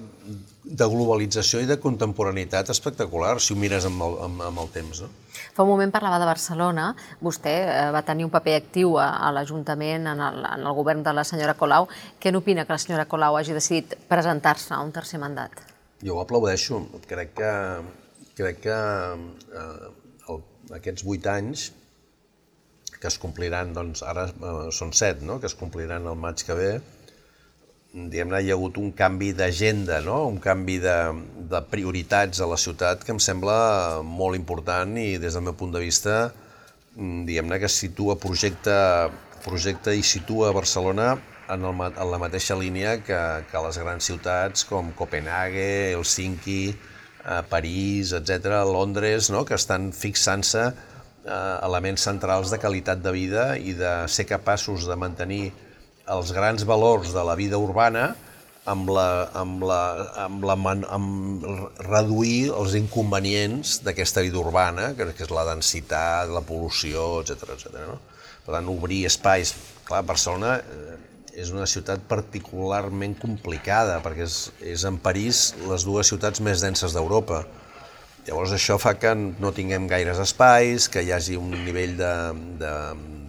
de 0.64 0.86
globalització 0.88 1.60
i 1.60 1.68
de 1.68 1.76
contemporaneitat 1.80 2.70
espectacular, 2.72 3.36
si 3.40 3.52
ho 3.52 3.58
mires 3.60 3.84
amb 3.84 4.00
el, 4.06 4.16
amb, 4.26 4.40
amb 4.48 4.62
el 4.62 4.70
temps. 4.72 5.02
No? 5.04 5.10
Fa 5.54 5.66
un 5.66 5.70
moment 5.70 5.92
parlava 5.92 6.18
de 6.22 6.28
Barcelona, 6.28 6.86
vostè 7.22 7.52
eh, 7.60 7.90
va 7.92 8.02
tenir 8.06 8.24
un 8.24 8.32
paper 8.32 8.56
actiu 8.62 8.96
a, 8.96 9.10
a 9.26 9.30
l'Ajuntament, 9.36 10.08
en, 10.14 10.24
el, 10.24 10.40
en 10.48 10.64
el 10.64 10.76
govern 10.78 11.04
de 11.04 11.12
la 11.12 11.26
senyora 11.28 11.56
Colau. 11.58 11.88
Què 12.20 12.32
n'opina 12.32 12.64
que 12.64 12.72
la 12.72 12.80
senyora 12.80 13.04
Colau 13.10 13.36
hagi 13.36 13.56
decidit 13.56 13.94
presentar-se 14.08 14.72
a 14.74 14.80
un 14.80 14.92
tercer 14.96 15.20
mandat? 15.20 15.60
Jo 16.04 16.16
ho 16.16 16.24
aplaudeixo. 16.24 16.80
Crec 17.10 17.36
que, 17.36 17.52
crec 18.40 18.64
que 18.64 18.80
eh, 18.80 19.94
el, 20.32 20.44
aquests 20.80 21.04
vuit 21.04 21.28
anys 21.28 21.70
que 23.04 23.10
es 23.12 23.20
compliran, 23.20 23.74
doncs 23.76 24.00
ara 24.00 24.30
eh, 24.32 24.52
són 24.72 24.94
set, 24.96 25.20
no? 25.20 25.36
que 25.40 25.50
es 25.50 25.58
compliran 25.60 26.08
el 26.08 26.16
maig 26.16 26.40
que 26.40 26.56
ve, 26.56 26.70
diguem-ne, 27.95 28.40
hi 28.42 28.51
ha 28.51 28.57
hagut 28.57 28.78
un 28.82 28.90
canvi 28.99 29.30
d'agenda, 29.38 30.01
no? 30.03 30.24
un 30.26 30.40
canvi 30.42 30.80
de, 30.82 30.97
de 31.51 31.61
prioritats 31.70 32.40
a 32.42 32.49
la 32.51 32.59
ciutat 32.59 33.05
que 33.07 33.14
em 33.14 33.20
sembla 33.22 34.01
molt 34.03 34.34
important 34.34 34.97
i 34.99 35.14
des 35.22 35.36
del 35.36 35.45
meu 35.47 35.55
punt 35.55 35.70
de 35.76 35.82
vista 35.82 36.16
mm, 36.97 37.22
diguem-ne 37.28 37.61
que 37.62 37.70
situa 37.70 38.18
projecte, 38.18 38.74
projecte 39.47 39.95
i 39.95 40.03
situa 40.03 40.51
Barcelona 40.57 41.12
en, 41.14 41.62
el, 41.62 41.84
en 41.86 42.11
la 42.11 42.18
mateixa 42.18 42.59
línia 42.59 42.97
que, 43.07 43.20
que 43.47 43.62
les 43.68 43.78
grans 43.78 44.11
ciutats 44.11 44.66
com 44.66 44.90
Copenhague, 44.99 45.95
Helsinki, 45.95 46.62
eh, 46.74 47.42
París, 47.47 48.11
etc, 48.18 48.59
Londres, 48.66 49.30
no? 49.30 49.45
que 49.47 49.55
estan 49.55 49.92
fixant-se 49.95 50.64
eh, 50.66 51.57
elements 51.62 52.11
centrals 52.11 52.51
de 52.51 52.59
qualitat 52.59 53.07
de 53.07 53.14
vida 53.14 53.53
i 53.55 53.76
de 53.78 54.01
ser 54.11 54.26
capaços 54.26 54.88
de 54.90 54.99
mantenir 54.99 55.45
els 56.12 56.32
grans 56.36 56.64
valors 56.68 57.14
de 57.14 57.22
la 57.24 57.34
vida 57.38 57.59
urbana 57.61 58.11
amb, 58.68 58.88
la, 58.92 59.28
amb, 59.36 59.62
la, 59.64 59.80
amb, 60.24 60.44
la, 60.44 60.57
amb 60.92 61.46
reduir 61.84 62.50
els 62.52 62.76
inconvenients 62.78 63.78
d'aquesta 63.84 64.24
vida 64.24 64.40
urbana, 64.40 64.92
que 64.96 65.09
és 65.12 65.32
la 65.32 65.46
densitat, 65.48 66.32
la 66.32 66.44
pol·lució, 66.44 67.22
etc 67.22 67.57
etc. 67.57 67.80
no? 67.88 68.00
Per 68.44 68.52
tant, 68.57 68.68
obrir 68.72 69.05
espais... 69.09 69.55
Clar, 69.84 70.00
Barcelona 70.09 70.55
eh, 70.64 70.94
és 71.36 71.50
una 71.52 71.66
ciutat 71.68 72.07
particularment 72.09 73.12
complicada, 73.20 73.98
perquè 74.00 74.24
és, 74.24 74.38
és 74.64 74.84
en 74.88 74.96
París 74.96 75.50
les 75.68 75.84
dues 75.84 76.09
ciutats 76.09 76.40
més 76.40 76.64
denses 76.64 76.96
d'Europa. 76.96 77.42
Llavors 78.24 78.55
això 78.57 78.78
fa 78.80 78.94
que 78.96 79.12
no 79.12 79.52
tinguem 79.52 79.84
gaires 79.90 80.22
espais, 80.24 80.88
que 80.88 81.05
hi 81.05 81.12
hagi 81.12 81.36
un 81.36 81.52
nivell 81.66 81.98
de, 81.98 82.12
de, 82.62 82.72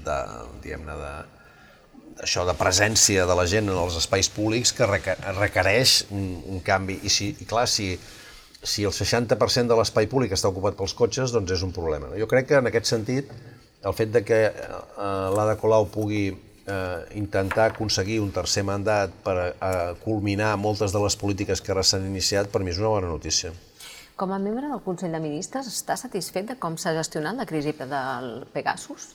de, 0.08 0.20
diguem-ne, 0.64 0.96
de, 1.02 1.12
això 2.26 2.44
de 2.46 2.56
presència 2.58 3.26
de 3.30 3.38
la 3.38 3.46
gent 3.50 3.70
en 3.70 3.78
els 3.78 3.98
espais 4.02 4.30
públics 4.34 4.74
que 4.76 4.88
requereix 4.90 5.98
un, 6.12 6.42
un 6.56 6.62
canvi. 6.66 7.00
I, 7.06 7.12
si, 7.14 7.32
i 7.40 7.48
clar, 7.50 7.68
si, 7.72 7.94
si 8.66 8.86
el 8.86 8.94
60% 8.96 9.72
de 9.72 9.78
l'espai 9.78 10.10
públic 10.12 10.34
està 10.36 10.52
ocupat 10.52 10.78
pels 10.80 10.96
cotxes, 10.98 11.34
doncs 11.36 11.56
és 11.58 11.66
un 11.66 11.74
problema. 11.76 12.12
Jo 12.20 12.28
crec 12.32 12.50
que 12.50 12.60
en 12.60 12.72
aquest 12.72 12.90
sentit 12.92 13.32
el 13.86 13.94
fet 13.94 14.12
de 14.12 14.24
que 14.26 14.42
eh, 14.50 15.06
l'Ada 15.38 15.56
Colau 15.62 15.86
pugui 15.94 16.26
eh, 16.32 17.02
intentar 17.22 17.70
aconseguir 17.72 18.20
un 18.24 18.32
tercer 18.34 18.66
mandat 18.66 19.14
per 19.26 19.36
eh, 19.54 19.94
culminar 20.04 20.56
moltes 20.58 20.96
de 20.96 21.02
les 21.04 21.18
polítiques 21.22 21.62
que 21.62 21.74
ara 21.76 21.86
s'han 21.86 22.08
iniciat, 22.10 22.50
per 22.50 22.64
mi 22.66 22.74
és 22.74 22.82
una 22.82 22.94
bona 22.96 23.12
notícia. 23.12 23.54
Com 24.16 24.32
a 24.32 24.40
membre 24.40 24.70
del 24.72 24.82
Consell 24.82 25.14
de 25.14 25.20
Ministres, 25.20 25.68
està 25.68 25.98
satisfet 26.00 26.48
de 26.50 26.56
com 26.58 26.80
s'ha 26.80 26.96
gestionat 26.96 27.38
la 27.38 27.46
crisi 27.46 27.76
del 27.78 28.46
Pegasus? 28.54 29.12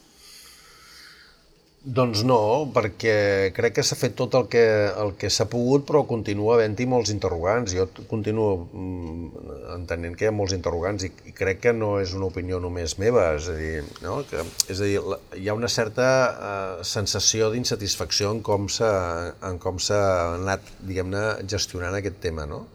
Doncs 1.80 2.26
no, 2.28 2.68
perquè 2.76 3.52
crec 3.56 3.78
que 3.78 3.82
s'ha 3.88 3.96
fet 3.96 4.12
tot 4.12 4.34
el 4.36 4.50
que, 4.52 4.64
el 5.00 5.14
que 5.16 5.30
s'ha 5.32 5.46
pogut, 5.48 5.86
però 5.88 6.02
continua 6.04 6.58
havent-hi 6.58 6.84
molts 6.84 7.08
interrogants. 7.14 7.72
Jo 7.72 7.86
continuo 8.10 8.66
mm, 8.66 9.46
entenent 9.78 10.18
que 10.18 10.26
hi 10.26 10.28
ha 10.28 10.34
molts 10.36 10.52
interrogants 10.52 11.06
i, 11.08 11.10
i 11.30 11.32
crec 11.32 11.62
que 11.64 11.72
no 11.72 11.94
és 12.02 12.12
una 12.18 12.28
opinió 12.28 12.58
només 12.60 12.98
meva, 13.00 13.30
és 13.38 13.48
a 13.48 13.56
dir, 13.56 13.80
no? 14.04 14.18
que, 14.28 14.44
és 14.68 14.76
a 14.76 14.90
dir 14.90 15.00
hi 15.40 15.48
ha 15.48 15.56
una 15.56 15.72
certa 15.72 16.10
uh, 16.10 16.84
sensació 16.84 17.48
d'insatisfacció 17.54 18.34
en 18.36 18.44
com 18.44 18.68
s'ha 18.68 20.02
anat, 20.34 20.68
diguem-ne, 20.84 21.24
gestionant 21.48 21.96
aquest 21.96 22.20
tema, 22.20 22.44
no? 22.50 22.66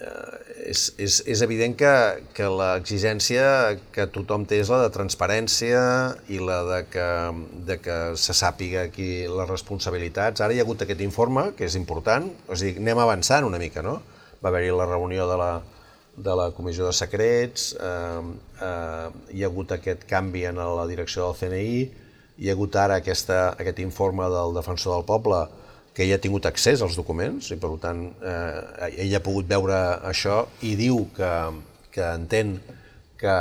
Eh, 0.00 0.36
és, 0.70 0.82
és, 0.98 1.20
és 1.26 1.42
evident 1.44 1.76
que, 1.78 1.92
que 2.36 2.48
l'exigència 2.50 3.44
que 3.94 4.06
tothom 4.14 4.46
té 4.48 4.60
és 4.62 4.70
la 4.72 4.82
de 4.84 4.90
transparència 4.94 5.80
i 6.32 6.40
la 6.42 6.58
de 6.66 6.80
que, 6.90 7.08
de 7.68 7.78
que 7.82 7.98
se 8.20 8.36
sàpiga 8.36 8.86
aquí 8.88 9.26
les 9.30 9.50
responsabilitats. 9.50 10.42
Ara 10.42 10.54
hi 10.54 10.60
ha 10.60 10.66
hagut 10.66 10.84
aquest 10.84 11.02
informe, 11.06 11.50
que 11.58 11.68
és 11.68 11.78
important, 11.78 12.28
a 12.48 12.60
dir, 12.60 12.76
anem 12.80 13.02
avançant 13.04 13.46
una 13.48 13.62
mica, 13.62 13.84
no? 13.86 14.00
Va 14.42 14.52
haver-hi 14.52 14.74
la 14.74 14.88
reunió 14.90 15.28
de 15.30 15.38
la, 15.40 15.52
de 16.16 16.34
la 16.36 16.50
Comissió 16.56 16.88
de 16.88 16.96
Secrets, 16.96 17.70
eh, 17.80 18.22
eh, 18.62 19.06
hi 19.36 19.44
ha 19.44 19.52
hagut 19.52 19.76
aquest 19.76 20.04
canvi 20.08 20.46
en 20.48 20.60
la 20.60 20.88
direcció 20.88 21.28
del 21.28 21.38
CNI, 21.40 21.78
hi 22.36 22.50
ha 22.50 22.56
hagut 22.56 22.76
ara 22.76 23.00
aquesta, 23.00 23.54
aquest 23.56 23.80
informe 23.84 24.28
del 24.32 24.56
Defensor 24.56 24.96
del 24.96 25.06
Poble, 25.08 25.44
que 25.96 26.04
ella 26.04 26.18
ha 26.18 26.20
tingut 26.20 26.44
accés 26.44 26.82
als 26.84 26.98
documents 26.98 27.48
i 27.54 27.56
per 27.56 27.70
tant 27.80 28.02
eh, 28.20 28.90
ella 29.00 29.16
ha 29.16 29.24
pogut 29.24 29.48
veure 29.48 29.78
això 30.04 30.42
i 30.68 30.74
diu 30.76 31.06
que, 31.16 31.30
que 31.94 32.04
entén 32.04 32.58
que, 33.16 33.36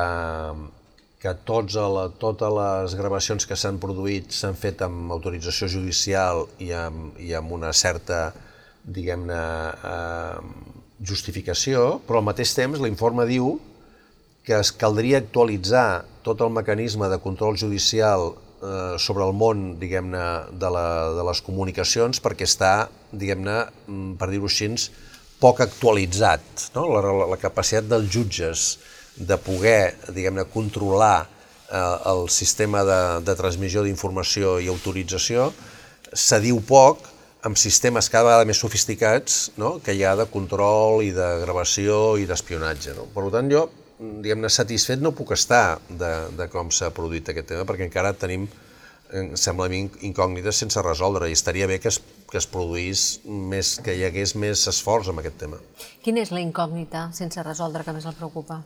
que 1.20 1.34
tots 1.44 1.76
la, 1.76 2.06
totes 2.22 2.56
les 2.56 2.96
gravacions 2.96 3.44
que 3.50 3.60
s'han 3.60 3.82
produït 3.84 4.32
s'han 4.32 4.56
fet 4.56 4.86
amb 4.88 5.12
autorització 5.12 5.68
judicial 5.76 6.46
i 6.64 6.72
amb, 6.72 7.20
i 7.20 7.36
amb 7.36 7.52
una 7.58 7.74
certa, 7.76 8.30
diguem-ne, 8.86 9.44
eh, 9.92 10.74
justificació, 11.04 12.00
però 12.08 12.22
al 12.22 12.30
mateix 12.30 12.56
temps 12.56 12.80
l'informe 12.80 13.28
diu 13.28 13.58
que 14.46 14.56
es 14.62 14.72
caldria 14.72 15.20
actualitzar 15.20 16.06
tot 16.24 16.40
el 16.46 16.56
mecanisme 16.56 17.10
de 17.12 17.20
control 17.20 17.58
judicial 17.60 18.32
Eh, 18.64 18.96
sobre 18.98 19.26
el 19.28 19.34
món, 19.36 19.76
diguem-ne, 19.82 20.26
de, 20.56 20.70
la, 20.72 20.86
de 21.18 21.24
les 21.28 21.42
comunicacions 21.44 22.22
perquè 22.24 22.48
està, 22.48 22.88
diguem-ne, 23.12 23.58
mm, 23.84 24.14
per 24.16 24.30
dir-ho 24.32 24.48
així, 24.48 24.70
poc 25.44 25.60
actualitzat. 25.66 26.70
No? 26.78 26.86
La, 26.94 27.02
la, 27.04 27.28
la 27.34 27.40
capacitat 27.42 27.90
dels 27.92 28.08
jutges 28.14 28.64
de 29.20 29.36
poder, 29.44 29.98
diguem-ne, 30.08 30.48
controlar 30.54 31.28
eh, 31.28 31.98
el 32.14 32.30
sistema 32.32 32.86
de, 32.88 33.02
de 33.28 33.36
transmissió 33.36 33.84
d'informació 33.84 34.58
i 34.64 34.72
autorització 34.72 35.52
se 36.16 36.40
diu 36.40 36.64
poc 36.64 37.04
amb 37.46 37.60
sistemes 37.60 38.08
cada 38.10 38.30
vegada 38.30 38.48
més 38.48 38.62
sofisticats 38.64 39.50
no? 39.60 39.76
que 39.84 39.94
hi 39.94 40.06
ha 40.08 40.16
de 40.16 40.32
control 40.32 41.04
i 41.04 41.12
de 41.14 41.28
gravació 41.44 42.16
i 42.18 42.26
d'espionatge. 42.26 42.96
No? 42.96 43.12
Per 43.12 43.28
tant, 43.36 43.52
jo 43.52 43.68
diguem-ne, 44.00 44.52
satisfet 44.52 45.02
no 45.02 45.14
puc 45.16 45.34
estar 45.36 45.80
de, 45.90 46.12
de 46.36 46.48
com 46.52 46.72
s'ha 46.74 46.92
produït 46.96 47.32
aquest 47.32 47.52
tema, 47.54 47.66
perquè 47.68 47.88
encara 47.88 48.14
tenim, 48.18 48.48
sembla 49.40 49.70
a 49.70 49.72
mi, 49.72 49.86
incògnites 50.08 50.62
sense 50.64 50.82
resoldre, 50.84 51.30
i 51.30 51.38
estaria 51.38 51.68
bé 51.70 51.80
que 51.80 51.92
es, 51.94 52.02
que 52.32 52.40
es 52.42 52.48
produís 52.50 53.08
més, 53.26 53.78
que 53.84 53.96
hi 53.96 54.06
hagués 54.08 54.36
més 54.36 54.68
esforç 54.72 55.12
en 55.12 55.22
aquest 55.22 55.40
tema. 55.46 55.62
Quina 56.04 56.24
és 56.26 56.34
la 56.36 56.44
incògnita 56.44 57.10
sense 57.16 57.44
resoldre 57.46 57.86
que 57.86 57.96
més 57.96 58.08
el 58.08 58.18
preocupa? 58.18 58.64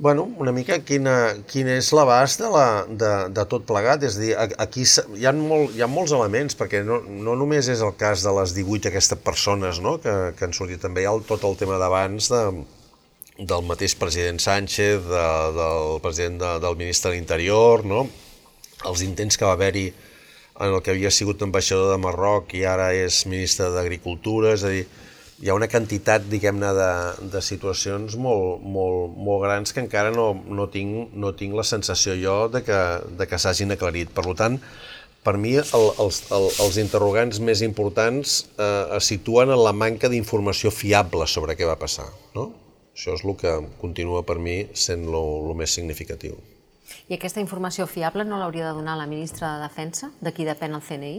Bueno, 0.00 0.22
una 0.38 0.52
mica 0.54 0.78
quina, 0.86 1.34
quin 1.50 1.66
és 1.68 1.88
l'abast 1.92 2.38
de, 2.40 2.48
la, 2.48 2.66
de, 2.86 3.10
de 3.34 3.44
tot 3.50 3.64
plegat, 3.66 4.04
és 4.06 4.16
a 4.16 4.20
dir, 4.22 4.30
aquí 4.62 4.84
hi 4.86 5.26
ha, 5.26 5.32
molt, 5.34 5.74
hi 5.74 5.82
ha 5.82 5.88
molts 5.90 6.14
elements, 6.14 6.54
perquè 6.56 6.84
no, 6.86 7.00
no 7.26 7.34
només 7.36 7.68
és 7.68 7.82
el 7.82 7.96
cas 7.98 8.22
de 8.24 8.32
les 8.38 8.54
18 8.54 8.88
aquestes 8.92 9.18
persones 9.18 9.82
no? 9.82 9.96
que, 10.00 10.14
que 10.38 10.46
han 10.46 10.54
sortit, 10.56 10.80
també 10.80 11.02
hi 11.02 11.10
ha 11.10 11.16
el, 11.18 11.24
tot 11.26 11.42
el 11.48 11.58
tema 11.58 11.80
d'abans 11.82 12.30
de, 12.30 12.44
del 13.40 13.64
mateix 13.64 13.94
president 13.96 14.40
Sánchez, 14.42 15.06
de, 15.08 15.26
del 15.56 16.00
president 16.04 16.38
de, 16.40 16.52
del 16.60 16.76
ministre 16.76 17.10
de 17.10 17.16
l'Interior, 17.16 17.84
no? 17.88 18.04
els 18.88 19.02
intents 19.04 19.36
que 19.36 19.48
va 19.48 19.56
haver-hi 19.56 19.88
en 20.60 20.74
el 20.74 20.82
que 20.84 20.92
havia 20.92 21.10
sigut 21.12 21.40
ambaixador 21.44 21.90
de 21.92 22.00
Marroc 22.00 22.52
i 22.56 22.66
ara 22.68 22.90
és 22.96 23.24
ministre 23.28 23.70
d'Agricultura, 23.72 24.52
és 24.56 24.64
a 24.64 24.72
dir, 24.72 24.84
hi 25.40 25.48
ha 25.48 25.56
una 25.56 25.70
quantitat, 25.72 26.26
diguem-ne, 26.28 26.70
de, 26.76 26.92
de 27.32 27.40
situacions 27.44 28.16
molt, 28.20 28.60
molt, 28.60 29.16
molt 29.16 29.44
grans 29.46 29.72
que 29.72 29.80
encara 29.80 30.12
no, 30.12 30.34
no, 30.44 30.68
tinc, 30.72 31.14
no 31.16 31.32
tinc 31.36 31.56
la 31.56 31.64
sensació 31.64 32.16
jo 32.20 32.36
de 32.52 32.60
que, 32.66 32.80
de 33.16 33.28
que 33.28 33.40
s'hagin 33.40 33.72
aclarit. 33.72 34.12
Per 34.12 34.26
tant, 34.36 34.60
per 35.24 35.38
mi 35.40 35.54
el, 35.56 35.86
els, 36.04 36.22
el, 36.36 36.48
els 36.64 36.80
interrogants 36.80 37.40
més 37.40 37.64
importants 37.64 38.42
eh, 38.56 38.98
es 38.98 39.08
situen 39.08 39.52
en 39.52 39.64
la 39.64 39.72
manca 39.72 40.12
d'informació 40.12 40.72
fiable 40.72 41.28
sobre 41.28 41.56
què 41.56 41.68
va 41.68 41.80
passar. 41.80 42.10
No? 42.36 42.50
Això 43.00 43.14
és 43.16 43.22
el 43.24 43.32
que 43.40 43.50
continua 43.80 44.20
per 44.28 44.34
mi 44.36 44.58
sent 44.76 45.06
el 45.08 45.54
més 45.56 45.72
significatiu. 45.72 46.34
I 47.08 47.16
aquesta 47.16 47.40
informació 47.40 47.86
fiable 47.88 48.26
no 48.28 48.36
l'hauria 48.36 48.66
de 48.66 48.74
donar 48.76 48.98
la 49.00 49.06
ministra 49.08 49.54
de 49.54 49.62
Defensa, 49.62 50.10
de 50.20 50.32
qui 50.36 50.44
depèn 50.44 50.76
el 50.76 50.82
CNI? 50.84 51.14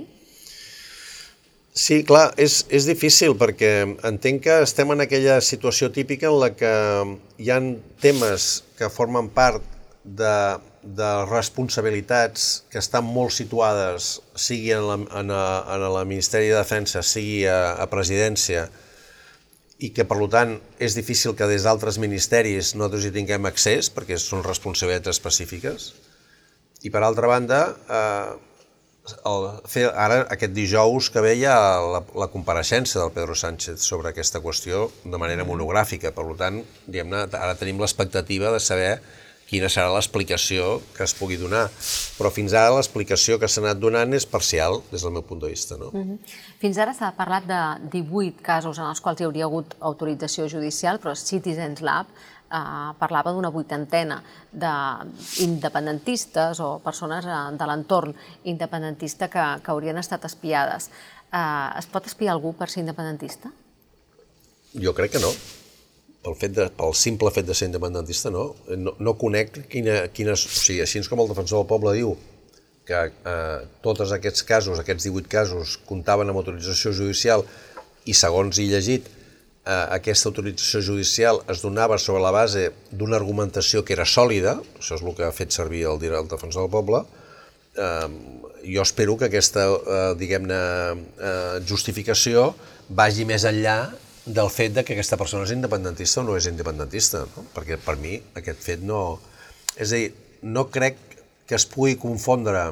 Sí, 1.73 2.03
clar, 2.05 2.35
és, 2.37 2.59
és 2.69 2.85
difícil 2.85 3.33
perquè 3.39 3.71
entenc 4.05 4.43
que 4.45 4.59
estem 4.61 4.93
en 4.93 5.01
aquella 5.07 5.39
situació 5.41 5.89
típica 5.95 6.29
en 6.29 6.37
la 6.43 6.51
que 6.53 6.73
hi 7.41 7.49
han 7.49 7.71
temes 8.03 8.51
que 8.77 8.91
formen 8.93 9.31
part 9.33 9.65
de, 10.03 10.35
de 10.83 11.09
responsabilitats 11.31 12.67
que 12.69 12.77
estan 12.77 13.09
molt 13.09 13.33
situades, 13.33 14.19
sigui 14.35 14.69
en 14.77 14.85
la, 14.85 15.01
en, 15.23 15.33
a, 15.33 15.43
en 15.79 15.89
la 15.97 16.05
Ministeri 16.05 16.53
de 16.53 16.61
Defensa, 16.61 17.01
sigui 17.01 17.47
a, 17.49 17.73
a 17.81 17.89
Presidència, 17.89 18.67
i 19.81 19.89
que, 19.95 20.05
per 20.05 20.19
tant, 20.29 20.55
és 20.77 20.93
difícil 20.97 21.33
que 21.37 21.47
des 21.49 21.65
d'altres 21.65 21.97
ministeris 22.01 22.75
nosaltres 22.75 23.07
hi 23.07 23.13
tinguem 23.15 23.49
accés, 23.49 23.89
perquè 23.93 24.19
són 24.21 24.45
responsabilitats 24.45 25.15
específiques. 25.15 25.91
I, 26.85 26.91
per 26.93 27.01
altra 27.05 27.29
banda, 27.29 27.61
eh, 27.89 28.51
el, 29.25 29.47
fer, 29.69 29.87
ara, 29.89 30.21
aquest 30.33 30.53
dijous 30.53 31.09
que 31.13 31.23
veia 31.25 31.55
la, 31.95 32.03
la 32.23 32.29
compareixença 32.33 32.99
del 32.99 33.13
Pedro 33.15 33.37
Sánchez 33.37 33.81
sobre 33.81 34.11
aquesta 34.11 34.41
qüestió 34.43 34.87
de 35.03 35.21
manera 35.21 35.45
monogràfica. 35.47 36.13
Per 36.13 36.27
tant, 36.37 36.61
diguem-ne, 36.85 37.25
ara 37.41 37.57
tenim 37.57 37.81
l'expectativa 37.81 38.53
de 38.53 38.61
saber 38.61 38.93
quina 39.51 39.67
serà 39.67 39.91
l'explicació 39.91 40.79
que 40.95 41.03
es 41.03 41.11
pugui 41.17 41.35
donar. 41.39 41.65
Però 42.15 42.29
fins 42.31 42.53
ara 42.55 42.75
l'explicació 42.77 43.37
que 43.39 43.49
s'ha 43.51 43.61
anat 43.65 43.77
donant 43.83 44.13
és 44.15 44.25
parcial, 44.29 44.79
des 44.93 45.01
del 45.03 45.13
meu 45.17 45.23
punt 45.27 45.41
de 45.43 45.49
vista. 45.51 45.73
No? 45.77 45.87
Mm 45.91 46.03
-hmm. 46.03 46.17
Fins 46.63 46.77
ara 46.77 46.93
s'ha 46.93 47.11
parlat 47.11 47.43
de 47.45 47.61
18 47.99 48.41
casos 48.41 48.79
en 48.79 48.85
els 48.85 49.01
quals 49.01 49.19
hi 49.19 49.25
hauria 49.25 49.45
hagut 49.45 49.75
autorització 49.79 50.47
judicial, 50.47 50.99
però 50.99 51.15
Citizens 51.15 51.81
Lab 51.81 52.05
eh, 52.07 52.93
parlava 52.99 53.31
d'una 53.31 53.49
vuitantena 53.49 54.23
d'independentistes 54.51 56.59
o 56.59 56.79
persones 56.79 57.25
eh, 57.25 57.51
de 57.59 57.65
l'entorn 57.65 58.15
independentista 58.43 59.27
que, 59.27 59.61
que 59.63 59.71
haurien 59.71 59.97
estat 59.97 60.25
espiades. 60.25 60.89
Eh, 61.33 61.79
es 61.79 61.85
pot 61.85 62.05
espiar 62.05 62.33
algú 62.33 62.53
per 62.53 62.69
ser 62.69 62.81
independentista? 62.81 63.51
Jo 64.73 64.93
crec 64.93 65.11
que 65.11 65.19
no 65.19 65.60
pel, 66.23 66.35
fet 66.37 66.53
de, 66.57 66.67
pel 66.77 66.93
simple 66.97 67.31
fet 67.33 67.47
de 67.47 67.55
ser 67.57 67.69
independentista, 67.69 68.31
no. 68.33 68.51
No, 68.77 68.95
no 68.99 69.15
conec 69.19 69.63
quina, 69.71 70.03
quines... 70.13 70.45
O 70.45 70.53
sigui, 70.53 70.81
així 70.85 71.01
com 71.09 71.23
el 71.23 71.31
defensor 71.31 71.61
del 71.61 71.69
poble 71.71 71.95
diu 71.97 72.15
que 72.87 72.99
eh, 73.07 73.61
tots 73.85 74.11
aquests 74.13 74.45
casos, 74.47 74.81
aquests 74.81 75.07
18 75.07 75.31
casos, 75.31 75.77
comptaven 75.87 76.29
amb 76.31 76.41
autorització 76.41 76.93
judicial 76.97 77.45
i 78.09 78.15
segons 78.17 78.59
he 78.59 78.67
llegit, 78.69 79.07
eh, 79.65 79.85
aquesta 79.97 80.31
autorització 80.31 80.81
judicial 80.91 81.41
es 81.51 81.61
donava 81.63 81.99
sobre 82.01 82.23
la 82.25 82.33
base 82.35 82.69
d'una 82.91 83.17
argumentació 83.21 83.85
que 83.85 83.95
era 83.97 84.05
sòlida, 84.05 84.57
això 84.79 84.97
és 84.97 85.05
el 85.05 85.17
que 85.17 85.27
ha 85.27 85.33
fet 85.35 85.53
servir 85.53 85.85
el, 85.89 86.01
el 86.09 86.29
defensor 86.31 86.65
del 86.65 86.73
poble, 86.73 87.03
eh, 87.77 88.07
jo 88.65 88.85
espero 88.85 89.17
que 89.17 89.29
aquesta, 89.29 89.67
eh, 89.69 90.05
diguem-ne, 90.19 90.61
eh, 91.17 91.59
justificació 91.69 92.51
vagi 92.89 93.25
més 93.29 93.45
enllà 93.47 93.77
del 94.25 94.49
fet 94.53 94.75
de 94.75 94.83
que 94.85 94.93
aquesta 94.93 95.17
persona 95.17 95.47
és 95.47 95.53
independentista 95.55 96.21
o 96.21 96.25
no 96.27 96.37
és 96.37 96.47
independentista, 96.49 97.23
no? 97.25 97.45
perquè 97.55 97.79
per 97.81 97.97
mi 98.01 98.19
aquest 98.37 98.61
fet 98.61 98.83
no... 98.85 99.19
És 99.75 99.91
a 99.91 99.97
dir, 99.97 100.11
no 100.43 100.67
crec 100.69 100.99
que 101.49 101.57
es 101.57 101.65
pugui 101.65 101.97
confondre 101.99 102.65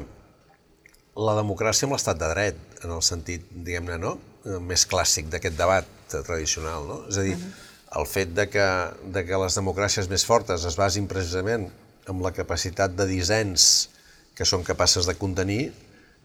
la 1.20 1.34
democràcia 1.36 1.88
amb 1.88 1.96
l'estat 1.96 2.20
de 2.20 2.28
dret, 2.30 2.60
en 2.84 2.94
el 2.94 3.02
sentit, 3.04 3.44
diguem-ne, 3.50 3.98
no? 4.00 4.14
més 4.64 4.86
clàssic 4.88 5.28
d'aquest 5.32 5.58
debat 5.58 5.88
tradicional. 6.10 6.86
No? 6.88 7.00
És 7.10 7.18
a 7.20 7.26
dir, 7.26 7.36
el 7.98 8.06
fet 8.06 8.32
de 8.36 8.46
que, 8.48 8.66
de 9.12 9.24
que 9.26 9.42
les 9.42 9.58
democràcies 9.58 10.08
més 10.10 10.24
fortes 10.26 10.64
es 10.68 10.78
basin 10.78 11.08
precisament 11.10 11.66
amb 12.10 12.22
la 12.24 12.32
capacitat 12.34 12.94
de 12.96 13.06
dissens 13.10 13.90
que 14.38 14.46
són 14.48 14.62
capaces 14.64 15.08
de 15.08 15.16
contenir, 15.18 15.72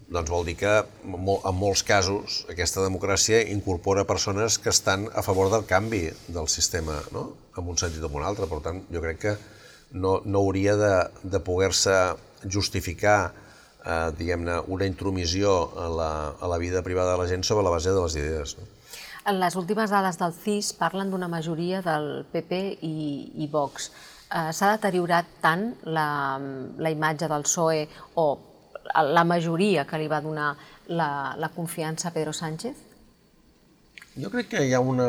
doncs 0.08 0.30
vol 0.30 0.46
dir 0.46 0.56
que 0.60 0.72
en 0.82 1.56
molts 1.58 1.82
casos 1.86 2.44
aquesta 2.52 2.84
democràcia 2.84 3.42
incorpora 3.50 4.06
persones 4.06 4.60
que 4.62 4.70
estan 4.70 5.08
a 5.14 5.24
favor 5.26 5.50
del 5.54 5.66
canvi 5.66 6.04
del 6.28 6.48
sistema, 6.48 7.00
no? 7.12 7.32
en 7.58 7.72
un 7.72 7.78
sentit 7.78 8.04
o 8.04 8.12
en 8.12 8.20
un 8.22 8.28
altre. 8.28 8.50
Per 8.52 8.62
tant, 8.62 8.84
jo 8.92 9.02
crec 9.02 9.22
que 9.24 9.34
no, 9.98 10.20
no 10.26 10.44
hauria 10.44 10.76
de, 10.78 10.94
de 11.24 11.42
poder-se 11.42 11.96
justificar 12.46 13.34
eh, 13.86 14.12
diguem-ne, 14.18 14.60
una 14.68 14.86
intromissió 14.86 15.58
a 15.74 15.90
la, 15.90 16.12
a 16.40 16.50
la 16.54 16.58
vida 16.62 16.84
privada 16.84 17.16
de 17.16 17.24
la 17.24 17.30
gent 17.30 17.44
sobre 17.44 17.66
la 17.66 17.74
base 17.74 17.90
de 17.90 18.02
les 18.02 18.18
idees. 18.22 18.58
No? 18.60 18.70
En 19.26 19.40
les 19.42 19.56
últimes 19.58 19.90
dades 19.90 20.20
del 20.22 20.34
CIS 20.38 20.76
parlen 20.78 21.10
d'una 21.10 21.30
majoria 21.32 21.82
del 21.82 22.28
PP 22.30 22.60
i, 22.86 22.98
i 23.42 23.48
Vox. 23.50 23.90
Eh, 24.30 24.52
S'ha 24.54 24.76
deteriorat 24.76 25.40
tant 25.42 25.72
la, 25.86 26.38
la 26.78 26.92
imatge 26.94 27.30
del 27.32 27.48
PSOE 27.48 27.88
o 28.22 28.28
la 29.04 29.24
majoria 29.28 29.86
que 29.90 30.00
li 30.00 30.08
va 30.12 30.22
donar 30.22 30.56
la, 30.88 31.36
la 31.38 31.50
confiança 31.56 32.10
a 32.10 32.14
Pedro 32.16 32.34
Sánchez? 32.34 32.76
Jo 34.16 34.30
crec 34.32 34.54
que 34.54 34.64
hi 34.64 34.74
ha 34.74 34.80
una... 34.80 35.08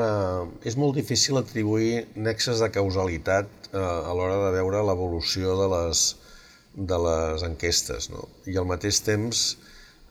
És 0.66 0.74
molt 0.80 0.96
difícil 0.98 1.38
atribuir 1.38 2.06
nexes 2.16 2.62
de 2.62 2.70
causalitat 2.74 3.70
eh, 3.70 3.78
a 3.78 4.14
l'hora 4.18 4.40
de 4.46 4.54
veure 4.56 4.82
l'evolució 4.88 5.54
de, 5.60 5.68
les, 5.74 6.02
de 6.74 6.98
les 7.06 7.46
enquestes. 7.46 8.10
No? 8.10 8.26
I 8.50 8.58
al 8.58 8.66
mateix 8.66 8.98
temps, 9.06 9.44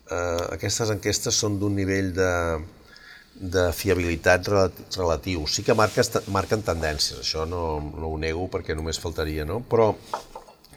eh, 0.08 0.46
aquestes 0.56 0.94
enquestes 0.96 1.42
són 1.44 1.60
d'un 1.60 1.76
nivell 1.76 2.14
de, 2.16 2.32
de 3.36 3.66
fiabilitat 3.76 4.48
relatiu. 4.48 5.44
Sí 5.52 5.68
que 5.68 5.76
marques, 5.76 6.14
marquen 6.32 6.64
tendències, 6.64 7.20
això 7.20 7.44
no, 7.50 7.66
no 8.00 8.14
ho 8.14 8.22
nego 8.22 8.48
perquè 8.54 8.78
només 8.80 9.02
faltaria, 9.04 9.44
no? 9.44 9.60
però 9.68 9.92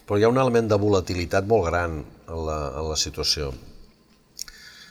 però 0.09 0.17
hi 0.17 0.23
ha 0.25 0.31
un 0.31 0.39
element 0.41 0.65
de 0.71 0.77
volatilitat 0.81 1.45
molt 1.45 1.67
gran 1.67 1.99
en 2.29 2.45
la, 2.45 2.59
en 2.79 2.89
la 2.89 2.97
situació. 2.99 3.51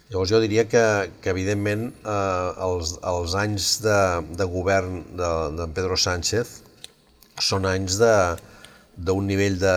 Llavors 0.09 0.31
jo 0.33 0.41
diria 0.41 0.65
que, 0.65 0.83
que 1.21 1.33
evidentment, 1.35 1.91
eh, 2.01 2.51
els, 2.65 2.95
els 3.05 3.35
anys 3.37 3.75
de, 3.85 3.99
de 4.41 4.47
govern 4.49 5.03
de, 5.19 5.33
de 5.59 5.67
Pedro 5.77 5.99
Sánchez 6.01 6.55
són 7.45 7.69
anys 7.69 7.99
d'un 8.01 9.29
nivell 9.29 9.59
de, 9.61 9.77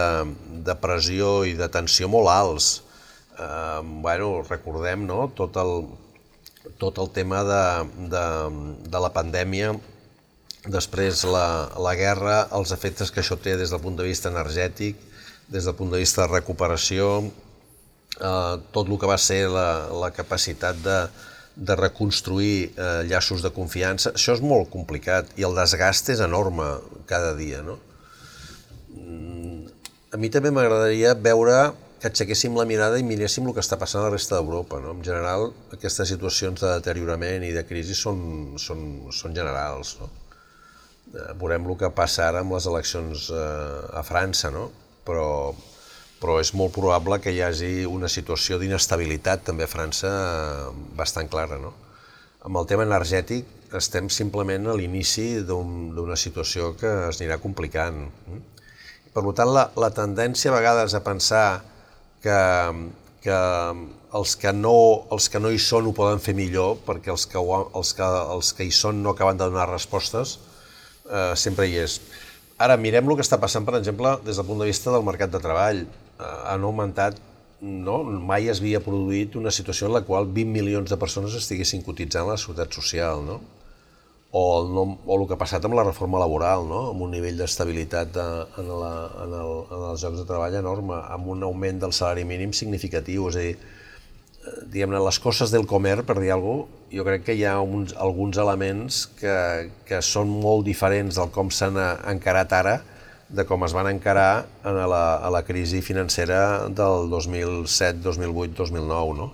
de 0.66 0.76
pressió 0.80 1.42
i 1.46 1.58
de 1.60 1.68
tensió 1.74 2.08
molt 2.08 2.32
alts. 2.32 2.70
Eh, 3.36 3.82
bueno, 4.08 4.32
recordem 4.48 5.04
no? 5.10 5.26
tot, 5.36 5.60
el, 5.60 5.84
tot 6.80 7.04
el 7.04 7.12
tema 7.12 7.44
de, 7.44 7.64
de, 8.16 8.26
de 8.88 9.04
la 9.04 9.12
pandèmia, 9.12 9.76
després 10.72 11.26
la, 11.28 11.46
la 11.76 11.96
guerra, 12.00 12.46
els 12.56 12.72
efectes 12.72 13.12
que 13.12 13.20
això 13.20 13.36
té 13.36 13.60
des 13.60 13.76
del 13.76 13.84
punt 13.84 14.00
de 14.00 14.08
vista 14.08 14.32
energètic, 14.32 14.96
des 15.52 15.68
del 15.68 15.76
punt 15.76 15.92
de 15.92 16.00
vista 16.00 16.24
de 16.24 16.32
recuperació, 16.38 17.18
eh, 18.20 18.56
tot 18.74 18.90
el 18.90 18.98
que 19.00 19.10
va 19.10 19.20
ser 19.22 19.44
la, 19.52 19.68
la 20.04 20.12
capacitat 20.16 20.80
de, 20.84 20.98
de 21.56 21.76
reconstruir 21.76 22.72
eh, 22.72 23.04
llaços 23.10 23.44
de 23.46 23.52
confiança, 23.56 24.16
això 24.16 24.36
és 24.38 24.44
molt 24.44 24.72
complicat 24.74 25.32
i 25.40 25.48
el 25.48 25.56
desgast 25.58 26.12
és 26.14 26.24
enorme 26.24 26.68
cada 27.10 27.36
dia. 27.38 27.62
No? 27.66 27.78
Mm, 28.96 29.70
a 30.12 30.20
mi 30.20 30.32
també 30.34 30.52
m'agradaria 30.52 31.16
veure 31.16 31.62
que 32.02 32.10
aixequéssim 32.10 32.56
la 32.58 32.66
mirada 32.66 32.98
i 32.98 33.06
miréssim 33.06 33.46
el 33.46 33.54
que 33.54 33.62
està 33.62 33.78
passant 33.78 34.02
a 34.02 34.08
la 34.08 34.16
resta 34.16 34.40
d'Europa. 34.40 34.80
No? 34.82 34.96
En 34.98 35.04
general, 35.06 35.52
aquestes 35.76 36.10
situacions 36.10 36.64
de 36.64 36.72
deteriorament 36.80 37.46
i 37.46 37.54
de 37.54 37.62
crisi 37.68 37.94
són, 37.98 38.58
són, 38.58 39.12
són 39.14 39.38
generals. 39.38 40.00
No? 40.02 40.10
Eh, 41.12 41.28
veurem 41.38 41.68
el 41.70 41.78
que 41.78 41.92
passa 41.94 42.26
ara 42.30 42.42
amb 42.42 42.56
les 42.56 42.66
eleccions 42.72 43.28
eh, 43.30 44.00
a 44.00 44.02
França, 44.08 44.50
no? 44.56 44.72
però, 45.06 45.28
però 46.22 46.38
és 46.42 46.54
molt 46.54 46.74
probable 46.76 47.18
que 47.22 47.34
hi 47.34 47.42
hagi 47.42 47.72
una 47.90 48.10
situació 48.12 48.60
d'inestabilitat 48.62 49.42
també 49.48 49.66
a 49.66 49.72
França 49.72 50.12
eh, 50.12 50.68
bastant 50.98 51.30
clara. 51.32 51.58
No? 51.62 51.74
Amb 52.46 52.62
el 52.62 52.70
tema 52.70 52.86
energètic 52.86 53.76
estem 53.78 54.10
simplement 54.12 54.68
a 54.68 54.76
l'inici 54.78 55.42
d'una 55.48 56.18
situació 56.20 56.74
que 56.78 56.92
es 57.10 57.22
anirà 57.22 57.40
complicant. 57.42 58.04
Per 59.12 59.24
tant, 59.36 59.52
la, 59.52 59.68
la 59.80 59.90
tendència 59.96 60.52
a 60.52 60.56
vegades 60.56 60.94
a 60.96 61.02
pensar 61.04 61.46
que, 62.24 62.38
que 63.24 63.40
els 64.20 64.36
que, 64.40 64.54
no, 64.54 64.76
els 65.16 65.30
que 65.32 65.40
no 65.40 65.52
hi 65.52 65.60
són 65.60 65.88
ho 65.88 65.96
poden 65.96 66.22
fer 66.24 66.36
millor 66.38 66.78
perquè 66.86 67.14
els 67.14 67.26
que, 67.32 67.40
els 67.40 67.94
que, 67.98 68.10
els 68.36 68.52
que 68.58 68.68
hi 68.68 68.74
són 68.76 69.02
no 69.04 69.16
acaben 69.16 69.40
de 69.40 69.48
donar 69.48 69.70
respostes, 69.72 70.38
eh, 71.08 71.32
sempre 71.40 71.68
hi 71.68 71.80
és. 71.86 72.00
Ara, 72.62 72.78
mirem 72.78 73.08
el 73.10 73.18
que 73.18 73.26
està 73.26 73.40
passant, 73.42 73.66
per 73.66 73.80
exemple, 73.80 74.18
des 74.26 74.38
del 74.38 74.46
punt 74.46 74.62
de 74.62 74.70
vista 74.70 74.94
del 74.94 75.08
mercat 75.08 75.32
de 75.34 75.42
treball. 75.42 75.86
Eh, 76.22 76.34
han 76.54 76.68
augmentat, 76.68 77.18
no? 77.62 78.02
mai 78.04 78.50
es 78.52 78.62
havia 78.62 78.82
produït 78.84 79.36
una 79.40 79.54
situació 79.54 79.90
en 79.90 79.98
la 79.98 80.04
qual 80.06 80.30
20 80.30 80.54
milions 80.54 80.94
de 80.94 81.00
persones 81.02 81.36
estiguessin 81.38 81.84
cotitzant 81.86 82.28
a 82.28 82.36
la 82.36 82.42
Seguretat 82.42 82.78
Social, 82.78 83.26
no? 83.26 83.42
O, 84.32 84.42
el, 84.62 84.70
no, 84.72 84.84
o 85.04 85.16
el 85.18 85.26
que 85.28 85.36
ha 85.36 85.42
passat 85.42 85.66
amb 85.68 85.76
la 85.76 85.84
reforma 85.84 86.20
laboral, 86.22 86.64
no? 86.64 86.86
amb 86.94 87.04
un 87.04 87.12
nivell 87.12 87.42
d'estabilitat 87.42 88.14
de, 88.16 88.28
en, 88.62 88.70
la, 88.80 88.92
en, 89.26 89.34
el, 89.36 89.50
en 89.68 89.82
els 89.90 90.06
llocs 90.06 90.22
de 90.22 90.28
treball 90.30 90.56
enorme, 90.56 91.02
amb 91.12 91.28
un 91.34 91.44
augment 91.44 91.82
del 91.82 91.92
salari 91.98 92.24
mínim 92.30 92.54
significatiu, 92.56 93.28
és 93.28 93.36
a 93.36 93.44
dir, 93.44 93.58
diguem-ne, 94.72 95.02
les 95.04 95.20
coses 95.20 95.52
del 95.52 95.68
comer, 95.68 95.98
per 96.08 96.16
dir 96.22 96.32
alguna 96.32 96.64
cosa, 96.64 96.78
jo 96.92 97.06
crec 97.08 97.28
que 97.28 97.36
hi 97.36 97.44
ha 97.48 97.58
uns, 97.64 97.94
alguns 98.04 98.40
elements 98.42 99.04
que, 99.20 99.36
que 99.88 100.02
són 100.04 100.32
molt 100.44 100.66
diferents 100.68 101.20
del 101.20 101.30
com 101.36 101.52
s'han 101.52 101.78
encarat 102.12 102.56
ara 102.56 102.74
de 103.32 103.46
com 103.48 103.64
es 103.64 103.74
van 103.76 103.88
encarar 103.88 104.46
a 104.64 104.72
la, 104.72 105.04
a 105.24 105.30
la 105.32 105.44
crisi 105.48 105.82
financera 105.82 106.68
del 106.68 107.10
2007, 107.10 108.02
2008, 108.04 108.58
2009, 108.58 109.14
no? 109.18 109.32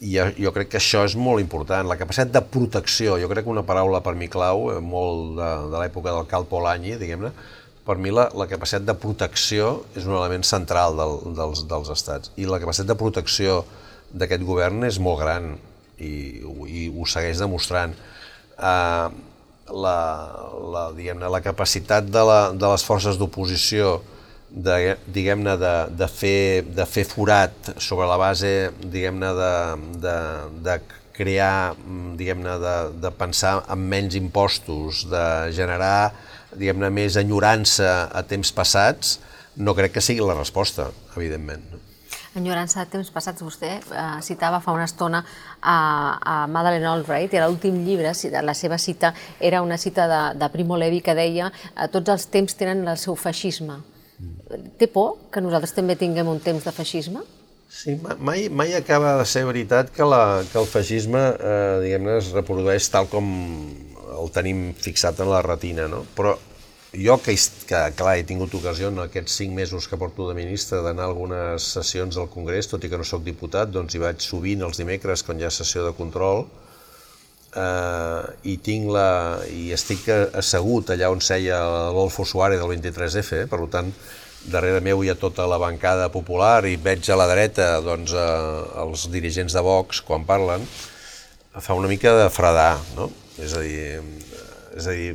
I 0.00 0.16
jo 0.40 0.52
crec 0.56 0.70
que 0.72 0.78
això 0.80 1.02
és 1.04 1.14
molt 1.16 1.42
important. 1.42 1.88
La 1.88 1.98
capacitat 2.00 2.32
de 2.32 2.40
protecció, 2.40 3.18
jo 3.20 3.28
crec 3.28 3.44
que 3.44 3.52
una 3.52 3.64
paraula 3.68 4.00
per 4.04 4.14
mi 4.16 4.30
clau, 4.32 4.70
eh, 4.72 4.78
molt 4.80 5.34
de, 5.36 5.48
de 5.72 5.82
l'època 5.82 6.14
del 6.14 6.28
Cal 6.28 6.46
Polanyi, 6.48 6.94
diguem-ne, 7.00 7.32
per 7.84 7.96
mi 8.00 8.12
la, 8.12 8.28
la 8.36 8.46
capacitat 8.48 8.86
de 8.88 8.96
protecció 8.96 9.70
és 9.96 10.06
un 10.08 10.14
element 10.16 10.44
central 10.46 10.96
del, 10.96 11.16
dels, 11.36 11.64
dels 11.68 11.92
estats. 11.92 12.32
I 12.40 12.48
la 12.48 12.60
capacitat 12.62 12.92
de 12.92 12.98
protecció 13.00 13.62
d'aquest 14.12 14.44
govern 14.44 14.84
és 14.88 15.00
molt 15.00 15.20
gran 15.20 15.52
i, 16.00 16.12
i 16.68 16.86
ho 16.88 17.08
segueix 17.08 17.40
demostrant. 17.40 17.96
Uh, 18.56 19.08
la, 19.72 19.98
la, 20.72 21.28
la 21.30 21.40
capacitat 21.44 22.06
de, 22.06 22.22
la, 22.26 22.40
de 22.52 22.70
les 22.72 22.84
forces 22.86 23.18
d'oposició 23.20 23.98
de, 24.50 24.96
diguem-ne, 25.06 25.56
de, 25.60 25.74
de, 25.98 26.08
fer, 26.10 26.62
de 26.66 26.86
fer 26.86 27.04
forat 27.08 27.72
sobre 27.78 28.08
la 28.10 28.18
base, 28.20 28.70
diguem-ne, 28.82 29.30
de, 29.38 29.52
de, 30.02 30.16
de 30.66 30.78
crear, 31.16 31.76
diguem-ne, 32.18 32.56
de, 32.62 32.76
de 33.04 33.12
pensar 33.14 33.60
en 33.70 33.84
menys 33.92 34.18
impostos, 34.18 35.04
de 35.10 35.24
generar, 35.56 36.12
diguem-ne, 36.56 36.90
més 36.90 37.18
enyorança 37.20 38.08
a 38.10 38.24
temps 38.26 38.50
passats, 38.56 39.18
no 39.56 39.76
crec 39.78 39.98
que 39.98 40.04
sigui 40.04 40.24
la 40.24 40.38
resposta, 40.38 40.90
evidentment. 41.16 41.62
No? 41.70 41.89
Enyorança 42.38 42.84
de 42.84 42.92
temps 42.92 43.08
passats, 43.10 43.42
vostè 43.42 43.72
eh, 43.80 44.02
citava 44.22 44.60
fa 44.62 44.70
una 44.76 44.86
estona 44.86 45.24
a, 45.60 45.76
a 46.22 46.34
Madeleine 46.46 46.86
Albright, 46.86 47.34
era 47.34 47.48
l'últim 47.50 47.80
llibre, 47.82 48.12
la 48.46 48.54
seva 48.54 48.78
cita 48.78 49.10
era 49.40 49.62
una 49.62 49.78
cita 49.78 50.06
de, 50.06 50.20
de 50.38 50.48
Primo 50.52 50.78
Levi 50.78 51.00
que 51.02 51.16
deia 51.18 51.50
eh, 51.50 51.88
tots 51.90 52.14
els 52.14 52.28
temps 52.30 52.54
tenen 52.54 52.86
el 52.86 53.00
seu 53.02 53.18
feixisme. 53.18 53.80
Mm. 54.20 54.62
Té 54.78 54.86
por 54.86 55.16
que 55.32 55.42
nosaltres 55.42 55.74
també 55.74 55.98
tinguem 55.98 56.30
un 56.30 56.38
temps 56.44 56.64
de 56.64 56.74
feixisme? 56.76 57.24
Sí, 57.70 57.96
mai, 58.18 58.48
mai 58.50 58.74
acaba 58.74 59.16
de 59.18 59.26
ser 59.26 59.44
veritat 59.46 59.90
que, 59.94 60.06
la, 60.06 60.42
que 60.50 60.58
el 60.58 60.66
feixisme 60.70 61.20
eh, 61.34 61.78
diguem-ne 61.82 62.16
es 62.18 62.30
reprodueix 62.34 62.88
tal 62.90 63.10
com 63.10 63.26
el 64.10 64.30
tenim 64.34 64.70
fixat 64.74 65.22
en 65.22 65.30
la 65.30 65.42
retina, 65.46 65.86
no? 65.90 66.02
Però 66.14 66.36
jo, 66.92 67.16
que, 67.22 67.36
que 67.68 67.82
clar, 67.96 68.16
he 68.18 68.24
tingut 68.26 68.54
ocasió 68.58 68.88
en 68.90 68.98
aquests 69.04 69.36
cinc 69.42 69.54
mesos 69.54 69.86
que 69.88 69.98
porto 70.00 70.28
de 70.28 70.34
ministre 70.38 70.80
d'anar 70.82 71.06
a 71.06 71.12
algunes 71.12 71.68
sessions 71.76 72.18
al 72.18 72.30
Congrés, 72.32 72.68
tot 72.70 72.84
i 72.84 72.90
que 72.90 72.98
no 72.98 73.06
sóc 73.06 73.22
diputat, 73.26 73.70
doncs 73.70 73.94
hi 73.94 74.02
vaig 74.02 74.24
sovint 74.24 74.64
els 74.66 74.80
dimecres 74.80 75.22
quan 75.26 75.38
hi 75.38 75.46
ha 75.46 75.52
sessió 75.54 75.84
de 75.86 75.94
control, 75.94 76.46
eh, 77.54 78.22
i 78.52 78.56
tinc 78.64 78.90
la, 78.94 79.10
i 79.50 79.70
estic 79.76 80.08
assegut 80.10 80.90
allà 80.90 81.12
on 81.14 81.22
seia 81.22 81.60
l'Olfo 81.94 82.26
Suárez 82.26 82.58
del 82.62 82.74
23F, 82.74 83.44
eh, 83.44 83.46
per 83.50 83.62
tant, 83.70 83.92
darrere 84.50 84.80
meu 84.80 85.02
hi 85.04 85.10
ha 85.12 85.18
tota 85.20 85.44
la 85.46 85.60
bancada 85.60 86.08
popular 86.12 86.64
i 86.64 86.78
veig 86.80 87.06
a 87.12 87.18
la 87.18 87.28
dreta 87.30 87.74
doncs, 87.84 88.14
eh, 88.16 88.82
els 88.82 89.06
dirigents 89.12 89.54
de 89.54 89.62
Vox 89.64 90.02
quan 90.06 90.26
parlen, 90.26 90.66
fa 91.58 91.74
una 91.74 91.90
mica 91.90 92.14
de 92.16 92.28
fredar, 92.32 92.78
no? 92.96 93.10
És 93.40 93.54
a 93.56 93.62
dir, 93.64 94.00
és, 94.76 94.86
a 94.86 94.94
dir, 94.94 95.14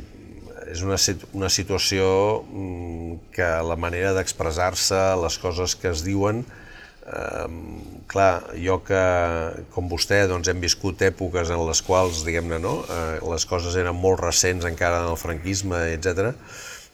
és 0.72 0.82
una, 0.86 0.98
una 1.38 1.50
situació 1.52 2.06
mm, 2.44 3.18
que 3.34 3.48
la 3.66 3.78
manera 3.80 4.14
d'expressar-se, 4.16 5.00
les 5.22 5.40
coses 5.42 5.76
que 5.78 5.90
es 5.92 6.04
diuen, 6.06 6.44
eh, 7.06 7.48
clar, 8.10 8.30
jo 8.60 8.80
que, 8.86 9.02
com 9.74 9.90
vostè, 9.90 10.24
doncs 10.30 10.50
hem 10.52 10.62
viscut 10.62 11.02
èpoques 11.06 11.52
en 11.54 11.66
les 11.68 11.82
quals, 11.86 12.24
diguem-ne, 12.26 12.62
no? 12.62 12.78
eh, 12.86 13.18
les 13.32 13.46
coses 13.48 13.76
eren 13.78 13.96
molt 13.96 14.22
recents 14.24 14.66
encara 14.68 15.04
en 15.04 15.12
el 15.12 15.20
franquisme, 15.20 15.86
etc 15.96 16.34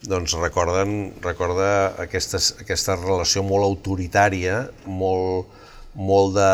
doncs 0.08 0.34
recorden, 0.34 1.12
recorda 1.22 1.94
aquestes, 2.02 2.52
aquesta 2.62 2.96
relació 2.98 3.44
molt 3.46 3.66
autoritària, 3.68 4.64
molt, 4.86 5.50
molt 5.94 6.34
de, 6.34 6.52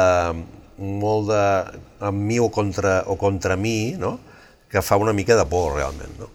molt 0.76 1.30
de 1.30 1.44
amb 2.04 2.26
mi 2.28 2.38
o 2.38 2.50
contra, 2.52 3.00
o 3.08 3.16
contra 3.16 3.56
mi, 3.56 3.94
no? 3.98 4.18
que 4.68 4.84
fa 4.84 4.98
una 5.00 5.14
mica 5.16 5.36
de 5.36 5.46
por 5.48 5.78
realment. 5.78 6.12
No? 6.20 6.28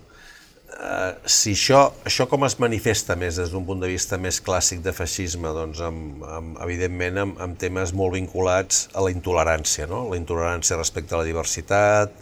Uh, 0.83 1.13
si 1.23 1.53
això, 1.55 1.79
això 2.03 2.25
com 2.27 2.43
es 2.43 2.57
manifesta 2.59 3.15
més 3.15 3.37
des 3.39 3.53
d'un 3.53 3.63
punt 3.63 3.79
de 3.79 3.87
vista 3.87 4.17
més 4.19 4.41
clàssic 4.43 4.81
de 4.83 4.91
feixisme, 4.91 5.47
doncs 5.55 5.79
amb, 5.79 6.23
amb, 6.27 6.57
evidentment 6.65 7.19
amb, 7.21 7.37
amb 7.45 7.59
temes 7.61 7.93
molt 7.95 8.17
vinculats 8.17 8.89
a 8.91 9.03
la 9.05 9.13
intolerància, 9.13 9.87
no? 9.87 10.01
la 10.11 10.17
intolerància 10.19 10.75
respecte 10.75 11.15
a 11.15 11.21
la 11.21 11.27
diversitat, 11.29 12.17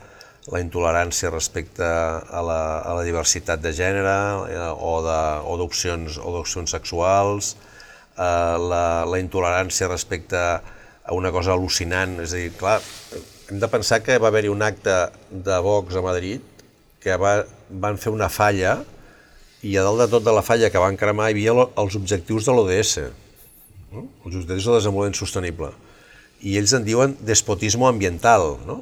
la 0.53 0.61
intolerància 0.61 1.31
respecte 1.33 1.87
a 1.87 2.43
la, 2.45 2.61
a 2.85 2.93
la 2.99 3.05
diversitat 3.07 3.63
de 3.63 3.71
gènere 3.77 4.13
eh, 4.49 4.69
o 4.77 5.57
d'opcions 5.57 6.19
o 6.21 6.33
d'opcions 6.35 6.75
sexuals, 6.77 7.55
eh, 8.13 8.57
la, 8.61 8.83
la 9.09 9.21
intolerància 9.23 9.89
respecte 9.89 10.37
a 10.37 11.17
una 11.17 11.33
cosa 11.33 11.55
al·lucinant, 11.55 12.19
és 12.21 12.33
a 12.33 12.43
dir, 12.43 12.53
clar, 12.61 12.77
hem 13.49 13.57
de 13.63 13.71
pensar 13.73 14.03
que 14.05 14.21
va 14.21 14.29
haver-hi 14.29 14.53
un 14.53 14.61
acte 14.61 14.99
de 15.31 15.57
Vox 15.65 15.97
a 15.97 16.05
Madrid 16.05 16.45
que 17.01 17.17
va, 17.17 17.39
van 17.71 17.99
fer 18.01 18.11
una 18.13 18.29
falla 18.29 18.79
i 19.61 19.75
a 19.77 19.83
dalt 19.85 20.01
de 20.01 20.07
tot 20.09 20.25
de 20.25 20.33
la 20.33 20.43
falla 20.45 20.71
que 20.73 20.81
van 20.81 20.97
cremar 20.97 21.29
hi 21.29 21.35
havia 21.35 21.67
els 21.77 21.97
objectius 21.99 22.47
de 22.47 22.55
l'ODS, 22.55 22.93
no? 23.93 24.07
els 24.25 24.35
objectius 24.35 24.67
de 24.67 24.77
desenvolupament 24.79 25.17
sostenible. 25.17 25.71
I 26.41 26.57
ells 26.57 26.73
en 26.73 26.87
diuen 26.87 27.13
despotismo 27.21 27.87
ambiental, 27.87 28.57
no? 28.65 28.81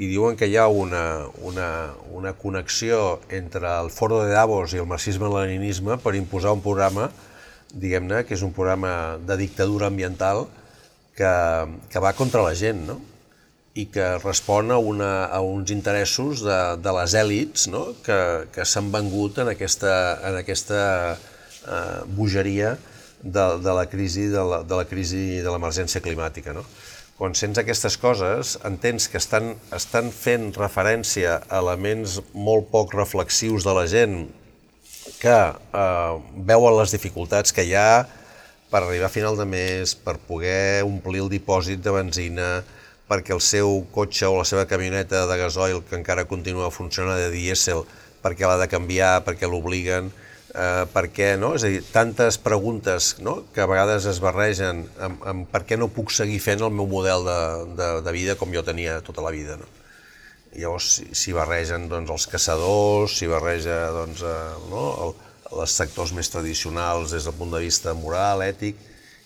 i 0.00 0.08
diuen 0.10 0.34
que 0.34 0.48
hi 0.50 0.56
ha 0.58 0.66
una, 0.66 1.28
una, 1.46 1.68
una 2.10 2.32
connexió 2.34 3.20
entre 3.28 3.68
el 3.68 3.92
Foro 3.94 4.24
de 4.24 4.32
Davos 4.32 4.74
i 4.74 4.80
el 4.82 4.88
marxisme-leninisme 4.90 6.00
per 6.02 6.16
imposar 6.18 6.56
un 6.56 6.64
programa, 6.64 7.10
diguem-ne, 7.74 8.24
que 8.26 8.34
és 8.34 8.42
un 8.42 8.54
programa 8.54 9.20
de 9.22 9.36
dictadura 9.38 9.86
ambiental 9.92 10.46
que, 11.14 11.30
que 11.90 12.02
va 12.02 12.14
contra 12.18 12.42
la 12.42 12.56
gent, 12.58 12.86
no? 12.88 12.98
I 13.74 13.86
que 13.90 14.06
respon 14.22 14.70
a, 14.70 14.78
una, 14.78 15.26
a 15.26 15.40
uns 15.42 15.72
interessos 15.74 16.44
de, 16.46 16.58
de 16.78 16.92
les 16.94 17.14
èlits 17.18 17.66
no? 17.72 17.86
que, 18.06 18.18
que 18.54 18.66
s'han 18.66 18.92
vengut 18.94 19.40
en 19.42 19.50
aquesta, 19.50 19.94
en 20.30 20.38
aquesta 20.38 20.82
eh, 21.14 22.02
bogeria 22.06 22.76
de, 23.20 23.46
de 23.64 23.74
la 23.74 23.86
crisi 23.90 24.28
de 24.30 24.44
la, 24.46 24.62
de 24.62 24.78
la 24.78 24.86
crisi 24.86 25.40
de 25.42 25.50
l'emergència 25.50 26.04
climàtica. 26.04 26.54
No? 26.54 26.62
quan 27.14 27.34
sents 27.38 27.60
aquestes 27.60 27.94
coses, 28.00 28.56
entens 28.66 29.06
que 29.10 29.20
estan, 29.20 29.52
estan 29.74 30.10
fent 30.10 30.48
referència 30.56 31.36
a 31.46 31.60
elements 31.62 32.18
molt 32.34 32.66
poc 32.72 32.94
reflexius 32.96 33.66
de 33.66 33.74
la 33.76 33.84
gent 33.90 34.24
que 35.20 35.36
eh, 35.36 36.14
veuen 36.48 36.78
les 36.80 36.94
dificultats 36.94 37.54
que 37.54 37.62
hi 37.62 37.74
ha 37.78 38.04
per 38.70 38.80
arribar 38.82 39.06
a 39.06 39.14
final 39.14 39.38
de 39.38 39.46
mes, 39.46 39.94
per 39.94 40.16
poder 40.18 40.82
omplir 40.82 41.22
el 41.22 41.30
dipòsit 41.30 41.84
de 41.84 41.92
benzina, 41.94 42.48
perquè 43.08 43.34
el 43.36 43.42
seu 43.44 43.82
cotxe 43.92 44.28
o 44.28 44.38
la 44.38 44.46
seva 44.48 44.64
camioneta 44.70 45.26
de 45.28 45.38
gasoil, 45.38 45.82
que 45.88 45.98
encara 45.98 46.28
continua 46.28 46.72
funcionant 46.72 47.20
de 47.20 47.30
dièsel, 47.34 47.84
perquè 48.24 48.48
l'ha 48.48 48.60
de 48.62 48.70
canviar, 48.72 49.18
perquè 49.26 49.48
l'obliguen, 49.50 50.08
eh, 50.54 50.84
per 50.94 51.04
què, 51.12 51.34
no? 51.40 51.52
És 51.58 51.66
a 51.66 51.70
dir, 51.72 51.82
tantes 51.92 52.38
preguntes 52.40 53.14
no? 53.24 53.42
que 53.54 53.64
a 53.64 53.68
vegades 53.70 54.06
es 54.10 54.20
barregen 54.24 54.84
amb, 55.02 55.24
amb 55.28 55.48
per 55.52 55.64
què 55.68 55.78
no 55.80 55.90
puc 55.92 56.14
seguir 56.14 56.40
fent 56.40 56.64
el 56.64 56.72
meu 56.72 56.88
model 56.90 57.26
de, 57.28 57.40
de, 57.76 57.88
de 58.06 58.14
vida 58.16 58.38
com 58.40 58.54
jo 58.54 58.64
tenia 58.66 59.00
tota 59.04 59.24
la 59.24 59.34
vida, 59.34 59.58
no? 59.60 59.68
Llavors 60.54 61.00
s'hi 61.18 61.32
barregen 61.34 61.88
doncs, 61.90 62.12
els 62.14 62.28
caçadors, 62.30 63.16
s'hi 63.18 63.26
barreja 63.26 63.88
doncs, 63.90 64.22
eh, 64.22 64.66
no? 64.70 64.84
el, 65.04 65.16
els 65.60 65.74
sectors 65.82 66.14
més 66.14 66.30
tradicionals 66.30 67.12
des 67.14 67.26
del 67.26 67.34
punt 67.36 67.50
de 67.52 67.62
vista 67.64 67.94
moral, 67.98 68.44
ètic, 68.46 68.78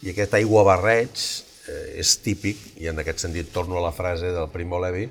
i 0.03 0.13
aquest 0.13 0.39
aigua 0.39 0.65
barreig 0.67 1.21
és 1.99 2.17
típic, 2.25 2.61
i 2.83 2.89
en 2.91 3.01
aquest 3.03 3.25
sentit 3.27 3.51
torno 3.53 3.79
a 3.79 3.85
la 3.89 3.95
frase 3.95 4.33
del 4.35 4.49
Primo 4.53 4.81
Levi, 4.83 5.09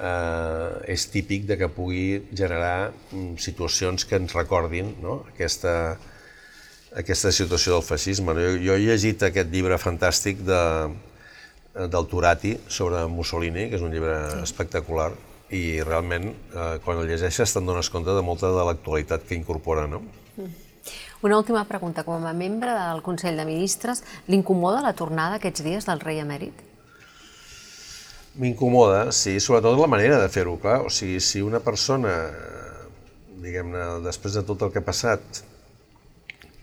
eh, 0.00 0.92
és 0.94 1.06
típic 1.12 1.46
de 1.48 1.58
que 1.60 1.70
pugui 1.72 2.04
generar 2.30 2.90
mm, 2.90 3.36
situacions 3.42 4.06
que 4.06 4.18
ens 4.20 4.34
recordin 4.36 4.94
no? 5.02 5.20
aquesta, 5.34 5.74
aquesta 6.96 7.32
situació 7.34 7.76
del 7.76 7.86
feixisme. 7.86 8.36
Jo, 8.38 8.54
jo 8.64 8.76
he 8.76 8.84
llegit 8.86 9.26
aquest 9.26 9.52
llibre 9.52 9.78
fantàstic 9.80 10.44
de, 10.46 10.62
del 11.86 12.08
Turati 12.10 12.56
sobre 12.68 13.06
Mussolini, 13.10 13.68
que 13.70 13.78
és 13.78 13.84
un 13.84 13.92
llibre 13.94 14.16
espectacular, 14.42 15.12
i 15.50 15.82
realment, 15.82 16.30
eh, 16.30 16.72
quan 16.84 17.00
el 17.02 17.08
llegeixes, 17.10 17.52
te'n 17.52 17.66
dones 17.66 17.90
compte 17.90 18.14
de 18.14 18.22
molta 18.22 18.52
de 18.54 18.66
l'actualitat 18.68 19.26
que 19.26 19.38
incorpora. 19.38 19.88
No? 19.90 20.04
Mm. 20.36 20.69
Una 21.22 21.36
última 21.36 21.64
pregunta. 21.68 22.04
Com 22.04 22.24
a 22.26 22.32
membre 22.32 22.72
del 22.72 23.02
Consell 23.04 23.36
de 23.36 23.44
Ministres, 23.48 24.02
l'incomoda 24.28 24.80
la 24.84 24.94
tornada 24.96 25.36
aquests 25.36 25.64
dies 25.66 25.88
del 25.88 26.00
rei 26.00 26.22
emèrit? 26.22 26.66
M'incomoda, 28.40 29.10
sí, 29.12 29.36
sobretot 29.42 29.78
la 29.80 29.90
manera 29.90 30.20
de 30.22 30.30
fer-ho, 30.32 30.56
clar. 30.62 30.80
O 30.86 30.90
sigui, 30.94 31.18
si 31.20 31.42
una 31.42 31.60
persona, 31.60 32.14
diguem-ne, 33.42 33.86
després 34.06 34.38
de 34.38 34.44
tot 34.46 34.62
el 34.62 34.72
que 34.72 34.80
ha 34.80 34.86
passat, 34.86 35.42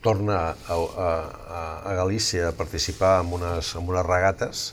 torna 0.02 0.40
a, 0.56 0.78
a, 0.78 1.12
a 1.92 1.94
Galícia 2.00 2.50
a 2.50 2.56
participar 2.56 3.20
en 3.22 3.34
unes, 3.38 3.74
en 3.76 3.90
unes 3.90 4.06
regates, 4.08 4.68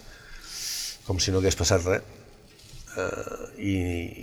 com 1.05 1.19
si 1.21 1.35
no 1.35 1.43
hagués 1.43 1.59
passat 1.59 1.85
res, 1.85 2.13
i, 3.59 3.77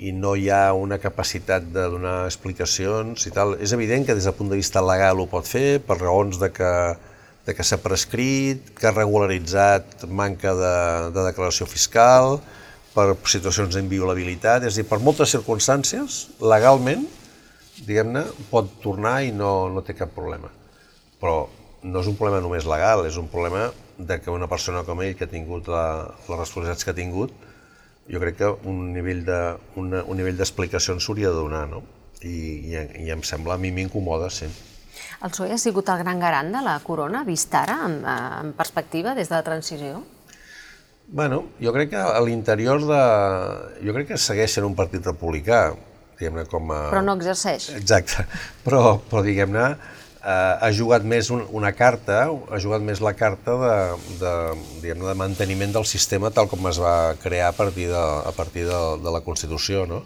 i 0.08 0.12
no 0.16 0.34
hi 0.36 0.50
ha 0.52 0.72
una 0.78 0.98
capacitat 1.02 1.68
de 1.74 1.86
donar 1.94 2.26
explicacions 2.28 3.28
i 3.28 3.34
tal. 3.36 3.56
És 3.60 3.74
evident 3.76 4.06
que 4.08 4.16
des 4.18 4.28
del 4.28 4.36
punt 4.38 4.52
de 4.52 4.60
vista 4.60 4.84
legal 4.86 5.22
ho 5.22 5.28
pot 5.32 5.48
fer, 5.48 5.82
per 5.84 6.00
raons 6.00 6.40
de 6.42 6.52
que, 6.56 6.72
de 7.48 7.56
que 7.58 7.66
s'ha 7.68 7.82
prescrit, 7.84 8.74
que 8.78 8.90
ha 8.90 8.96
regularitzat 8.96 10.06
manca 10.08 10.56
de, 10.58 10.76
de 11.16 11.28
declaració 11.30 11.68
fiscal, 11.70 12.40
per 12.92 13.14
situacions 13.30 13.76
d'inviolabilitat, 13.76 14.66
és 14.68 14.76
a 14.76 14.82
dir, 14.82 14.88
per 14.90 15.00
moltes 15.04 15.32
circumstàncies, 15.32 16.26
legalment, 16.44 17.06
diguem-ne, 17.86 18.26
pot 18.52 18.68
tornar 18.84 19.22
i 19.24 19.32
no, 19.36 19.70
no 19.72 19.84
té 19.86 19.96
cap 19.98 20.12
problema. 20.16 20.52
Però 21.22 21.46
no 21.84 22.02
és 22.02 22.10
un 22.12 22.18
problema 22.20 22.42
només 22.44 22.68
legal, 22.70 23.06
és 23.08 23.18
un 23.18 23.30
problema 23.32 23.70
de 23.98 24.18
que 24.22 24.34
una 24.34 24.50
persona 24.52 24.84
com 24.84 25.02
ell, 25.02 25.16
que 25.16 25.26
ha 25.26 25.32
tingut 25.32 25.70
la, 25.72 25.86
les 26.28 26.38
responsabilitats 26.38 26.86
que 26.86 26.94
ha 26.94 26.98
tingut, 26.98 27.34
jo 28.10 28.22
crec 28.24 28.38
que 28.40 28.50
un 28.70 28.92
nivell 28.96 29.24
de, 29.28 29.40
una, 29.82 30.04
un 30.04 30.18
nivell 30.18 30.40
d'explicacions 30.40 31.04
s'hauria 31.06 31.30
de 31.30 31.38
donar, 31.38 31.68
no? 31.70 31.84
I, 32.22 32.36
i, 32.72 32.76
I 33.06 33.12
em 33.14 33.22
sembla, 33.26 33.56
a 33.58 33.62
mi 33.62 33.72
m'incomoda, 33.74 34.30
sí. 34.34 34.50
El 35.22 35.30
PSOE 35.30 35.54
ha 35.54 35.60
sigut 35.62 35.90
el 35.94 36.02
gran 36.02 36.20
garant 36.22 36.50
de 36.54 36.62
la 36.66 36.80
corona, 36.86 37.24
vist 37.26 37.54
ara, 37.58 37.78
en, 37.86 38.02
en 38.06 38.52
perspectiva, 38.58 39.14
des 39.18 39.30
de 39.30 39.38
la 39.38 39.44
transició? 39.46 40.02
Bueno, 41.12 41.44
jo 41.62 41.74
crec 41.76 41.92
que 41.94 42.02
a 42.02 42.20
l'interior 42.24 42.84
de... 42.88 43.02
Jo 43.86 43.96
crec 43.98 44.14
que 44.14 44.20
segueix 44.22 44.54
sent 44.56 44.66
un 44.66 44.78
partit 44.78 45.06
republicà, 45.06 45.64
diguem-ne 46.20 46.46
com 46.50 46.72
a... 46.72 46.86
Però 46.94 47.02
no 47.06 47.18
exerceix. 47.20 47.72
Exacte, 47.78 48.26
però, 48.66 48.96
però 49.10 49.24
diguem-ne, 49.26 49.66
ha 50.22 50.70
jugat 50.78 51.06
més 51.08 51.32
un, 51.34 51.44
una 51.58 51.72
carta, 51.74 52.24
ha 52.30 52.60
jugat 52.62 52.84
més 52.86 53.02
la 53.02 53.16
carta 53.18 53.58
de, 53.58 53.76
de, 54.22 54.94
de 54.94 55.16
manteniment 55.18 55.74
del 55.74 55.88
sistema 55.90 56.30
tal 56.30 56.50
com 56.52 56.68
es 56.70 56.78
va 56.82 57.16
crear 57.22 57.50
a 57.50 57.58
partir 57.58 57.88
de, 57.90 58.02
a 58.02 58.34
partir 58.38 58.68
de, 58.70 58.82
de 59.02 59.14
la 59.14 59.24
Constitució, 59.26 59.88
no? 59.90 60.04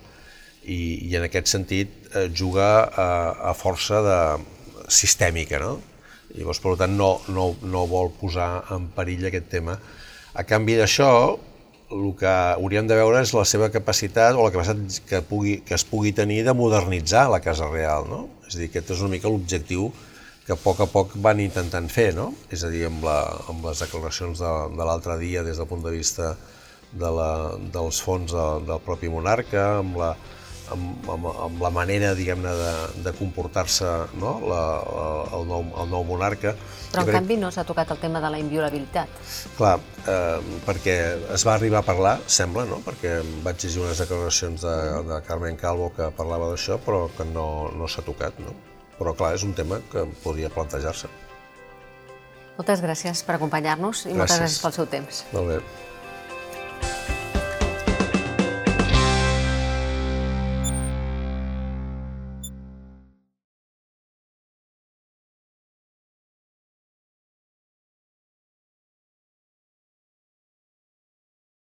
I, 0.65 1.09
i 1.09 1.17
en 1.19 1.27
aquest 1.27 1.51
sentit 1.51 1.91
eh, 2.15 2.29
juga 2.33 2.69
a, 2.87 3.09
a 3.51 3.57
força 3.57 3.99
de, 4.01 4.19
sistèmica, 4.87 5.59
no? 5.59 5.79
Llavors, 6.35 6.59
per 6.59 6.75
tant, 6.79 6.95
no, 6.97 7.15
no, 7.31 7.51
no 7.63 7.85
vol 7.89 8.11
posar 8.19 8.65
en 8.75 8.89
perill 8.95 9.27
aquest 9.29 9.47
tema. 9.51 9.77
A 10.35 10.43
canvi 10.43 10.75
d'això, 10.79 11.09
el 11.95 12.07
que 12.19 12.27
hauríem 12.27 12.89
de 12.89 12.97
veure 12.97 13.21
és 13.23 13.31
la 13.35 13.45
seva 13.47 13.69
capacitat 13.71 14.35
o 14.35 14.43
la 14.43 14.51
capacitat 14.51 14.99
que, 15.07 15.21
pugui, 15.29 15.59
que 15.65 15.77
es 15.77 15.85
pugui 15.87 16.11
tenir 16.17 16.41
de 16.43 16.55
modernitzar 16.57 17.27
la 17.31 17.39
Casa 17.45 17.69
Real, 17.71 18.09
no? 18.09 18.25
És 18.47 18.55
a 18.55 18.61
dir, 18.61 18.69
aquest 18.69 18.93
és 18.95 19.01
una 19.01 19.13
mica 19.15 19.31
l'objectiu 19.31 19.89
que 20.45 20.53
a 20.53 20.59
poc 20.61 20.83
a 20.83 20.87
poc 20.89 21.15
van 21.25 21.41
intentant 21.41 21.87
fer, 21.89 22.11
no? 22.13 22.29
És 22.53 22.63
a 22.63 22.69
dir, 22.69 22.83
amb, 22.89 23.03
la, 23.05 23.17
amb 23.49 23.65
les 23.65 23.81
declaracions 23.81 24.41
de, 24.43 24.53
de 24.77 24.85
l'altre 24.85 25.17
dia 25.21 25.43
des 25.45 25.57
del 25.57 25.69
punt 25.69 25.81
de 25.85 25.93
vista 25.93 26.35
de 26.95 27.11
la, 27.11 27.29
dels 27.73 28.01
fons 28.05 28.31
de, 28.31 28.45
del 28.67 28.83
propi 28.85 29.09
monarca, 29.09 29.65
amb 29.81 29.97
la, 29.99 30.13
amb, 30.73 31.09
amb, 31.11 31.27
amb 31.47 31.61
la 31.61 31.71
manera, 31.73 32.13
diguem-ne, 32.17 32.51
de, 32.59 32.71
de 33.05 33.13
comportar-se 33.17 33.89
no? 34.21 34.35
la, 34.49 34.61
la, 34.85 35.07
el, 35.37 35.45
nou, 35.49 35.65
el 35.83 35.91
nou 35.91 36.05
monarca. 36.07 36.55
Però, 36.91 37.03
en 37.03 37.09
crec... 37.09 37.17
canvi, 37.17 37.37
no 37.41 37.51
s'ha 37.53 37.65
tocat 37.67 37.91
el 37.95 37.99
tema 38.01 38.21
de 38.23 38.31
la 38.33 38.39
inviolabilitat. 38.41 39.19
Clar, 39.57 39.75
eh, 40.05 40.59
perquè 40.67 40.95
es 41.35 41.45
va 41.47 41.55
arribar 41.55 41.83
a 41.83 41.87
parlar, 41.87 42.15
sembla, 42.27 42.65
no? 42.69 42.81
perquè 42.85 43.17
vaig 43.45 43.59
llegir 43.61 43.83
unes 43.83 44.01
declaracions 44.03 44.65
de, 44.65 44.77
de 45.11 45.19
Carmen 45.27 45.59
Calvo 45.59 45.91
que 45.95 46.09
parlava 46.17 46.49
d'això, 46.53 46.79
però 46.85 47.05
que 47.17 47.27
no, 47.29 47.47
no 47.75 47.89
s'ha 47.91 48.05
tocat. 48.05 48.39
No? 48.43 48.55
Però, 48.99 49.15
clar, 49.17 49.35
és 49.35 49.43
un 49.47 49.55
tema 49.57 49.81
que 49.91 50.07
podria 50.23 50.51
plantejar-se. 50.53 51.11
Moltes 52.55 52.79
gràcies 52.79 53.25
per 53.27 53.35
acompanyar-nos 53.35 54.05
i 54.05 54.13
gràcies. 54.13 54.21
moltes 54.21 54.39
gràcies 54.45 54.63
pel 54.63 54.79
seu 54.79 54.87
temps. 54.87 55.25
Molt 55.35 55.51
bé. 55.51 57.14